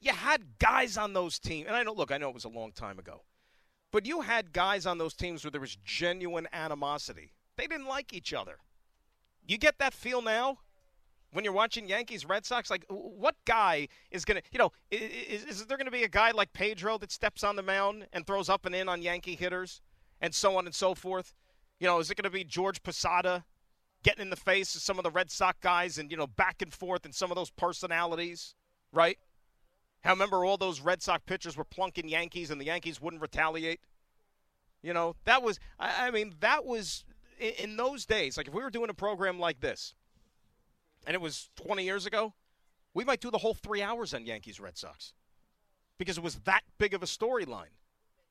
you 0.00 0.12
had 0.12 0.58
guys 0.58 0.98
on 0.98 1.14
those 1.14 1.38
teams. 1.38 1.66
And 1.66 1.76
I 1.76 1.82
know, 1.82 1.94
look, 1.94 2.12
I 2.12 2.18
know 2.18 2.28
it 2.28 2.34
was 2.34 2.44
a 2.44 2.50
long 2.50 2.72
time 2.72 2.98
ago, 2.98 3.22
but 3.90 4.06
you 4.06 4.20
had 4.20 4.52
guys 4.52 4.84
on 4.84 4.98
those 4.98 5.14
teams 5.14 5.44
where 5.44 5.50
there 5.50 5.60
was 5.60 5.78
genuine 5.84 6.48
animosity. 6.52 7.32
They 7.56 7.66
didn't 7.66 7.86
like 7.86 8.12
each 8.12 8.34
other. 8.34 8.58
You 9.46 9.58
get 9.58 9.78
that 9.78 9.94
feel 9.94 10.20
now 10.20 10.58
when 11.32 11.44
you're 11.44 11.52
watching 11.52 11.88
Yankees 11.88 12.24
Red 12.24 12.44
Sox. 12.46 12.70
Like, 12.70 12.84
what 12.88 13.36
guy 13.44 13.88
is 14.10 14.24
going 14.24 14.40
to, 14.40 14.42
you 14.52 14.58
know, 14.58 14.72
is, 14.90 15.44
is 15.44 15.66
there 15.66 15.76
going 15.76 15.86
to 15.86 15.92
be 15.92 16.04
a 16.04 16.08
guy 16.08 16.30
like 16.30 16.52
Pedro 16.52 16.98
that 16.98 17.12
steps 17.12 17.44
on 17.44 17.56
the 17.56 17.62
mound 17.62 18.06
and 18.12 18.26
throws 18.26 18.48
up 18.48 18.66
and 18.66 18.74
in 18.74 18.88
on 18.88 19.02
Yankee 19.02 19.34
hitters, 19.34 19.80
and 20.20 20.34
so 20.34 20.56
on 20.56 20.66
and 20.66 20.74
so 20.74 20.94
forth? 20.94 21.34
You 21.84 21.90
know, 21.90 21.98
is 21.98 22.10
it 22.10 22.16
going 22.16 22.24
to 22.24 22.30
be 22.30 22.44
George 22.44 22.82
Posada 22.82 23.44
getting 24.02 24.22
in 24.22 24.30
the 24.30 24.36
face 24.36 24.74
of 24.74 24.80
some 24.80 24.96
of 24.96 25.04
the 25.04 25.10
Red 25.10 25.30
Sox 25.30 25.58
guys 25.60 25.98
and, 25.98 26.10
you 26.10 26.16
know, 26.16 26.26
back 26.26 26.62
and 26.62 26.72
forth 26.72 27.04
and 27.04 27.14
some 27.14 27.30
of 27.30 27.34
those 27.34 27.50
personalities, 27.50 28.54
right? 28.90 29.18
How 30.02 30.12
remember 30.12 30.46
all 30.46 30.56
those 30.56 30.80
Red 30.80 31.02
Sox 31.02 31.22
pitchers 31.26 31.58
were 31.58 31.64
plunking 31.64 32.08
Yankees 32.08 32.50
and 32.50 32.58
the 32.58 32.64
Yankees 32.64 33.02
wouldn't 33.02 33.20
retaliate? 33.20 33.80
You 34.80 34.94
know, 34.94 35.14
that 35.24 35.42
was, 35.42 35.60
I 35.78 36.06
I 36.06 36.10
mean, 36.10 36.36
that 36.40 36.64
was 36.64 37.04
in, 37.38 37.52
in 37.58 37.76
those 37.76 38.06
days. 38.06 38.38
Like 38.38 38.48
if 38.48 38.54
we 38.54 38.62
were 38.62 38.70
doing 38.70 38.88
a 38.88 38.94
program 38.94 39.38
like 39.38 39.60
this 39.60 39.92
and 41.06 41.14
it 41.14 41.20
was 41.20 41.50
20 41.56 41.84
years 41.84 42.06
ago, 42.06 42.32
we 42.94 43.04
might 43.04 43.20
do 43.20 43.30
the 43.30 43.36
whole 43.36 43.52
three 43.52 43.82
hours 43.82 44.14
on 44.14 44.24
Yankees 44.24 44.58
Red 44.58 44.78
Sox 44.78 45.12
because 45.98 46.16
it 46.16 46.24
was 46.24 46.36
that 46.44 46.62
big 46.78 46.94
of 46.94 47.02
a 47.02 47.06
storyline 47.06 47.74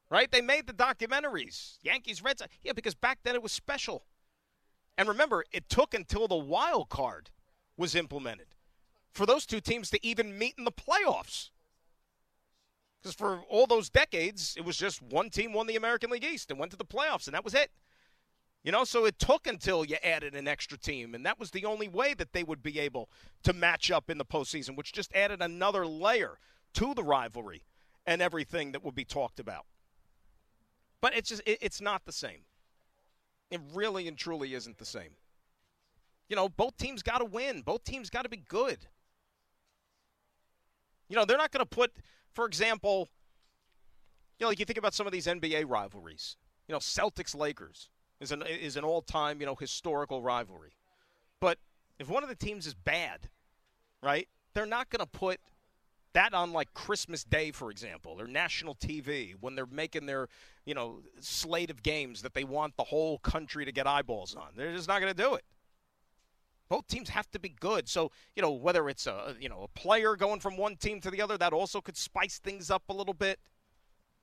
right? 0.09 0.31
They 0.31 0.41
made 0.41 0.67
the 0.67 0.73
documentaries, 0.73 1.77
Yankees, 1.81 2.23
Red 2.23 2.39
Sox. 2.39 2.51
Yeah, 2.63 2.73
because 2.73 2.95
back 2.95 3.19
then 3.23 3.35
it 3.35 3.43
was 3.43 3.51
special. 3.51 4.05
And 4.97 5.07
remember, 5.07 5.43
it 5.51 5.69
took 5.69 5.93
until 5.93 6.27
the 6.27 6.35
wild 6.35 6.89
card 6.89 7.31
was 7.77 7.95
implemented 7.95 8.47
for 9.11 9.25
those 9.25 9.45
two 9.45 9.59
teams 9.59 9.89
to 9.89 10.05
even 10.05 10.37
meet 10.37 10.55
in 10.57 10.65
the 10.65 10.71
playoffs. 10.71 11.49
Because 13.01 13.15
for 13.15 13.41
all 13.49 13.67
those 13.67 13.89
decades, 13.89 14.55
it 14.57 14.63
was 14.63 14.77
just 14.77 15.01
one 15.01 15.29
team 15.29 15.51
won 15.51 15.67
the 15.67 15.75
American 15.75 16.09
League 16.09 16.23
East 16.23 16.49
and 16.49 16.59
went 16.59 16.71
to 16.71 16.77
the 16.77 16.85
playoffs, 16.85 17.27
and 17.27 17.33
that 17.33 17.43
was 17.43 17.53
it. 17.53 17.69
You 18.63 18.71
know, 18.71 18.85
so 18.85 19.03
it 19.03 19.19
took 19.19 19.45
until 19.45 19.83
you 19.83 19.97
added 20.01 20.35
an 20.35 20.47
extra 20.47 20.77
team, 20.77 21.13
and 21.13 21.25
that 21.25 21.37
was 21.37 21.51
the 21.51 21.65
only 21.65 21.89
way 21.89 22.13
that 22.13 22.31
they 22.31 22.43
would 22.43 22.63
be 22.63 22.79
able 22.79 23.09
to 23.43 23.51
match 23.51 23.91
up 23.91 24.09
in 24.09 24.17
the 24.17 24.25
postseason, 24.25 24.77
which 24.77 24.93
just 24.93 25.13
added 25.13 25.41
another 25.41 25.85
layer 25.85 26.39
to 26.75 26.93
the 26.93 27.03
rivalry 27.03 27.65
and 28.05 28.21
everything 28.21 28.71
that 28.71 28.83
would 28.83 28.95
be 28.95 29.03
talked 29.03 29.39
about. 29.39 29.65
But 31.03 31.17
it's 31.17 31.27
just 31.27 31.41
it, 31.45 31.57
it's 31.61 31.81
not 31.81 32.05
the 32.05 32.13
same. 32.13 32.45
It 33.51 33.59
really 33.73 34.07
and 34.07 34.17
truly 34.17 34.53
isn't 34.53 34.77
the 34.77 34.85
same. 34.85 35.17
You 36.29 36.37
know, 36.37 36.47
both 36.47 36.77
teams 36.77 37.03
got 37.03 37.17
to 37.17 37.25
win. 37.25 37.61
Both 37.61 37.83
teams 37.83 38.09
got 38.09 38.21
to 38.21 38.29
be 38.29 38.37
good. 38.37 38.87
You 41.09 41.17
know, 41.17 41.25
they're 41.25 41.37
not 41.37 41.51
going 41.51 41.59
to 41.59 41.65
put, 41.65 41.91
for 42.31 42.45
example, 42.45 43.09
you 44.39 44.45
know, 44.45 44.47
like 44.47 44.59
you 44.59 44.65
think 44.65 44.79
about 44.79 44.93
some 44.93 45.05
of 45.05 45.11
these 45.11 45.27
NBA 45.27 45.65
rivalries. 45.67 46.37
You 46.69 46.73
know, 46.73 46.79
Celtics 46.79 47.35
Lakers 47.35 47.89
is 48.21 48.31
an 48.31 48.41
is 48.43 48.77
an 48.77 48.85
all 48.85 49.01
time 49.01 49.41
you 49.41 49.45
know 49.45 49.55
historical 49.55 50.21
rivalry. 50.21 50.77
But 51.41 51.57
if 51.99 52.07
one 52.07 52.23
of 52.23 52.29
the 52.29 52.35
teams 52.35 52.65
is 52.65 52.75
bad, 52.75 53.27
right, 54.01 54.29
they're 54.53 54.65
not 54.65 54.89
going 54.89 55.01
to 55.01 55.05
put 55.05 55.41
that 56.13 56.33
on 56.33 56.53
like 56.53 56.73
Christmas 56.73 57.23
Day, 57.23 57.51
for 57.51 57.69
example, 57.69 58.15
or 58.19 58.27
national 58.27 58.75
TV 58.75 59.33
when 59.39 59.55
they're 59.55 59.65
making 59.65 60.05
their, 60.05 60.27
you 60.65 60.73
know, 60.73 61.01
slate 61.19 61.69
of 61.69 61.83
games 61.83 62.21
that 62.21 62.33
they 62.33 62.43
want 62.43 62.77
the 62.77 62.83
whole 62.83 63.17
country 63.19 63.65
to 63.65 63.71
get 63.71 63.87
eyeballs 63.87 64.35
on. 64.35 64.49
They're 64.55 64.73
just 64.73 64.87
not 64.87 65.01
going 65.01 65.13
to 65.13 65.21
do 65.21 65.33
it. 65.33 65.43
Both 66.69 66.87
teams 66.87 67.09
have 67.09 67.29
to 67.31 67.39
be 67.39 67.49
good. 67.49 67.89
So, 67.89 68.11
you 68.35 68.41
know, 68.41 68.51
whether 68.51 68.89
it's 68.89 69.05
a, 69.05 69.35
you 69.39 69.49
know, 69.49 69.63
a 69.63 69.79
player 69.79 70.15
going 70.15 70.39
from 70.39 70.57
one 70.57 70.75
team 70.75 71.01
to 71.01 71.11
the 71.11 71.21
other, 71.21 71.37
that 71.37 71.53
also 71.53 71.81
could 71.81 71.97
spice 71.97 72.39
things 72.39 72.71
up 72.71 72.83
a 72.89 72.93
little 72.93 73.13
bit. 73.13 73.39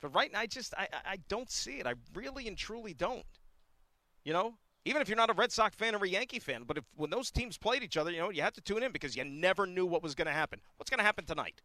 But 0.00 0.14
right 0.14 0.33
now, 0.33 0.40
I 0.40 0.46
just, 0.46 0.74
I, 0.76 0.88
I 1.05 1.18
don't 1.29 1.50
see 1.50 1.79
it. 1.79 1.87
I 1.87 1.94
really 2.14 2.48
and 2.48 2.57
truly 2.57 2.94
don't. 2.94 3.24
You 4.24 4.33
know, 4.33 4.55
even 4.85 5.03
if 5.03 5.09
you're 5.09 5.16
not 5.16 5.31
a 5.31 5.35
Red 5.35 5.53
Sox 5.53 5.76
fan 5.76 5.94
or 5.94 6.05
a 6.05 6.09
Yankee 6.09 6.38
fan, 6.38 6.64
but 6.66 6.79
if 6.79 6.85
when 6.96 7.11
those 7.11 7.31
teams 7.31 7.59
played 7.59 7.83
each 7.83 7.96
other, 7.96 8.11
you 8.11 8.18
know, 8.18 8.31
you 8.31 8.42
had 8.42 8.55
to 8.55 8.61
tune 8.61 8.83
in 8.83 8.92
because 8.92 9.14
you 9.16 9.24
never 9.24 9.66
knew 9.66 9.87
what 9.87 10.03
was 10.03 10.14
going 10.14 10.26
to 10.26 10.33
happen. 10.33 10.61
What's 10.76 10.90
going 10.90 10.98
to 10.98 11.05
happen 11.05 11.26
tonight? 11.26 11.61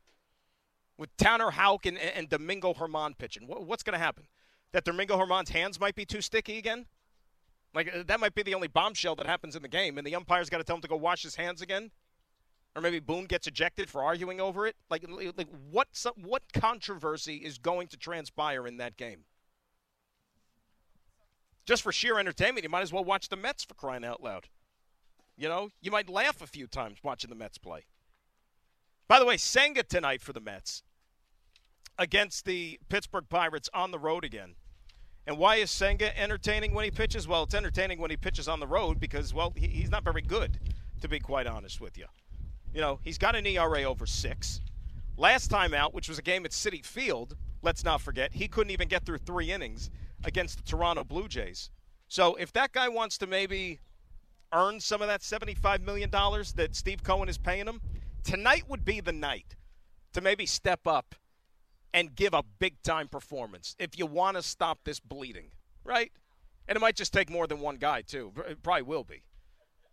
With 0.97 1.15
Tanner 1.17 1.51
Houck 1.51 1.85
and, 1.85 1.97
and 1.97 2.29
Domingo 2.29 2.73
Germán 2.73 3.17
pitching. 3.17 3.47
What, 3.47 3.65
what's 3.65 3.83
going 3.83 3.97
to 3.97 4.03
happen? 4.03 4.27
That 4.71 4.85
Domingo 4.85 5.17
Germán's 5.17 5.49
hands 5.49 5.79
might 5.79 5.95
be 5.95 6.05
too 6.05 6.21
sticky 6.21 6.57
again? 6.57 6.85
Like, 7.73 7.93
uh, 7.93 8.03
that 8.07 8.19
might 8.19 8.33
be 8.33 8.43
the 8.43 8.55
only 8.55 8.69
bombshell 8.69 9.15
that 9.15 9.25
happens 9.25 9.55
in 9.55 9.61
the 9.61 9.67
game, 9.67 9.97
and 9.97 10.07
the 10.07 10.15
umpire's 10.15 10.49
got 10.49 10.59
to 10.59 10.63
tell 10.63 10.77
him 10.77 10.81
to 10.81 10.87
go 10.87 10.95
wash 10.95 11.23
his 11.23 11.35
hands 11.35 11.61
again? 11.61 11.91
Or 12.75 12.81
maybe 12.81 12.99
Boone 12.99 13.25
gets 13.25 13.47
ejected 13.47 13.89
for 13.89 14.03
arguing 14.03 14.41
over 14.41 14.67
it? 14.67 14.75
Like, 14.89 15.05
like 15.37 15.47
what, 15.71 15.87
what 16.15 16.43
controversy 16.53 17.37
is 17.37 17.57
going 17.57 17.87
to 17.89 17.97
transpire 17.97 18.65
in 18.67 18.77
that 18.77 18.97
game? 18.97 19.25
Just 21.65 21.83
for 21.83 21.91
sheer 21.91 22.19
entertainment, 22.19 22.63
you 22.63 22.69
might 22.69 22.81
as 22.81 22.93
well 22.93 23.03
watch 23.03 23.29
the 23.29 23.35
Mets 23.35 23.63
for 23.63 23.73
crying 23.73 24.05
out 24.05 24.21
loud. 24.21 24.47
You 25.37 25.49
know, 25.49 25.69
you 25.81 25.91
might 25.91 26.09
laugh 26.09 26.41
a 26.41 26.47
few 26.47 26.67
times 26.67 26.99
watching 27.03 27.29
the 27.29 27.35
Mets 27.35 27.57
play. 27.57 27.85
By 29.07 29.19
the 29.19 29.25
way, 29.25 29.37
Senga 29.37 29.83
tonight 29.83 30.21
for 30.21 30.33
the 30.33 30.39
Mets 30.39 30.83
against 31.97 32.45
the 32.45 32.79
Pittsburgh 32.89 33.25
Pirates 33.29 33.69
on 33.73 33.91
the 33.91 33.99
road 33.99 34.23
again. 34.23 34.55
And 35.27 35.37
why 35.37 35.55
is 35.55 35.71
Senga 35.71 36.17
entertaining 36.19 36.73
when 36.73 36.85
he 36.85 36.91
pitches? 36.91 37.27
Well, 37.27 37.43
it's 37.43 37.55
entertaining 37.55 37.99
when 37.99 38.11
he 38.11 38.17
pitches 38.17 38.47
on 38.47 38.59
the 38.59 38.67
road 38.67 38.99
because, 38.99 39.33
well, 39.33 39.53
he, 39.55 39.67
he's 39.67 39.89
not 39.89 40.03
very 40.03 40.21
good, 40.21 40.59
to 41.01 41.07
be 41.07 41.19
quite 41.19 41.47
honest 41.47 41.81
with 41.81 41.97
you. 41.97 42.05
You 42.73 42.81
know, 42.81 42.99
he's 43.03 43.17
got 43.17 43.35
an 43.35 43.45
ERA 43.45 43.83
over 43.83 44.05
six. 44.05 44.61
Last 45.17 45.47
time 45.47 45.73
out, 45.73 45.93
which 45.93 46.09
was 46.09 46.19
a 46.19 46.21
game 46.21 46.45
at 46.45 46.51
Citi 46.51 46.85
Field, 46.85 47.35
let's 47.61 47.83
not 47.83 48.01
forget, 48.01 48.33
he 48.33 48.47
couldn't 48.47 48.71
even 48.71 48.87
get 48.87 49.05
through 49.05 49.19
three 49.19 49.51
innings 49.51 49.89
against 50.25 50.57
the 50.57 50.63
Toronto 50.63 51.03
Blue 51.03 51.27
Jays. 51.27 51.71
So 52.07 52.35
if 52.35 52.53
that 52.53 52.73
guy 52.73 52.89
wants 52.89 53.17
to 53.19 53.27
maybe 53.27 53.79
earn 54.53 54.79
some 54.79 55.01
of 55.01 55.07
that 55.07 55.21
$75 55.21 55.81
million 55.81 56.11
that 56.11 56.69
Steve 56.75 57.03
Cohen 57.03 57.29
is 57.29 57.37
paying 57.37 57.65
him, 57.65 57.81
tonight 58.23 58.65
would 58.69 58.85
be 58.85 58.99
the 58.99 59.11
night 59.11 59.55
to 60.13 60.21
maybe 60.21 60.45
step 60.45 60.85
up 60.85 61.15
and 61.95 62.13
give 62.13 62.33
a 62.33 62.43
big 62.59 62.75
time 62.83 63.07
performance 63.07 63.73
if 63.79 63.97
you 63.97 64.05
want 64.05 64.35
to 64.35 64.43
stop 64.43 64.79
this 64.83 64.99
bleeding, 64.99 65.51
right? 65.85 66.11
And 66.67 66.75
it 66.75 66.79
might 66.81 66.97
just 66.97 67.13
take 67.13 67.29
more 67.29 67.47
than 67.47 67.61
one 67.61 67.77
guy, 67.77 68.01
too. 68.01 68.33
It 68.49 68.61
probably 68.61 68.81
will 68.81 69.05
be. 69.05 69.23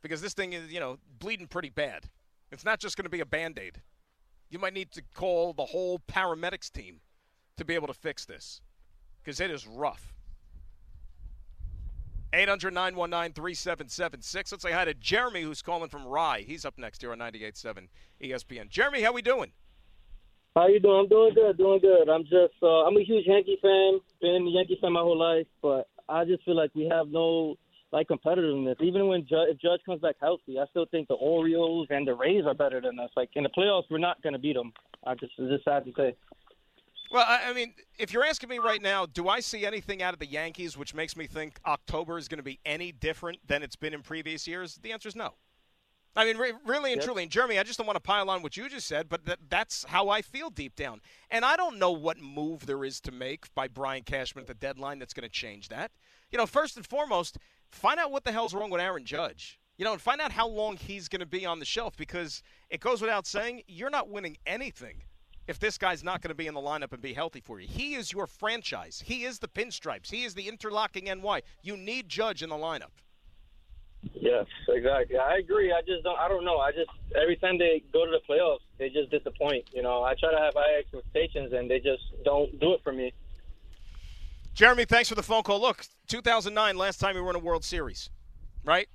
Because 0.03 0.21
this 0.21 0.35
thing 0.35 0.53
is, 0.53 0.73
you 0.73 0.81
know, 0.81 0.99
bleeding 1.21 1.47
pretty 1.47 1.71
bad. 1.71 2.11
It's 2.51 2.65
not 2.65 2.81
just 2.81 2.97
going 2.97 3.05
to 3.05 3.11
be 3.11 3.21
a 3.21 3.27
band 3.27 3.57
aid. 3.57 3.83
You 4.51 4.59
might 4.59 4.75
need 4.75 4.91
to 4.93 5.03
call 5.15 5.53
the 5.53 5.67
whole 5.67 6.01
paramedics 6.01 6.73
team 6.73 7.01
to 7.57 7.65
be 7.65 7.75
able 7.75 7.87
to 7.87 7.95
fix 7.95 8.25
this 8.25 8.61
because 9.23 9.39
it 9.39 9.51
is 9.51 9.65
rough. 9.65 10.13
800 12.33 12.75
919 12.75 13.33
3776. 13.33 14.51
Let's 14.51 14.65
say 14.65 14.73
hi 14.73 14.87
to 14.87 14.95
Jeremy, 14.95 15.43
who's 15.43 15.63
calling 15.63 15.89
from 15.89 16.05
Rye. 16.05 16.41
He's 16.41 16.65
up 16.65 16.79
next 16.79 17.01
here 17.01 17.13
on 17.13 17.19
98.7 17.19 17.89
ESPN. 18.21 18.69
Jeremy, 18.71 19.03
how 19.03 19.13
we 19.13 19.23
doing? 19.23 19.53
How 20.55 20.67
you 20.67 20.81
doing? 20.81 21.01
I'm 21.01 21.09
doing 21.09 21.33
good, 21.35 21.57
doing 21.57 21.81
good. 21.81 22.11
I'm 22.11 22.25
just 22.25 22.55
uh, 22.63 22.85
I'm 22.85 22.97
a 22.97 23.03
huge 23.03 23.27
Yankee 23.27 23.59
fan. 23.63 24.01
Been 24.21 24.47
a 24.47 24.51
Yankee 24.51 24.77
fan 24.81 24.93
my 24.93 25.01
whole 25.01 25.19
life, 25.19 25.47
but 25.63 25.89
I 26.11 26.27
just 26.27 26.45
feel 26.45 26.57
like 26.57 26.71
we 26.75 26.87
have 26.91 27.09
no 27.09 27.57
like 27.91 28.09
competitiveness. 28.09 28.81
Even 28.83 29.07
when 29.07 29.27
Ju- 29.27 29.47
if 29.49 29.59
Judge 29.59 29.81
comes 29.87 30.03
back 30.03 30.17
healthy, 30.21 30.59
I 30.59 30.67
still 30.69 30.85
think 30.91 31.09
the 31.09 31.15
Orioles 31.15 31.87
and 31.89 32.07
the 32.07 32.15
Rays 32.15 32.45
are 32.47 32.53
better 32.53 32.83
than 32.83 32.99
us. 32.99 33.09
Like 33.17 33.31
in 33.35 33.45
the 33.45 33.49
playoffs, 33.49 33.85
we're 33.91 33.97
not 33.97 34.21
going 34.23 34.35
to 34.35 34.39
beat 34.39 34.55
them. 34.55 34.73
I 35.07 35.15
just 35.15 35.33
it's 35.39 35.51
just 35.51 35.65
sad 35.65 35.87
to 35.87 35.93
say. 35.97 36.15
Well, 37.11 37.25
I 37.27 37.49
I 37.49 37.53
mean, 37.55 37.73
if 37.99 38.13
you're 38.13 38.25
asking 38.25 38.51
me 38.51 38.59
right 38.59 38.83
now, 38.83 39.07
do 39.07 39.29
I 39.29 39.41
see 39.41 39.65
anything 39.65 40.03
out 40.03 40.13
of 40.13 40.21
the 40.21 40.27
Yankees 40.27 40.77
which 40.77 40.95
makes 40.95 41.17
me 41.17 41.27
think 41.27 41.61
October 41.65 42.19
is 42.19 42.29
going 42.29 42.41
to 42.41 42.45
be 42.45 42.61
any 42.67 42.93
different 42.93 43.39
than 43.47 43.63
it's 43.63 43.77
been 43.77 43.95
in 43.95 44.03
previous 44.03 44.47
years? 44.47 44.79
The 44.83 44.93
answer 44.93 45.09
is 45.09 45.17
no. 45.17 45.33
I 46.15 46.25
mean, 46.27 46.37
re- 46.37 46.53
really 46.67 46.93
and 46.93 47.01
Yep. 47.01 47.07
truly, 47.07 47.23
and 47.23 47.33
Jeremy, 47.33 47.59
I 47.59 47.63
just 47.63 47.79
don't 47.79 47.87
want 47.87 47.97
to 47.97 48.01
pile 48.01 48.29
on 48.29 48.43
what 48.43 48.57
you 48.57 48.69
just 48.69 48.87
said, 48.87 49.09
but 49.09 49.25
that, 49.25 49.39
that's 49.49 49.85
how 49.85 50.11
I 50.11 50.21
feel 50.21 50.51
deep 50.51 50.77
down. 50.77 51.01
And 51.31 51.45
I 51.45 51.57
don't 51.57 51.79
know 51.79 51.91
what 51.91 52.19
move 52.19 52.67
there 52.67 52.85
is 52.85 53.01
to 53.03 53.13
make 53.13 53.53
by 53.55 53.67
Brian 53.67 54.03
Cashman 54.03 54.43
at 54.43 54.49
the 54.49 54.55
deadline 54.55 54.99
that's 54.99 55.15
going 55.15 55.27
to 55.27 55.33
change 55.33 55.69
that. 55.69 55.91
You 56.31 56.39
know, 56.39 56.47
first 56.47 56.77
and 56.77 56.87
foremost, 56.87 57.39
find 57.71 57.99
out 57.99 58.11
what 58.11 58.25
the 58.25 58.33
hell's 58.33 58.53
wrong 58.53 58.71
with 58.71 58.81
Aaron 58.81 59.05
Judge. 59.07 59.59
You 59.79 59.87
know, 59.87 59.93
and 59.93 60.03
find 60.03 60.21
out 60.21 60.33
how 60.33 60.47
long 60.47 60.77
he's 60.77 61.09
going 61.09 61.21
to 61.21 61.27
be 61.27 61.47
on 61.47 61.59
the 61.59 61.65
shelf 61.65 61.97
because 61.97 62.43
it 62.69 62.81
goes 62.81 63.01
without 63.01 63.27
saying, 63.27 63.63
you're 63.67 63.91
not 63.91 64.11
winning 64.11 64.37
anything 64.47 65.03
if 65.49 65.59
this 65.59 65.79
guy's 65.79 66.05
not 66.05 66.21
going 66.21 66.29
to 66.29 66.35
be 66.35 66.47
in 66.47 66.55
the 66.55 66.61
lineup 66.61 66.93
and 66.93 67.03
be 67.03 67.15
healthy 67.15 67.41
for 67.41 67.59
you. 67.59 67.67
He 67.67 67.95
is 67.95 68.13
your 68.13 68.27
franchise. 68.27 69.03
He 69.05 69.25
is 69.25 69.39
the 69.39 69.49
pinstripes. 69.49 70.11
He 70.11 70.25
is 70.25 70.35
the 70.35 70.47
interlocking 70.47 71.05
NY. 71.07 71.43
You 71.63 71.77
need 71.77 72.09
Judge 72.09 72.43
in 72.43 72.51
the 72.51 72.55
lineup. 72.55 73.02
Yes, 74.15 74.47
exactly. 74.69 75.17
I 75.17 75.39
agree. 75.39 75.73
I 75.73 75.81
just 75.81 76.03
don't. 76.03 76.19
I 76.19 76.29
don't 76.29 76.45
know. 76.45 76.59
I 76.59 76.73
just 76.73 76.91
every 77.21 77.37
time 77.37 77.59
they 77.59 77.83
go 77.93 78.05
to 78.05 78.11
the 78.11 78.21
playoffs, 78.29 78.59
they 78.79 78.89
just 78.89 79.11
disappoint. 79.11 79.65
You 79.73 79.83
know, 79.83 80.03
I 80.03 80.15
try 80.19 80.31
to 80.33 80.39
have 80.39 80.55
high 80.55 80.79
expectations, 80.79 81.53
and 81.53 81.71
they 81.71 81.79
just 81.79 82.03
don't 82.25 82.59
do 82.59 82.73
it 82.73 82.81
for 82.83 82.93
me. 82.93 83.13
Jeremy, 84.55 84.85
thanks 84.85 85.09
for 85.09 85.15
the 85.15 85.23
phone 85.23 85.43
call. 85.43 85.61
Look, 85.61 85.87
2009, 86.09 86.77
last 86.77 87.01
time 87.01 87.15
we 87.15 87.21
were 87.21 87.31
in 87.31 87.37
a 87.37 87.41
World 87.41 87.65
Series, 87.65 88.11
right? 88.65 88.89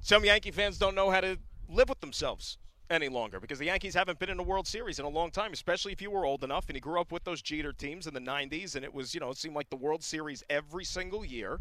Some 0.00 0.24
Yankee 0.24 0.50
fans 0.50 0.78
don't 0.78 0.94
know 0.94 1.10
how 1.10 1.20
to 1.20 1.38
live 1.68 1.88
with 1.88 2.00
themselves 2.00 2.58
any 2.90 3.08
longer 3.08 3.40
because 3.40 3.58
the 3.58 3.66
Yankees 3.66 3.94
haven't 3.94 4.18
been 4.18 4.30
in 4.30 4.38
a 4.38 4.42
World 4.42 4.66
Series 4.66 4.98
in 4.98 5.04
a 5.04 5.08
long 5.08 5.30
time, 5.30 5.52
especially 5.52 5.92
if 5.92 6.02
you 6.02 6.10
were 6.10 6.26
old 6.26 6.44
enough 6.44 6.66
and 6.68 6.76
you 6.76 6.80
grew 6.80 7.00
up 7.00 7.12
with 7.12 7.24
those 7.24 7.40
Jeter 7.40 7.72
teams 7.72 8.06
in 8.06 8.14
the 8.14 8.20
90s 8.20 8.76
and 8.76 8.84
it 8.84 8.92
was, 8.92 9.14
you 9.14 9.20
know, 9.20 9.30
it 9.30 9.38
seemed 9.38 9.54
like 9.54 9.70
the 9.70 9.76
World 9.76 10.02
Series 10.02 10.42
every 10.50 10.84
single 10.84 11.24
year. 11.24 11.60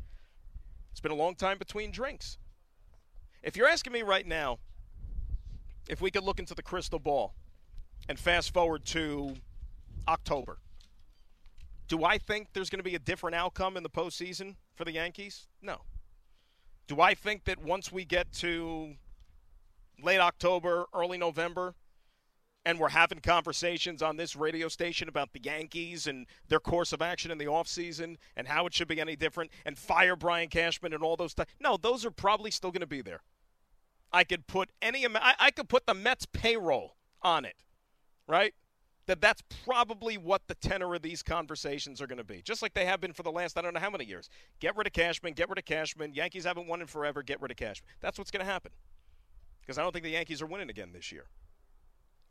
It's 0.92 1.00
been 1.00 1.12
a 1.12 1.16
long 1.16 1.36
time 1.36 1.58
between 1.58 1.92
drinks. 1.92 2.38
If 3.44 3.58
you're 3.58 3.68
asking 3.68 3.92
me 3.92 4.04
right 4.04 4.26
now 4.26 4.60
if 5.90 6.00
we 6.00 6.10
could 6.10 6.24
look 6.24 6.40
into 6.40 6.56
the 6.56 6.64
crystal 6.64 6.98
ball 6.98 7.36
and 8.08 8.18
fast 8.18 8.54
forward 8.54 8.86
to 8.86 9.36
October, 10.08 10.60
do 11.90 12.06
I 12.06 12.18
think 12.18 12.48
there's 12.54 12.70
going 12.70 12.80
to 12.80 12.90
be 12.90 12.96
a 12.96 13.00
different 13.00 13.36
outcome 13.36 13.76
in 13.76 13.84
the 13.84 13.90
postseason 13.90 14.56
for 14.76 14.86
the 14.86 14.94
Yankees? 14.94 15.48
No. 15.62 15.82
Do 16.88 17.02
I 17.02 17.14
think 17.14 17.44
that 17.44 17.62
once 17.62 17.92
we 17.92 18.06
get 18.06 18.32
to 18.34 18.96
late 20.02 20.20
October, 20.20 20.86
early 20.94 21.18
November, 21.18 21.76
and 22.66 22.80
we're 22.80 22.90
having 22.90 23.20
conversations 23.20 24.02
on 24.02 24.16
this 24.16 24.38
radio 24.38 24.70
station 24.70 25.10
about 25.10 25.34
the 25.34 25.42
Yankees 25.44 26.08
and 26.08 26.28
their 26.48 26.62
course 26.62 26.94
of 26.94 27.02
action 27.02 27.30
in 27.30 27.38
the 27.38 27.46
offseason 27.46 28.16
and 28.38 28.48
how 28.48 28.66
it 28.66 28.74
should 28.74 28.88
be 28.88 29.02
any 29.02 29.18
different 29.18 29.52
and 29.66 29.78
fire 29.78 30.16
Brian 30.16 30.48
Cashman 30.48 30.94
and 30.94 31.04
all 31.04 31.18
those 31.18 31.32
stuff? 31.32 31.48
No, 31.60 31.76
those 31.76 32.06
are 32.06 32.12
probably 32.12 32.52
still 32.52 32.72
going 32.72 32.80
to 32.80 32.88
be 32.88 33.02
there. 33.02 33.22
I 34.14 34.24
could 34.24 34.46
put 34.48 34.70
any 34.82 35.04
amount, 35.06 35.26
I, 35.26 35.34
I 35.40 35.52
could 35.52 35.68
put 35.68 35.86
the 35.88 35.94
Mets 35.94 36.26
payroll 36.26 36.96
on 37.22 37.46
it, 37.46 37.56
right? 38.28 38.54
That 39.08 39.20
that's 39.20 39.42
probably 39.66 40.18
what 40.18 40.44
the 40.48 40.56
tenor 40.56 40.96
of 40.96 41.02
these 41.02 41.22
conversations 41.24 42.02
are 42.02 42.08
going 42.08 42.20
to 42.20 42.24
be, 42.24 42.42
just 42.42 42.62
like 42.62 42.74
they 42.74 42.86
have 42.86 43.02
been 43.02 43.12
for 43.12 43.24
the 43.24 43.32
last 43.32 43.58
I 43.58 43.62
don't 43.62 43.74
know 43.74 43.80
how 43.80 43.90
many 43.90 44.06
years. 44.06 44.30
Get 44.60 44.78
rid 44.78 44.88
of 44.88 44.94
Cashman, 44.94 45.34
get 45.34 45.50
rid 45.50 45.58
of 45.58 45.66
Cashman. 45.66 46.14
Yankees 46.14 46.46
haven't 46.46 46.68
won 46.68 46.80
in 46.80 46.88
forever. 46.88 47.22
Get 47.22 47.42
rid 47.42 47.52
of 47.52 47.58
Cashman. 47.58 47.90
That's 48.00 48.18
what's 48.18 48.32
going 48.32 48.46
to 48.46 48.52
happen 48.52 48.72
because 49.62 49.78
I 49.78 49.82
don't 49.82 49.92
think 49.92 50.04
the 50.04 50.12
Yankees 50.12 50.42
are 50.42 50.46
winning 50.46 50.70
again 50.70 50.92
this 50.94 51.12
year. 51.12 51.26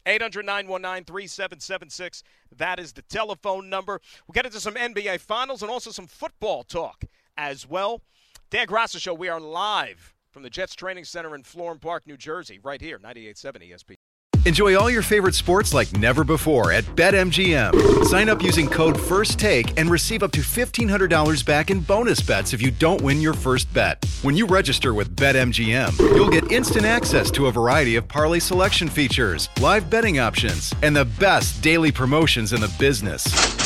800 0.07 0.45
919 0.45 1.05
3776. 1.05 2.23
That 2.57 2.81
is 2.81 2.93
the 2.93 3.03
telephone 3.03 3.69
number. 3.69 4.01
We'll 4.27 4.35
get 4.35 4.47
into 4.47 4.61
some 4.61 4.75
NBA 4.75 5.21
Finals 5.21 5.63
and 5.63 5.71
also 5.71 5.91
some 5.91 6.07
football 6.07 6.65
talk 6.65 7.05
as 7.37 7.69
well. 7.69 8.03
Dan 8.51 8.67
Graca 8.67 8.99
Show, 8.99 9.15
we 9.15 9.29
are 9.29 9.41
live 9.41 10.15
from 10.33 10.43
the 10.43 10.51
Jets 10.51 10.75
Training 10.75 11.05
Center 11.05 11.35
in 11.35 11.43
Florham 11.43 11.79
Park, 11.79 12.07
New 12.07 12.17
Jersey, 12.17 12.59
right 12.63 12.81
here, 12.81 12.99
98.7 12.99 13.71
ESPN. 13.71 13.97
Enjoy 14.45 14.77
all 14.77 14.91
your 14.91 15.03
favorite 15.03 15.37
sports 15.37 15.73
like 15.73 15.93
never 15.93 16.25
before 16.25 16.73
at 16.73 16.83
BetMGM. 16.97 18.05
Sign 18.07 18.29
up 18.29 18.43
using 18.43 18.67
code 18.67 18.97
FIRSTTAKE 18.97 19.79
and 19.79 19.89
receive 19.89 20.25
up 20.25 20.33
to 20.33 20.41
$1,500 20.41 21.47
back 21.47 21.71
in 21.71 21.79
bonus 21.79 22.21
bets 22.21 22.53
if 22.53 22.61
you 22.61 22.73
don't 22.73 23.01
win 23.03 23.21
your 23.21 23.35
first 23.35 23.73
bet. 23.73 24.05
When 24.23 24.37
you 24.37 24.49
register 24.49 24.95
with 24.95 25.15
BetMGM, 25.15 25.97
you'll 26.01 26.29
get 26.29 26.51
instant 26.51 26.87
access 26.87 27.31
to 27.33 27.47
a 27.47 27.53
variety 27.53 27.95
of 27.95 28.09
parlay 28.09 28.41
selection 28.41 28.89
features, 28.89 29.49
live 29.61 29.89
betting 29.89 30.19
options, 30.19 30.75
and 30.83 30.97
the 30.97 31.05
best 31.05 31.63
daily 31.63 31.93
promotions 31.93 32.53
in 32.53 32.61
the 32.61 32.75
business. 32.81 33.62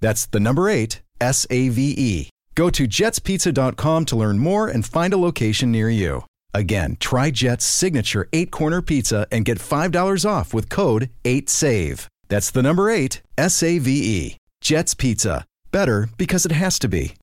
That's 0.00 0.26
the 0.26 0.40
number 0.40 0.68
eight, 0.68 1.02
S 1.20 1.46
A 1.50 1.68
V 1.68 1.94
E. 1.96 2.30
Go 2.54 2.70
to 2.70 2.88
jetspizza.com 2.88 4.04
to 4.06 4.16
learn 4.16 4.38
more 4.38 4.68
and 4.68 4.84
find 4.84 5.12
a 5.12 5.16
location 5.18 5.70
near 5.70 5.88
you. 5.88 6.24
Again, 6.54 6.96
try 6.98 7.30
Jet's 7.30 7.64
signature 7.64 8.28
eight 8.32 8.50
corner 8.50 8.82
pizza 8.82 9.26
and 9.30 9.44
get 9.44 9.58
$5 9.58 10.28
off 10.28 10.52
with 10.52 10.68
code 10.68 11.10
8SAVE. 11.24 12.06
That's 12.28 12.50
the 12.50 12.62
number 12.62 12.90
eight, 12.90 13.22
S 13.36 13.62
A 13.62 13.78
V 13.78 13.90
E. 13.90 14.36
Jet's 14.60 14.94
Pizza. 14.94 15.44
Better 15.70 16.08
because 16.16 16.44
it 16.46 16.52
has 16.52 16.78
to 16.80 16.88
be. 16.88 17.14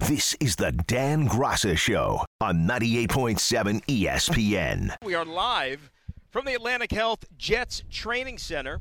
This 0.00 0.36
is 0.38 0.56
the 0.56 0.72
Dan 0.72 1.28
Graca 1.28 1.76
Show 1.76 2.24
on 2.40 2.68
98.7 2.68 3.84
ESPN. 3.86 4.94
We 5.04 5.14
are 5.14 5.24
live 5.24 5.90
from 6.30 6.44
the 6.44 6.54
Atlantic 6.54 6.92
Health 6.92 7.24
Jets 7.36 7.82
Training 7.90 8.38
Center 8.38 8.80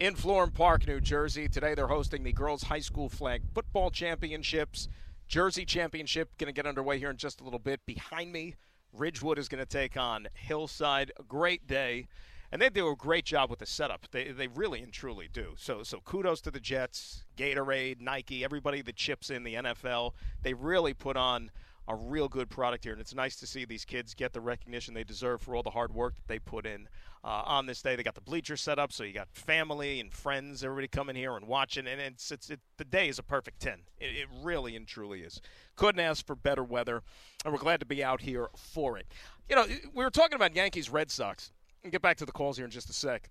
in 0.00 0.14
Florham 0.14 0.50
Park, 0.50 0.86
New 0.86 0.98
Jersey. 0.98 1.46
Today 1.46 1.74
they're 1.74 1.86
hosting 1.86 2.22
the 2.22 2.32
Girls 2.32 2.62
High 2.62 2.80
School 2.80 3.10
Flag 3.10 3.42
Football 3.54 3.90
Championships. 3.90 4.88
Jersey 5.28 5.66
Championship 5.66 6.30
going 6.38 6.46
to 6.46 6.54
get 6.54 6.66
underway 6.66 6.98
here 6.98 7.10
in 7.10 7.18
just 7.18 7.42
a 7.42 7.44
little 7.44 7.58
bit. 7.58 7.80
Behind 7.84 8.32
me, 8.32 8.56
Ridgewood 8.94 9.38
is 9.38 9.46
going 9.46 9.62
to 9.62 9.66
take 9.66 9.98
on 9.98 10.26
Hillside. 10.32 11.12
A 11.20 11.22
great 11.22 11.66
day. 11.66 12.08
And 12.50 12.62
they 12.62 12.70
do 12.70 12.88
a 12.88 12.96
great 12.96 13.26
job 13.26 13.50
with 13.50 13.58
the 13.58 13.66
setup. 13.66 14.06
They, 14.10 14.32
they 14.32 14.48
really 14.48 14.80
and 14.80 14.92
truly 14.92 15.28
do. 15.30 15.52
So 15.56 15.82
so 15.82 16.00
kudos 16.00 16.40
to 16.42 16.50
the 16.50 16.60
Jets, 16.60 17.24
Gatorade, 17.36 18.00
Nike, 18.00 18.42
everybody 18.42 18.80
that 18.80 18.96
chips 18.96 19.28
in 19.28 19.44
the 19.44 19.54
NFL. 19.54 20.12
They 20.42 20.54
really 20.54 20.94
put 20.94 21.18
on 21.18 21.50
a 21.86 21.94
real 21.94 22.28
good 22.28 22.48
product 22.48 22.84
here, 22.84 22.92
and 22.92 23.00
it's 23.00 23.14
nice 23.14 23.36
to 23.36 23.46
see 23.46 23.64
these 23.64 23.84
kids 23.84 24.14
get 24.14 24.32
the 24.32 24.40
recognition 24.40 24.94
they 24.94 25.04
deserve 25.04 25.42
for 25.42 25.56
all 25.56 25.62
the 25.62 25.70
hard 25.70 25.92
work 25.92 26.14
that 26.14 26.28
they 26.28 26.38
put 26.38 26.64
in 26.64 26.88
uh, 27.24 27.42
on 27.44 27.66
this 27.66 27.82
day. 27.82 27.96
They 27.96 28.02
got 28.02 28.14
the 28.14 28.20
bleachers 28.20 28.60
set 28.60 28.78
up, 28.78 28.92
so 28.92 29.04
you 29.04 29.12
got 29.12 29.28
family 29.32 30.00
and 30.00 30.12
friends, 30.12 30.64
everybody 30.64 30.88
coming 30.88 31.16
here 31.16 31.36
and 31.36 31.46
watching, 31.46 31.86
and 31.86 32.00
it's 32.00 32.30
it's 32.30 32.50
it, 32.50 32.60
the 32.76 32.84
day 32.84 33.08
is 33.08 33.18
a 33.18 33.22
perfect 33.22 33.60
ten. 33.60 33.80
It, 33.98 34.16
it 34.16 34.28
really 34.42 34.76
and 34.76 34.86
truly 34.86 35.20
is. 35.20 35.40
Couldn't 35.76 36.00
ask 36.00 36.26
for 36.26 36.34
better 36.34 36.64
weather, 36.64 37.02
and 37.44 37.52
we're 37.52 37.60
glad 37.60 37.80
to 37.80 37.86
be 37.86 38.02
out 38.02 38.22
here 38.22 38.48
for 38.56 38.98
it. 38.98 39.06
You 39.48 39.56
know, 39.56 39.66
we 39.94 40.04
were 40.04 40.10
talking 40.10 40.36
about 40.36 40.54
Yankees 40.54 40.90
Red 40.90 41.10
Sox. 41.10 41.52
And 41.82 41.92
get 41.92 42.02
back 42.02 42.18
to 42.18 42.26
the 42.26 42.32
calls 42.32 42.56
here 42.56 42.66
in 42.66 42.70
just 42.70 42.90
a 42.90 42.92
sec. 42.92 43.30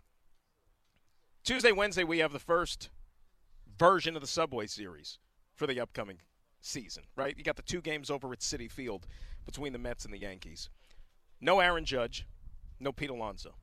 Tuesday, 1.44 1.72
Wednesday, 1.72 2.04
we 2.04 2.20
have 2.20 2.34
the 2.34 2.40
first 2.40 2.90
version 3.78 4.16
of 4.16 4.22
the 4.22 4.28
Subway 4.28 4.66
Series 4.66 5.20
for 5.56 5.68
the 5.68 5.80
upcoming 5.80 6.18
season, 6.62 7.04
right? 7.16 7.38
You 7.38 7.44
got 7.44 7.56
the 7.58 7.62
two 7.62 7.82
games 7.82 8.10
over 8.10 8.32
at 8.34 8.40
Citi 8.40 8.70
Field 8.70 9.06
between 9.46 9.72
the 9.72 9.80
Mets 9.80 10.04
and 10.04 10.14
the 10.14 10.20
Yankees. 10.20 10.70
No 11.40 11.60
Aaron 11.60 11.86
Judge, 11.86 12.26
no 12.80 12.92
Pete 12.92 13.12
Alonso. 13.12 13.56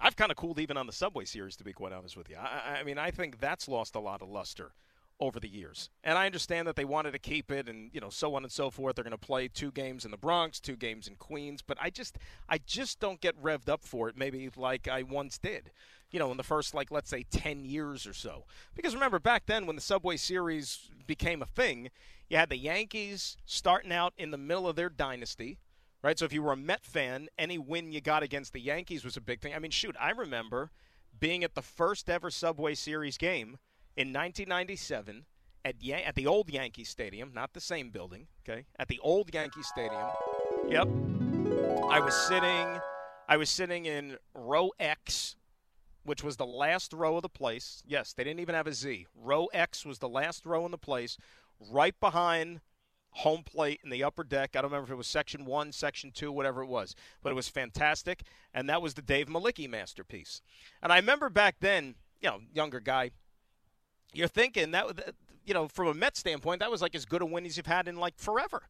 I've 0.00 0.16
kind 0.16 0.30
of 0.30 0.36
cooled 0.36 0.58
even 0.58 0.76
on 0.76 0.86
the 0.86 0.92
Subway 0.92 1.24
Series, 1.24 1.56
to 1.56 1.64
be 1.64 1.72
quite 1.72 1.92
honest 1.92 2.16
with 2.16 2.28
you. 2.28 2.36
I, 2.36 2.78
I 2.80 2.82
mean, 2.82 2.98
I 2.98 3.10
think 3.10 3.40
that's 3.40 3.68
lost 3.68 3.94
a 3.94 4.00
lot 4.00 4.22
of 4.22 4.28
luster 4.28 4.72
over 5.18 5.40
the 5.40 5.48
years. 5.48 5.90
And 6.04 6.18
I 6.18 6.26
understand 6.26 6.68
that 6.68 6.76
they 6.76 6.84
wanted 6.84 7.12
to 7.12 7.18
keep 7.18 7.50
it 7.50 7.68
and 7.68 7.90
you 7.92 8.00
know 8.00 8.10
so 8.10 8.34
on 8.34 8.42
and 8.42 8.52
so 8.52 8.70
forth. 8.70 8.96
They're 8.96 9.04
going 9.04 9.12
to 9.12 9.18
play 9.18 9.48
two 9.48 9.70
games 9.70 10.04
in 10.04 10.10
the 10.10 10.16
Bronx, 10.16 10.60
two 10.60 10.76
games 10.76 11.08
in 11.08 11.16
Queens, 11.16 11.62
but 11.62 11.78
I 11.80 11.90
just 11.90 12.18
I 12.48 12.58
just 12.58 13.00
don't 13.00 13.20
get 13.20 13.40
revved 13.42 13.68
up 13.68 13.82
for 13.82 14.08
it 14.08 14.16
maybe 14.16 14.50
like 14.56 14.88
I 14.88 15.02
once 15.02 15.38
did. 15.38 15.70
You 16.10 16.18
know, 16.18 16.30
in 16.30 16.36
the 16.36 16.42
first 16.42 16.74
like 16.74 16.90
let's 16.90 17.10
say 17.10 17.24
10 17.30 17.64
years 17.64 18.06
or 18.06 18.12
so. 18.12 18.44
Because 18.74 18.94
remember 18.94 19.18
back 19.18 19.46
then 19.46 19.66
when 19.66 19.76
the 19.76 19.82
Subway 19.82 20.16
series 20.16 20.90
became 21.06 21.40
a 21.40 21.46
thing, 21.46 21.90
you 22.28 22.36
had 22.36 22.50
the 22.50 22.58
Yankees 22.58 23.36
starting 23.46 23.92
out 23.92 24.12
in 24.18 24.30
the 24.30 24.38
middle 24.38 24.68
of 24.68 24.76
their 24.76 24.90
dynasty. 24.90 25.58
Right? 26.02 26.18
So 26.18 26.24
if 26.24 26.32
you 26.32 26.42
were 26.42 26.52
a 26.52 26.56
Met 26.56 26.84
fan, 26.84 27.28
any 27.38 27.58
win 27.58 27.92
you 27.92 28.00
got 28.00 28.22
against 28.22 28.52
the 28.52 28.60
Yankees 28.60 29.04
was 29.04 29.16
a 29.16 29.20
big 29.20 29.40
thing. 29.40 29.54
I 29.54 29.58
mean, 29.58 29.70
shoot, 29.70 29.96
I 29.98 30.10
remember 30.10 30.70
being 31.18 31.42
at 31.42 31.54
the 31.54 31.62
first 31.62 32.08
ever 32.10 32.30
Subway 32.30 32.74
Series 32.74 33.16
game 33.16 33.58
in 33.96 34.08
1997 34.12 35.24
at 35.64 35.82
Yan- 35.82 36.04
at 36.04 36.14
the 36.14 36.26
old 36.26 36.48
Yankee 36.48 36.84
Stadium, 36.84 37.32
not 37.34 37.52
the 37.54 37.60
same 37.60 37.90
building, 37.90 38.28
okay? 38.48 38.66
At 38.78 38.88
the 38.88 39.00
old 39.00 39.34
Yankee 39.34 39.62
Stadium. 39.62 40.06
Yep. 40.68 40.88
I 41.90 42.00
was 42.00 42.14
sitting 42.14 42.80
I 43.28 43.36
was 43.36 43.50
sitting 43.50 43.86
in 43.86 44.18
row 44.34 44.70
X, 44.78 45.34
which 46.04 46.22
was 46.22 46.36
the 46.36 46.46
last 46.46 46.92
row 46.92 47.16
of 47.16 47.22
the 47.22 47.28
place. 47.28 47.82
Yes, 47.84 48.12
they 48.12 48.22
didn't 48.22 48.38
even 48.38 48.54
have 48.54 48.68
a 48.68 48.72
Z. 48.72 49.06
Row 49.16 49.46
X 49.46 49.84
was 49.84 49.98
the 49.98 50.08
last 50.08 50.46
row 50.46 50.64
in 50.64 50.70
the 50.70 50.78
place, 50.78 51.18
right 51.58 51.98
behind 51.98 52.60
home 53.16 53.42
plate 53.42 53.80
in 53.82 53.90
the 53.90 54.04
upper 54.04 54.22
deck. 54.22 54.50
I 54.54 54.60
don't 54.60 54.70
remember 54.70 54.88
if 54.88 54.92
it 54.92 54.96
was 54.96 55.06
section 55.06 55.46
1, 55.46 55.72
section 55.72 56.12
2, 56.12 56.30
whatever 56.30 56.62
it 56.62 56.66
was, 56.66 56.94
but 57.22 57.30
it 57.30 57.34
was 57.34 57.48
fantastic 57.48 58.22
and 58.52 58.68
that 58.68 58.82
was 58.82 58.94
the 58.94 59.02
Dave 59.02 59.26
Mlicki 59.26 59.68
masterpiece. 59.68 60.42
And 60.82 60.92
I 60.92 60.96
remember 60.96 61.30
back 61.30 61.56
then, 61.60 61.94
you 62.20 62.28
know, 62.28 62.40
younger 62.52 62.80
guy, 62.80 63.10
you're 64.12 64.28
thinking 64.28 64.70
that 64.72 65.14
you 65.44 65.54
know 65.54 65.68
from 65.68 65.88
a 65.88 65.94
Met 65.94 66.16
standpoint 66.16 66.60
that 66.60 66.70
was 66.70 66.82
like 66.82 66.94
as 66.94 67.04
good 67.04 67.22
a 67.22 67.26
win 67.26 67.46
as 67.46 67.56
you've 67.56 67.66
had 67.66 67.88
in 67.88 67.96
like 67.96 68.18
forever, 68.18 68.62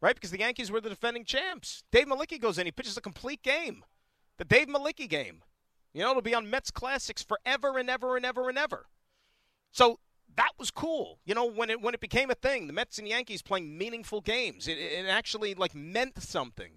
right? 0.00 0.14
Because 0.14 0.30
the 0.30 0.38
Yankees 0.38 0.70
were 0.70 0.80
the 0.80 0.88
defending 0.88 1.24
champs. 1.24 1.82
Dave 1.90 2.06
Mlicki 2.06 2.40
goes 2.40 2.58
in, 2.58 2.66
he 2.66 2.72
pitches 2.72 2.96
a 2.96 3.00
complete 3.00 3.42
game, 3.42 3.84
the 4.36 4.44
Dave 4.44 4.68
Mlicki 4.68 5.08
game. 5.08 5.42
You 5.92 6.02
know, 6.02 6.10
it'll 6.10 6.22
be 6.22 6.34
on 6.34 6.50
Mets 6.50 6.70
classics 6.70 7.22
forever 7.22 7.78
and 7.78 7.90
ever 7.90 8.16
and 8.16 8.24
ever 8.24 8.48
and 8.48 8.58
ever. 8.58 8.86
So 9.72 9.98
that 10.36 10.52
was 10.58 10.70
cool. 10.70 11.18
You 11.24 11.34
know, 11.34 11.44
when 11.44 11.70
it 11.70 11.80
when 11.80 11.94
it 11.94 12.00
became 12.00 12.30
a 12.30 12.34
thing, 12.34 12.66
the 12.66 12.72
Mets 12.72 12.98
and 12.98 13.08
Yankees 13.08 13.42
playing 13.42 13.76
meaningful 13.76 14.20
games, 14.20 14.68
it, 14.68 14.78
it 14.78 15.06
actually 15.06 15.54
like 15.54 15.74
meant 15.74 16.22
something. 16.22 16.72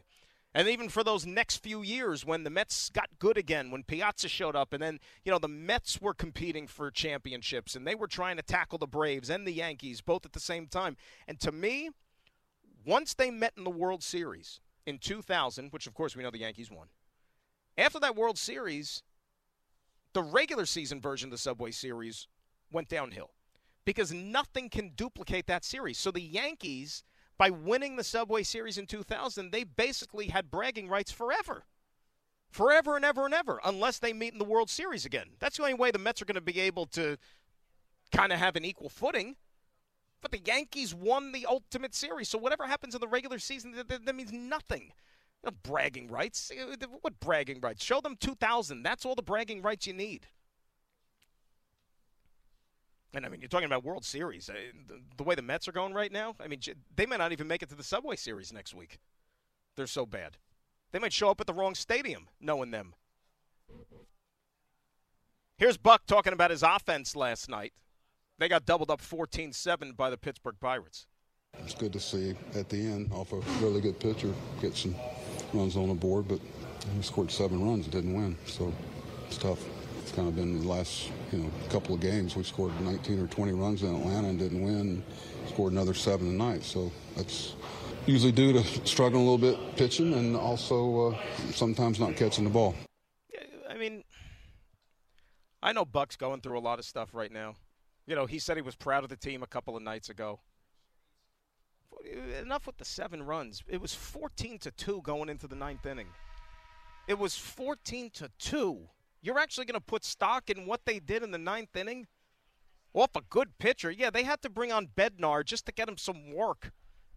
And 0.54 0.68
even 0.68 0.89
for 0.89 1.04
those 1.04 1.26
next 1.26 1.58
few 1.58 1.82
years 1.82 2.26
when 2.26 2.43
the 2.43 2.49
Mets 2.49 2.89
got 2.89 3.08
good 3.20 3.38
again, 3.38 3.72
when 3.72 3.84
Piazza 3.84 4.28
showed 4.28 4.56
up, 4.56 4.74
and 4.74 4.84
then, 4.84 4.99
you 5.24 5.32
know, 5.32 5.39
the 5.39 5.47
Mets 5.47 6.02
were 6.02 6.14
competing 6.14 6.68
for 6.68 6.91
championships 6.91 7.76
and 7.76 7.88
they 7.88 7.95
were 7.95 8.08
trying 8.08 8.36
to 8.36 8.43
tackle 8.43 8.78
the 8.78 8.88
Braves 8.88 9.30
and 9.30 9.47
the 9.47 9.54
Yankees 9.54 10.02
both 10.02 10.26
at 10.26 10.34
the 10.34 10.41
same 10.41 10.68
time. 10.68 10.97
And 11.28 11.39
to 11.39 11.54
me, 11.54 11.91
once 12.86 13.14
they 13.14 13.32
met 13.32 13.54
in 13.56 13.64
the 13.64 13.70
World 13.70 14.04
Series 14.04 14.60
in 14.86 14.97
2000, 14.97 15.72
which 15.72 15.88
of 15.88 15.93
course 15.93 16.16
we 16.16 16.24
know 16.24 16.32
the 16.32 16.39
Yankees 16.39 16.70
won, 16.70 16.88
after 17.78 17.99
that 17.99 18.18
World 18.18 18.38
Series, 18.38 19.04
the 20.12 20.24
regular 20.24 20.66
season 20.66 20.99
version 20.99 21.28
of 21.28 21.32
the 21.32 21.38
Subway 21.38 21.72
Series 21.72 22.28
went 22.74 22.89
downhill 22.89 23.30
because 23.86 24.13
nothing 24.13 24.69
can 24.69 24.89
duplicate 24.95 25.47
that 25.47 25.63
series. 25.63 25.97
So 25.97 26.11
the 26.11 26.21
Yankees 26.21 27.03
by 27.38 27.49
winning 27.49 27.95
the 27.95 28.03
Subway 28.03 28.43
Series 28.43 28.77
in 28.77 28.86
2000, 28.86 29.51
they 29.51 29.63
basically 29.63 30.27
had 30.27 30.51
bragging 30.51 30.88
rights 30.88 31.11
forever. 31.11 31.63
Forever 32.51 32.95
and 32.95 33.05
ever 33.05 33.25
and 33.25 33.34
ever, 33.34 33.59
unless 33.65 33.97
they 33.97 34.13
meet 34.13 34.34
in 34.34 34.38
the 34.38 34.45
World 34.45 34.69
Series 34.69 35.05
again. 35.05 35.29
That's 35.39 35.57
the 35.57 35.63
only 35.63 35.73
way 35.73 35.89
the 35.89 35.97
Mets 35.97 36.21
are 36.21 36.25
going 36.25 36.36
to 36.36 36.41
be 36.41 36.59
able 36.59 36.86
to 36.88 37.17
kind 38.11 38.32
of 38.32 38.39
have 38.39 38.55
an 38.55 38.65
equal 38.65 38.89
footing. 38.89 39.38
But 40.21 40.32
the 40.32 40.41
Yankees 40.45 40.93
won 40.93 41.32
the 41.32 41.47
ultimate 41.47 41.95
series, 41.95 42.29
so 42.29 42.38
whatever 42.38 42.67
happens 42.67 42.93
in 42.93 43.01
the 43.01 43.07
regular 43.07 43.39
season, 43.39 43.71
that, 43.71 44.05
that 44.05 44.15
means 44.15 44.32
nothing. 44.32 44.91
No 45.43 45.49
bragging 45.63 46.09
rights. 46.09 46.51
Uh, 46.51 46.75
what 47.01 47.19
bragging 47.19 47.59
rights? 47.59 47.84
Show 47.84 48.01
them 48.01 48.17
2000. 48.19 48.84
That's 48.84 49.03
all 49.03 49.15
the 49.15 49.23
bragging 49.23 49.63
rights 49.63 49.88
you 49.88 49.93
need. 49.93 50.27
And 53.14 53.26
I 53.26 53.30
mean, 53.30 53.41
you're 53.41 53.49
talking 53.49 53.66
about 53.66 53.84
World 53.84 54.05
Series. 54.05 54.49
Uh, 54.49 54.53
the, 55.18 55.24
way 55.24 55.36
the 55.36 55.41
Mets 55.41 55.68
are 55.68 55.74
going 55.74 55.93
right 55.93 56.12
now, 56.12 56.36
I 56.39 56.47
mean, 56.47 56.59
they 56.95 57.05
might 57.05 57.20
not 57.20 57.32
even 57.32 57.47
make 57.47 57.62
it 57.62 57.70
to 57.70 57.76
the 57.76 57.84
Subway 57.84 58.16
Series 58.16 58.53
next 58.53 58.74
week. 58.74 58.99
They're 59.76 59.88
so 59.88 60.05
bad. 60.05 60.38
They 60.91 60.99
might 60.99 61.14
show 61.14 61.30
up 61.30 61.41
at 61.41 61.47
the 61.47 61.53
wrong 61.53 61.76
stadium, 61.76 62.28
knowing 62.39 62.72
them. 62.72 62.93
Here's 65.57 65.78
Buck 65.78 66.05
talking 66.05 66.34
about 66.34 66.51
his 66.51 66.64
offense 66.64 67.16
last 67.16 67.49
night. 67.49 67.74
They 68.39 68.49
got 68.49 68.66
doubled 68.66 68.89
up 68.89 69.01
14 69.01 69.53
7 69.53 69.93
by 69.93 70.09
the 70.09 70.18
Pittsburgh 70.18 70.55
Pirates. 70.59 71.05
It's 71.59 71.76
good 71.76 71.93
to 71.93 71.99
see 71.99 72.34
at 72.55 72.70
the 72.70 72.78
end, 72.78 73.12
off 73.12 73.34
a 73.34 73.39
really 73.64 73.82
good 73.82 73.99
pitcher, 73.99 74.34
get 74.62 74.76
some 74.76 74.95
runs 75.53 75.76
on 75.76 75.89
the 75.89 75.93
board, 75.93 76.28
but 76.28 76.39
he 76.95 77.01
scored 77.01 77.30
seven 77.30 77.64
runs, 77.64 77.88
didn't 77.88 78.14
win, 78.14 78.38
so 78.45 78.74
it's 79.28 79.38
tough. 79.38 79.59
It's 80.12 80.18
kind 80.18 80.28
of 80.28 80.36
been 80.36 80.59
the 80.59 80.68
last 80.68 81.09
you 81.32 81.38
know 81.39 81.49
couple 81.70 81.95
of 81.95 82.01
games. 82.01 82.36
We 82.36 82.43
scored 82.43 82.74
19 82.82 83.18
or 83.18 83.28
20 83.28 83.53
runs 83.53 83.82
in 83.82 83.95
Atlanta 83.95 84.28
and 84.28 84.38
didn't 84.38 84.62
win. 84.62 85.01
Scored 85.47 85.72
another 85.72 85.93
seven 85.93 86.32
tonight. 86.32 86.66
So 86.66 86.91
that's 87.16 87.55
usually 88.05 88.34
due 88.34 88.51
to 88.51 88.62
struggling 88.86 89.26
a 89.26 89.32
little 89.32 89.38
bit 89.38 89.78
pitching 89.78 90.14
and 90.14 90.36
also 90.36 91.12
uh, 91.12 91.18
sometimes 91.53 91.97
not 91.97 92.18
catching 92.18 92.43
the 92.43 92.49
ball. 92.49 92.76
I 93.70 93.78
mean, 93.78 94.03
I 95.64 95.72
know 95.72 95.86
Buck's 95.86 96.18
going 96.18 96.41
through 96.41 96.59
a 96.59 96.59
lot 96.59 96.78
of 96.78 96.84
stuff 96.84 97.14
right 97.14 97.32
now. 97.32 97.55
You 98.05 98.18
know, 98.18 98.26
he 98.26 98.38
said 98.38 98.57
he 98.57 98.62
was 98.62 98.76
proud 98.76 99.05
of 99.05 99.09
the 99.09 99.16
team 99.16 99.43
a 99.43 99.47
couple 99.47 99.78
of 99.78 99.82
nights 99.82 100.09
ago. 100.09 100.41
Enough 102.41 102.68
with 102.68 102.76
the 102.76 102.84
seven 102.84 103.24
runs. 103.24 103.64
It 103.66 103.80
was 103.80 103.95
14 103.95 104.59
to 104.59 104.72
2 104.72 105.03
going 105.05 105.30
into 105.30 105.47
the 105.47 105.55
ninth 105.55 105.86
inning. 105.86 106.09
It 107.07 107.18
was 107.18 107.38
14 107.38 108.09
to 108.16 108.30
2 108.39 108.89
you're 109.22 109.39
actually 109.39 109.65
going 109.65 109.80
to 109.80 109.86
put 109.86 110.03
stock 110.03 110.49
in 110.49 110.65
what 110.65 110.82
they 110.86 110.99
did 110.99 111.24
in 111.24 111.32
the 111.32 111.38
ninth 111.38 111.76
inning? 111.76 112.07
Off 112.93 113.15
a 113.15 113.22
good 113.30 113.57
pitcher. 113.57 113.91
Yeah, 113.91 114.09
they 114.09 114.24
had 114.24 114.41
to 114.41 114.49
bring 114.49 114.72
on 114.72 114.88
Bednar 114.88 115.45
just 115.45 115.65
to 115.67 115.72
get 115.72 115.88
him 115.88 115.97
some 115.97 116.34
work 116.34 116.72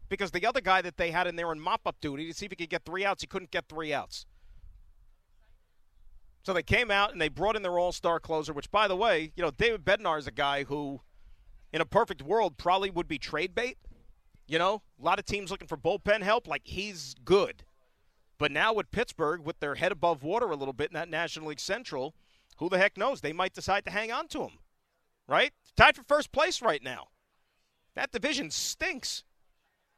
because 0.09 0.31
the 0.31 0.47
other 0.47 0.61
guy 0.61 0.83
that 0.83 0.97
they 0.97 1.11
had 1.11 1.27
in 1.27 1.37
there 1.37 1.51
in 1.51 1.59
mop 1.59 1.81
up 1.87 1.97
duty 2.01 2.27
to 2.27 2.35
see 2.35 2.47
if 2.47 2.53
he 2.53 2.57
could 2.57 2.71
get 2.71 2.85
three 2.85 3.05
outs, 3.05 3.23
he 3.23 3.27
couldn't 3.27 3.51
get 3.51 3.69
three 3.69 3.93
outs. 3.93 4.27
So 6.45 6.53
they 6.53 6.63
came 6.63 6.91
out 6.91 7.13
and 7.13 7.21
they 7.21 7.29
brought 7.29 7.57
in 7.57 7.63
their 7.63 7.79
all 7.79 7.91
star 7.91 8.21
closer, 8.21 8.53
which, 8.53 8.71
by 8.71 8.87
the 8.87 8.97
way, 8.97 9.33
you 9.35 9.43
know, 9.43 9.51
David 9.51 9.85
Bednar 9.85 10.19
is 10.19 10.27
a 10.27 10.33
guy 10.33 10.65
who, 10.65 11.01
in 11.73 11.81
a 11.81 11.87
perfect 11.87 12.23
world, 12.23 12.59
probably 12.59 12.91
would 12.91 13.09
be 13.09 13.19
trade 13.19 13.55
bait. 13.55 13.79
You 14.47 14.59
know, 14.59 14.83
a 15.01 15.05
lot 15.05 15.19
of 15.19 15.25
teams 15.25 15.51
looking 15.51 15.69
for 15.69 15.79
bullpen 15.79 16.21
help. 16.21 16.47
Like, 16.47 16.63
he's 16.65 17.15
good. 17.25 17.65
But 18.39 18.51
now 18.51 18.73
with 18.73 18.91
Pittsburgh, 18.91 19.41
with 19.43 19.61
their 19.61 19.77
head 19.77 19.93
above 19.93 20.23
water 20.23 20.47
a 20.47 20.57
little 20.57 20.73
bit 20.73 20.91
in 20.91 20.95
that 20.95 21.09
National 21.09 21.49
League 21.49 21.61
Central, 21.61 22.15
who 22.57 22.69
the 22.69 22.79
heck 22.79 22.97
knows? 22.97 23.21
They 23.21 23.33
might 23.33 23.55
decide 23.55 23.85
to 23.85 23.91
hang 23.91 24.13
on 24.13 24.29
to 24.29 24.43
him, 24.43 24.59
right? 25.29 25.53
Tied 25.77 25.97
for 25.97 26.03
first 26.03 26.33
place 26.33 26.63
right 26.63 26.83
now. 26.83 27.09
That 27.95 28.13
division 28.13 28.51
stinks. 28.51 29.25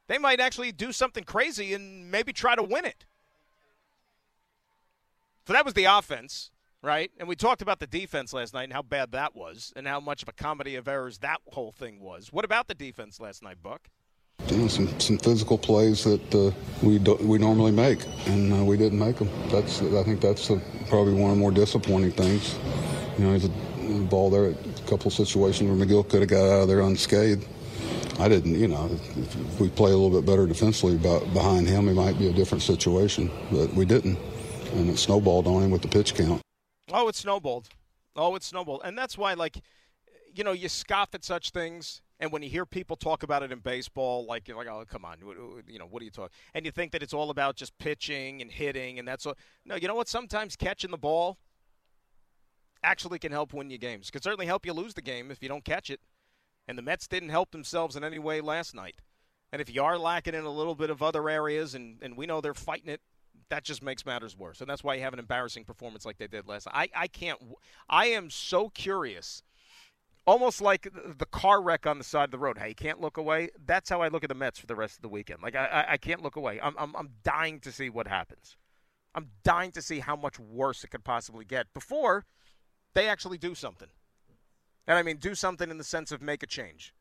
They 0.07 0.17
might 0.17 0.39
actually 0.39 0.71
do 0.71 0.91
something 0.91 1.23
crazy 1.23 1.73
and 1.73 2.11
maybe 2.11 2.31
try 2.31 2.55
to 2.55 2.63
win 2.63 2.85
it. 2.85 3.05
So 5.47 5.53
that 5.53 5.65
was 5.65 5.73
the 5.73 5.85
offense, 5.85 6.51
right? 6.81 7.11
And 7.17 7.27
we 7.27 7.35
talked 7.35 7.61
about 7.61 7.79
the 7.79 7.87
defense 7.87 8.33
last 8.33 8.53
night 8.53 8.65
and 8.65 8.73
how 8.73 8.81
bad 8.81 9.11
that 9.13 9.35
was 9.35 9.73
and 9.75 9.87
how 9.87 9.99
much 9.99 10.21
of 10.21 10.29
a 10.29 10.33
comedy 10.33 10.75
of 10.75 10.87
errors 10.87 11.19
that 11.19 11.39
whole 11.47 11.71
thing 11.71 11.99
was. 11.99 12.31
What 12.31 12.45
about 12.45 12.67
the 12.67 12.75
defense 12.75 13.19
last 13.19 13.41
night, 13.41 13.63
Buck? 13.63 13.89
You 14.49 14.57
know, 14.57 14.67
some, 14.67 14.99
some 14.99 15.17
physical 15.17 15.57
plays 15.57 16.03
that 16.05 16.35
uh, 16.35 16.51
we 16.81 16.99
do, 16.99 17.15
we 17.15 17.37
normally 17.37 17.71
make, 17.71 17.99
and 18.27 18.53
uh, 18.53 18.63
we 18.63 18.77
didn't 18.77 18.99
make 18.99 19.17
them. 19.17 19.29
That's 19.49 19.81
I 19.81 20.03
think 20.03 20.21
that's 20.21 20.47
probably 20.87 21.13
one 21.13 21.31
of 21.31 21.37
the 21.37 21.41
more 21.41 21.51
disappointing 21.51 22.11
things. 22.11 22.55
You 23.17 23.25
know, 23.25 23.31
there's 23.31 23.45
a 23.45 24.03
ball 24.05 24.29
there, 24.29 24.51
a 24.51 24.53
couple 24.89 25.11
situations 25.11 25.69
where 25.69 25.85
Megill 25.85 26.07
could 26.07 26.21
have 26.21 26.29
got 26.29 26.45
out 26.45 26.61
of 26.61 26.67
there 26.67 26.81
unscathed. 26.81 27.45
I 28.19 28.27
didn't, 28.27 28.57
you 28.57 28.67
know, 28.67 28.89
if 29.15 29.59
we 29.59 29.69
play 29.69 29.91
a 29.91 29.95
little 29.95 30.21
bit 30.21 30.25
better 30.25 30.47
defensively 30.47 30.97
behind 30.97 31.67
him, 31.67 31.87
it 31.87 31.93
might 31.93 32.17
be 32.17 32.27
a 32.27 32.33
different 32.33 32.63
situation, 32.63 33.29
but 33.51 33.71
we 33.73 33.85
didn't. 33.85 34.17
And 34.73 34.89
it 34.89 34.97
snowballed 34.97 35.45
on 35.45 35.61
him 35.61 35.71
with 35.71 35.83
the 35.83 35.87
pitch 35.87 36.15
count. 36.15 36.41
Oh, 36.91 37.07
it 37.09 37.15
snowballed. 37.15 37.69
Oh, 38.15 38.35
it 38.35 38.43
snowballed. 38.43 38.81
And 38.83 38.97
that's 38.97 39.17
why, 39.17 39.35
like, 39.35 39.61
you 40.33 40.43
know, 40.43 40.51
you 40.51 40.67
scoff 40.67 41.13
at 41.13 41.23
such 41.23 41.51
things. 41.51 42.01
And 42.19 42.31
when 42.31 42.41
you 42.41 42.49
hear 42.49 42.65
people 42.65 42.95
talk 42.95 43.21
about 43.21 43.43
it 43.43 43.51
in 43.51 43.59
baseball, 43.59 44.25
like 44.25 44.47
you're 44.47 44.57
like, 44.57 44.67
oh, 44.67 44.83
come 44.89 45.05
on, 45.05 45.17
you 45.67 45.77
know, 45.77 45.85
what 45.85 46.01
are 46.01 46.05
you 46.05 46.11
talking? 46.11 46.35
And 46.55 46.65
you 46.65 46.71
think 46.71 46.91
that 46.93 47.03
it's 47.03 47.13
all 47.13 47.29
about 47.29 47.55
just 47.55 47.77
pitching 47.77 48.41
and 48.41 48.51
hitting, 48.51 48.97
and 48.97 49.07
that's 49.07 49.25
all. 49.25 49.35
No, 49.65 49.75
you 49.75 49.87
know 49.87 49.95
what? 49.95 50.07
Sometimes 50.07 50.55
catching 50.55 50.89
the 50.89 50.97
ball 50.97 51.37
actually 52.83 53.19
can 53.19 53.31
help 53.31 53.53
win 53.53 53.69
you 53.69 53.77
games. 53.77 54.09
Can 54.09 54.21
certainly 54.21 54.47
help 54.47 54.65
you 54.65 54.73
lose 54.73 54.95
the 54.95 55.01
game 55.01 55.29
if 55.29 55.43
you 55.43 55.49
don't 55.49 55.63
catch 55.63 55.89
it. 55.89 55.99
And 56.67 56.77
the 56.77 56.81
Mets 56.81 57.07
didn't 57.07 57.29
help 57.29 57.51
themselves 57.51 57.95
in 57.95 58.03
any 58.03 58.19
way 58.19 58.41
last 58.41 58.73
night. 58.73 58.95
And 59.51 59.61
if 59.61 59.73
you 59.73 59.83
are 59.83 59.97
lacking 59.97 60.33
in 60.33 60.43
a 60.43 60.49
little 60.49 60.75
bit 60.75 60.89
of 60.89 61.01
other 61.01 61.29
areas, 61.29 61.75
and, 61.75 61.97
and 62.01 62.17
we 62.17 62.25
know 62.25 62.41
they're 62.41 62.53
fighting 62.53 62.89
it, 62.89 63.01
that 63.49 63.63
just 63.63 63.81
makes 63.81 64.05
matters 64.05 64.35
worse. 64.35 64.59
And 64.59 64.69
that's 64.69 64.83
why 64.83 64.95
you 64.95 65.01
have 65.01 65.13
an 65.13 65.19
embarrassing 65.19 65.63
performance 65.63 66.05
like 66.05 66.17
they 66.17 66.27
did 66.27 66.47
last 66.47 66.65
night. 66.65 66.91
I, 66.95 67.03
I 67.03 67.07
can't, 67.07 67.39
I 67.89 68.07
am 68.07 68.29
so 68.29 68.69
curious. 68.69 69.43
Almost 70.27 70.61
like 70.61 70.89
the 70.93 71.25
car 71.25 71.61
wreck 71.61 71.87
on 71.87 71.97
the 71.97 72.03
side 72.03 72.25
of 72.25 72.31
the 72.31 72.37
road. 72.37 72.57
Hey, 72.57 72.69
you 72.69 72.75
can't 72.75 72.99
look 72.99 73.17
away. 73.17 73.49
That's 73.65 73.89
how 73.89 74.01
I 74.01 74.09
look 74.09 74.23
at 74.23 74.29
the 74.29 74.35
Mets 74.35 74.59
for 74.59 74.67
the 74.67 74.75
rest 74.75 74.97
of 74.97 75.01
the 75.01 75.07
weekend. 75.07 75.41
Like, 75.41 75.55
I, 75.55 75.85
I 75.91 75.97
can't 75.97 76.21
look 76.21 76.35
away. 76.35 76.59
I'm, 76.61 76.75
I'm, 76.77 76.93
I'm 76.95 77.09
dying 77.23 77.61
to 77.61 77.71
see 77.71 77.89
what 77.89 78.07
happens. 78.07 78.57
I'm 79.15 79.29
dying 79.43 79.71
to 79.71 79.81
see 79.81 79.99
how 79.99 80.17
much 80.17 80.37
worse 80.37 80.83
it 80.83 80.91
could 80.91 81.03
possibly 81.05 81.45
get 81.45 81.73
before 81.73 82.25
they 82.93 83.07
actually 83.07 83.37
do 83.37 83.55
something. 83.55 83.87
And 84.85 84.97
I 84.97 85.03
mean, 85.03 85.17
do 85.17 85.33
something 85.33 85.69
in 85.69 85.77
the 85.77 85.83
sense 85.83 86.11
of 86.11 86.21
make 86.21 86.43
a 86.43 86.47
change. 86.47 86.93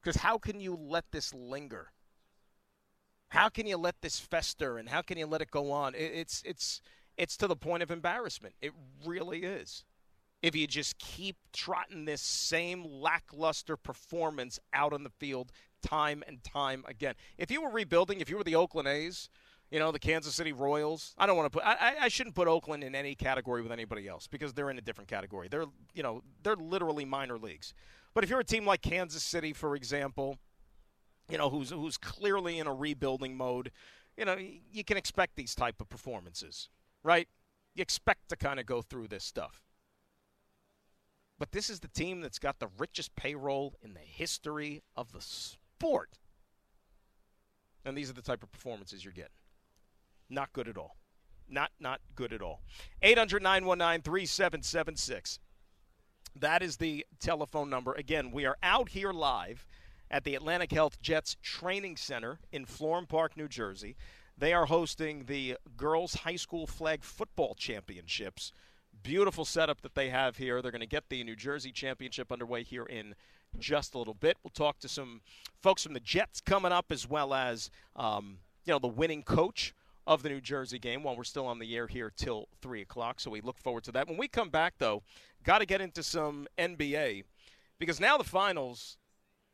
Because 0.00 0.22
how 0.22 0.38
can 0.38 0.60
you 0.60 0.76
let 0.76 1.04
this 1.10 1.34
linger? 1.34 1.92
How 3.28 3.48
can 3.48 3.66
you 3.66 3.76
let 3.76 4.00
this 4.00 4.18
fester 4.18 4.78
and 4.78 4.88
how 4.88 5.02
can 5.02 5.18
you 5.18 5.26
let 5.26 5.42
it 5.42 5.50
go 5.50 5.70
on? 5.70 5.94
It's 5.94 6.42
it's 6.44 6.80
it's 7.16 7.36
to 7.38 7.46
the 7.46 7.56
point 7.56 7.82
of 7.82 7.90
embarrassment. 7.90 8.54
It 8.62 8.72
really 9.04 9.40
is. 9.40 9.84
If 10.42 10.54
you 10.54 10.66
just 10.66 10.98
keep 10.98 11.36
trotting 11.52 12.04
this 12.04 12.20
same 12.20 12.84
lackluster 12.84 13.76
performance 13.76 14.60
out 14.72 14.92
on 14.92 15.02
the 15.02 15.10
field 15.10 15.50
time 15.82 16.22
and 16.26 16.42
time 16.44 16.84
again. 16.86 17.14
If 17.36 17.50
you 17.50 17.62
were 17.62 17.70
rebuilding, 17.70 18.20
if 18.20 18.30
you 18.30 18.36
were 18.36 18.44
the 18.44 18.54
Oakland 18.54 18.88
A's, 18.88 19.28
you 19.70 19.78
know, 19.78 19.92
the 19.92 19.98
Kansas 19.98 20.34
City 20.34 20.52
Royals. 20.52 21.14
I 21.18 21.26
don't 21.26 21.36
want 21.36 21.52
to 21.52 21.58
put. 21.58 21.66
I, 21.66 21.96
I 22.02 22.08
shouldn't 22.08 22.34
put 22.34 22.48
Oakland 22.48 22.82
in 22.82 22.94
any 22.94 23.14
category 23.14 23.62
with 23.62 23.72
anybody 23.72 24.08
else 24.08 24.26
because 24.26 24.54
they're 24.54 24.70
in 24.70 24.78
a 24.78 24.82
different 24.82 25.08
category. 25.08 25.48
They're 25.48 25.66
you 25.94 26.02
know 26.02 26.22
they're 26.42 26.56
literally 26.56 27.04
minor 27.04 27.38
leagues. 27.38 27.74
But 28.14 28.24
if 28.24 28.30
you're 28.30 28.40
a 28.40 28.44
team 28.44 28.64
like 28.64 28.80
Kansas 28.80 29.22
City, 29.22 29.52
for 29.52 29.76
example, 29.76 30.38
you 31.30 31.36
know 31.36 31.50
who's 31.50 31.70
who's 31.70 31.98
clearly 31.98 32.58
in 32.58 32.66
a 32.66 32.74
rebuilding 32.74 33.36
mode, 33.36 33.70
you 34.16 34.24
know 34.24 34.38
you 34.72 34.84
can 34.84 34.96
expect 34.96 35.36
these 35.36 35.54
type 35.54 35.80
of 35.80 35.88
performances, 35.90 36.70
right? 37.02 37.28
You 37.74 37.82
expect 37.82 38.30
to 38.30 38.36
kind 38.36 38.58
of 38.58 38.64
go 38.64 38.80
through 38.80 39.08
this 39.08 39.24
stuff. 39.24 39.67
But 41.38 41.52
this 41.52 41.70
is 41.70 41.80
the 41.80 41.88
team 41.88 42.20
that's 42.20 42.38
got 42.38 42.58
the 42.58 42.68
richest 42.78 43.14
payroll 43.14 43.74
in 43.82 43.94
the 43.94 44.00
history 44.00 44.82
of 44.96 45.12
the 45.12 45.20
sport. 45.20 46.18
And 47.84 47.96
these 47.96 48.10
are 48.10 48.14
the 48.14 48.22
type 48.22 48.42
of 48.42 48.50
performances 48.50 49.04
you're 49.04 49.12
getting. 49.12 49.30
Not 50.28 50.52
good 50.52 50.68
at 50.68 50.76
all. 50.76 50.96
Not 51.48 51.70
not 51.80 52.00
good 52.14 52.32
at 52.32 52.42
all. 52.42 52.60
800 53.02 53.42
919 53.42 54.02
3776. 54.02 55.38
That 56.36 56.62
is 56.62 56.76
the 56.76 57.06
telephone 57.18 57.70
number. 57.70 57.94
Again, 57.94 58.30
we 58.30 58.44
are 58.44 58.58
out 58.62 58.90
here 58.90 59.12
live 59.12 59.66
at 60.10 60.24
the 60.24 60.34
Atlantic 60.34 60.72
Health 60.72 61.00
Jets 61.00 61.36
Training 61.42 61.96
Center 61.96 62.38
in 62.52 62.66
Florham 62.66 63.08
Park, 63.08 63.36
New 63.36 63.48
Jersey. 63.48 63.96
They 64.36 64.52
are 64.52 64.66
hosting 64.66 65.24
the 65.24 65.56
Girls 65.76 66.14
High 66.14 66.36
School 66.36 66.66
Flag 66.66 67.02
Football 67.02 67.54
Championships. 67.54 68.52
Beautiful 69.02 69.44
setup 69.44 69.80
that 69.82 69.94
they 69.94 70.10
have 70.10 70.36
here. 70.36 70.60
They're 70.60 70.72
going 70.72 70.80
to 70.80 70.86
get 70.86 71.08
the 71.08 71.22
New 71.24 71.36
Jersey 71.36 71.72
Championship 71.72 72.32
underway 72.32 72.62
here 72.62 72.84
in 72.84 73.14
just 73.58 73.94
a 73.94 73.98
little 73.98 74.14
bit. 74.14 74.36
We'll 74.42 74.50
talk 74.50 74.78
to 74.80 74.88
some 74.88 75.20
folks 75.62 75.82
from 75.82 75.94
the 75.94 76.00
Jets 76.00 76.40
coming 76.40 76.72
up, 76.72 76.86
as 76.90 77.08
well 77.08 77.32
as 77.32 77.70
um, 77.96 78.38
you 78.64 78.72
know 78.72 78.78
the 78.78 78.88
winning 78.88 79.22
coach 79.22 79.74
of 80.06 80.22
the 80.22 80.28
New 80.30 80.40
Jersey 80.40 80.78
game 80.78 81.02
while 81.02 81.16
we're 81.16 81.24
still 81.24 81.46
on 81.46 81.58
the 81.58 81.76
air 81.76 81.86
here 81.86 82.10
till 82.14 82.48
3 82.62 82.80
o'clock. 82.80 83.20
So 83.20 83.30
we 83.30 83.42
look 83.42 83.58
forward 83.58 83.84
to 83.84 83.92
that. 83.92 84.08
When 84.08 84.16
we 84.16 84.26
come 84.26 84.48
back, 84.48 84.74
though, 84.78 85.02
got 85.44 85.58
to 85.58 85.66
get 85.66 85.82
into 85.82 86.02
some 86.02 86.46
NBA 86.58 87.24
because 87.78 88.00
now 88.00 88.16
the 88.16 88.24
finals 88.24 88.96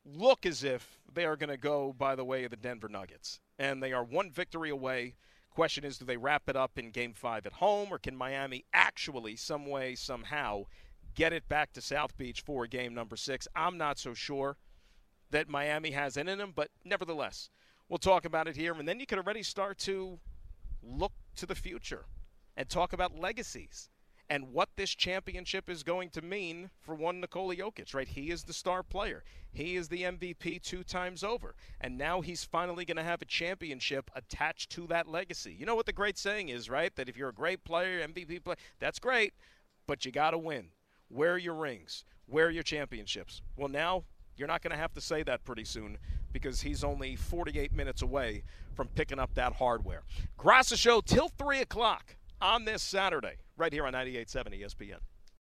look 0.05 0.47
as 0.47 0.62
if 0.62 1.01
they 1.12 1.24
are 1.24 1.36
going 1.36 1.51
to 1.51 1.57
go 1.57 1.92
by 1.97 2.14
the 2.14 2.24
way 2.24 2.45
of 2.45 2.51
the 2.51 2.57
Denver 2.57 2.88
Nuggets. 2.88 3.40
And 3.59 3.82
they 3.82 3.92
are 3.92 4.05
one 4.05 4.30
victory 4.30 4.70
away. 4.70 5.14
Question 5.55 5.84
is, 5.84 5.98
do 5.98 6.05
they 6.05 6.16
wrap 6.16 6.48
it 6.48 6.57
up 6.57 6.78
in 6.78 6.90
game 6.90 7.14
five 7.14 7.46
at 7.46 7.55
home, 7.55 7.88
or 7.92 7.98
can 7.98 8.16
Miami 8.16 8.64
actually, 8.74 9.36
some 9.36 9.66
way, 9.66 9.94
somehow, 9.94 10.64
get 11.14 11.32
it 11.32 11.48
back 11.48 11.72
to 11.72 11.80
South 11.80 12.16
Beach 12.18 12.40
for 12.40 12.66
game 12.66 12.92
number 12.92 13.16
six? 13.16 13.46
I'm 13.55 13.78
not 13.78 13.98
so 13.98 14.14
sure 14.14 14.57
that 15.30 15.48
Miami 15.48 15.92
has 15.92 16.16
it 16.16 16.28
in 16.28 16.38
them, 16.38 16.52
but 16.55 16.70
nevertheless, 16.84 17.50
we'll 17.88 17.98
talk 17.98 18.24
about 18.24 18.48
it 18.48 18.57
here. 18.57 18.74
And 18.74 18.88
then 18.88 18.98
you 18.98 19.07
can 19.07 19.18
already 19.18 19.44
start 19.44 19.78
to 19.78 20.18
look 20.82 21.12
to 21.36 21.46
the 21.46 21.55
future 21.55 22.07
and 22.57 22.68
talk 22.68 22.92
about 22.92 23.16
legacies 23.16 23.90
and 24.31 24.53
what 24.53 24.70
this 24.77 24.91
championship 24.95 25.68
is 25.68 25.83
going 25.83 26.11
to 26.11 26.22
mean 26.22 26.70
for 26.81 26.95
one 26.95 27.20
Nikola 27.20 27.57
Jokic, 27.57 27.95
right? 27.95 28.09
He 28.09 28.31
is 28.31 28.45
the 28.45 28.53
star 28.53 28.83
player. 28.83 29.22
He 29.53 29.77
is 29.77 29.89
the 29.89 30.03
MVP 30.03 30.62
two 30.62 30.83
times 30.83 31.22
over. 31.22 31.55
And 31.81 31.99
now 31.99 32.20
he's 32.20 32.45
finally 32.45 32.85
going 32.85 32.97
to 32.97 33.03
have 33.03 33.22
a 33.22 33.27
championship 33.27 34.11
attached 34.14 34.70
to 34.70 34.87
that 34.89 35.09
legacy. 35.09 35.55
You 35.59 35.66
know 35.66 35.75
what 35.75 35.87
the 35.87 35.93
great 35.93 36.18
saying 36.18 36.49
is, 36.49 36.70
right? 36.70 36.95
That 36.97 37.09
if 37.09 37.16
you're 37.16 37.29
a 37.29 37.35
great 37.35 37.64
player, 37.64 38.07
MVP 38.07 38.43
player, 38.45 38.57
that's 38.79 38.99
great, 38.99 39.35
but 39.87 40.05
you 40.05 40.12
got 40.12 40.31
to 40.31 40.39
win. 40.39 40.68
Wear 41.11 41.37
your 41.37 41.55
rings, 41.55 42.05
wear 42.27 42.51
your 42.51 42.62
championships. 42.62 43.43
Well, 43.57 43.68
now 43.68 44.05
you're 44.37 44.49
not 44.49 44.62
going 44.62 44.72
to 44.72 44.77
have 44.77 44.95
to 44.95 45.01
say 45.01 45.22
that 45.22 45.45
pretty 45.45 45.64
soon 45.64 45.99
because 46.33 46.62
he's 46.62 46.83
only 46.83 47.14
48 47.14 47.72
minutes 47.72 48.03
away 48.03 48.43
from 48.75 48.89
picking 48.89 49.18
up 49.18 49.35
that 49.35 49.53
hardware. 49.53 50.03
Graca 50.39 50.77
Show 50.77 51.01
till 51.01 51.29
3 51.29 51.61
o'clock 51.61 52.16
on 52.45 52.66
this 52.66 52.82
Saturday, 52.82 53.36
right 53.57 53.72
here 53.72 53.86
on 53.86 53.95
98.7 53.95 54.61
ESPN. 54.62 54.99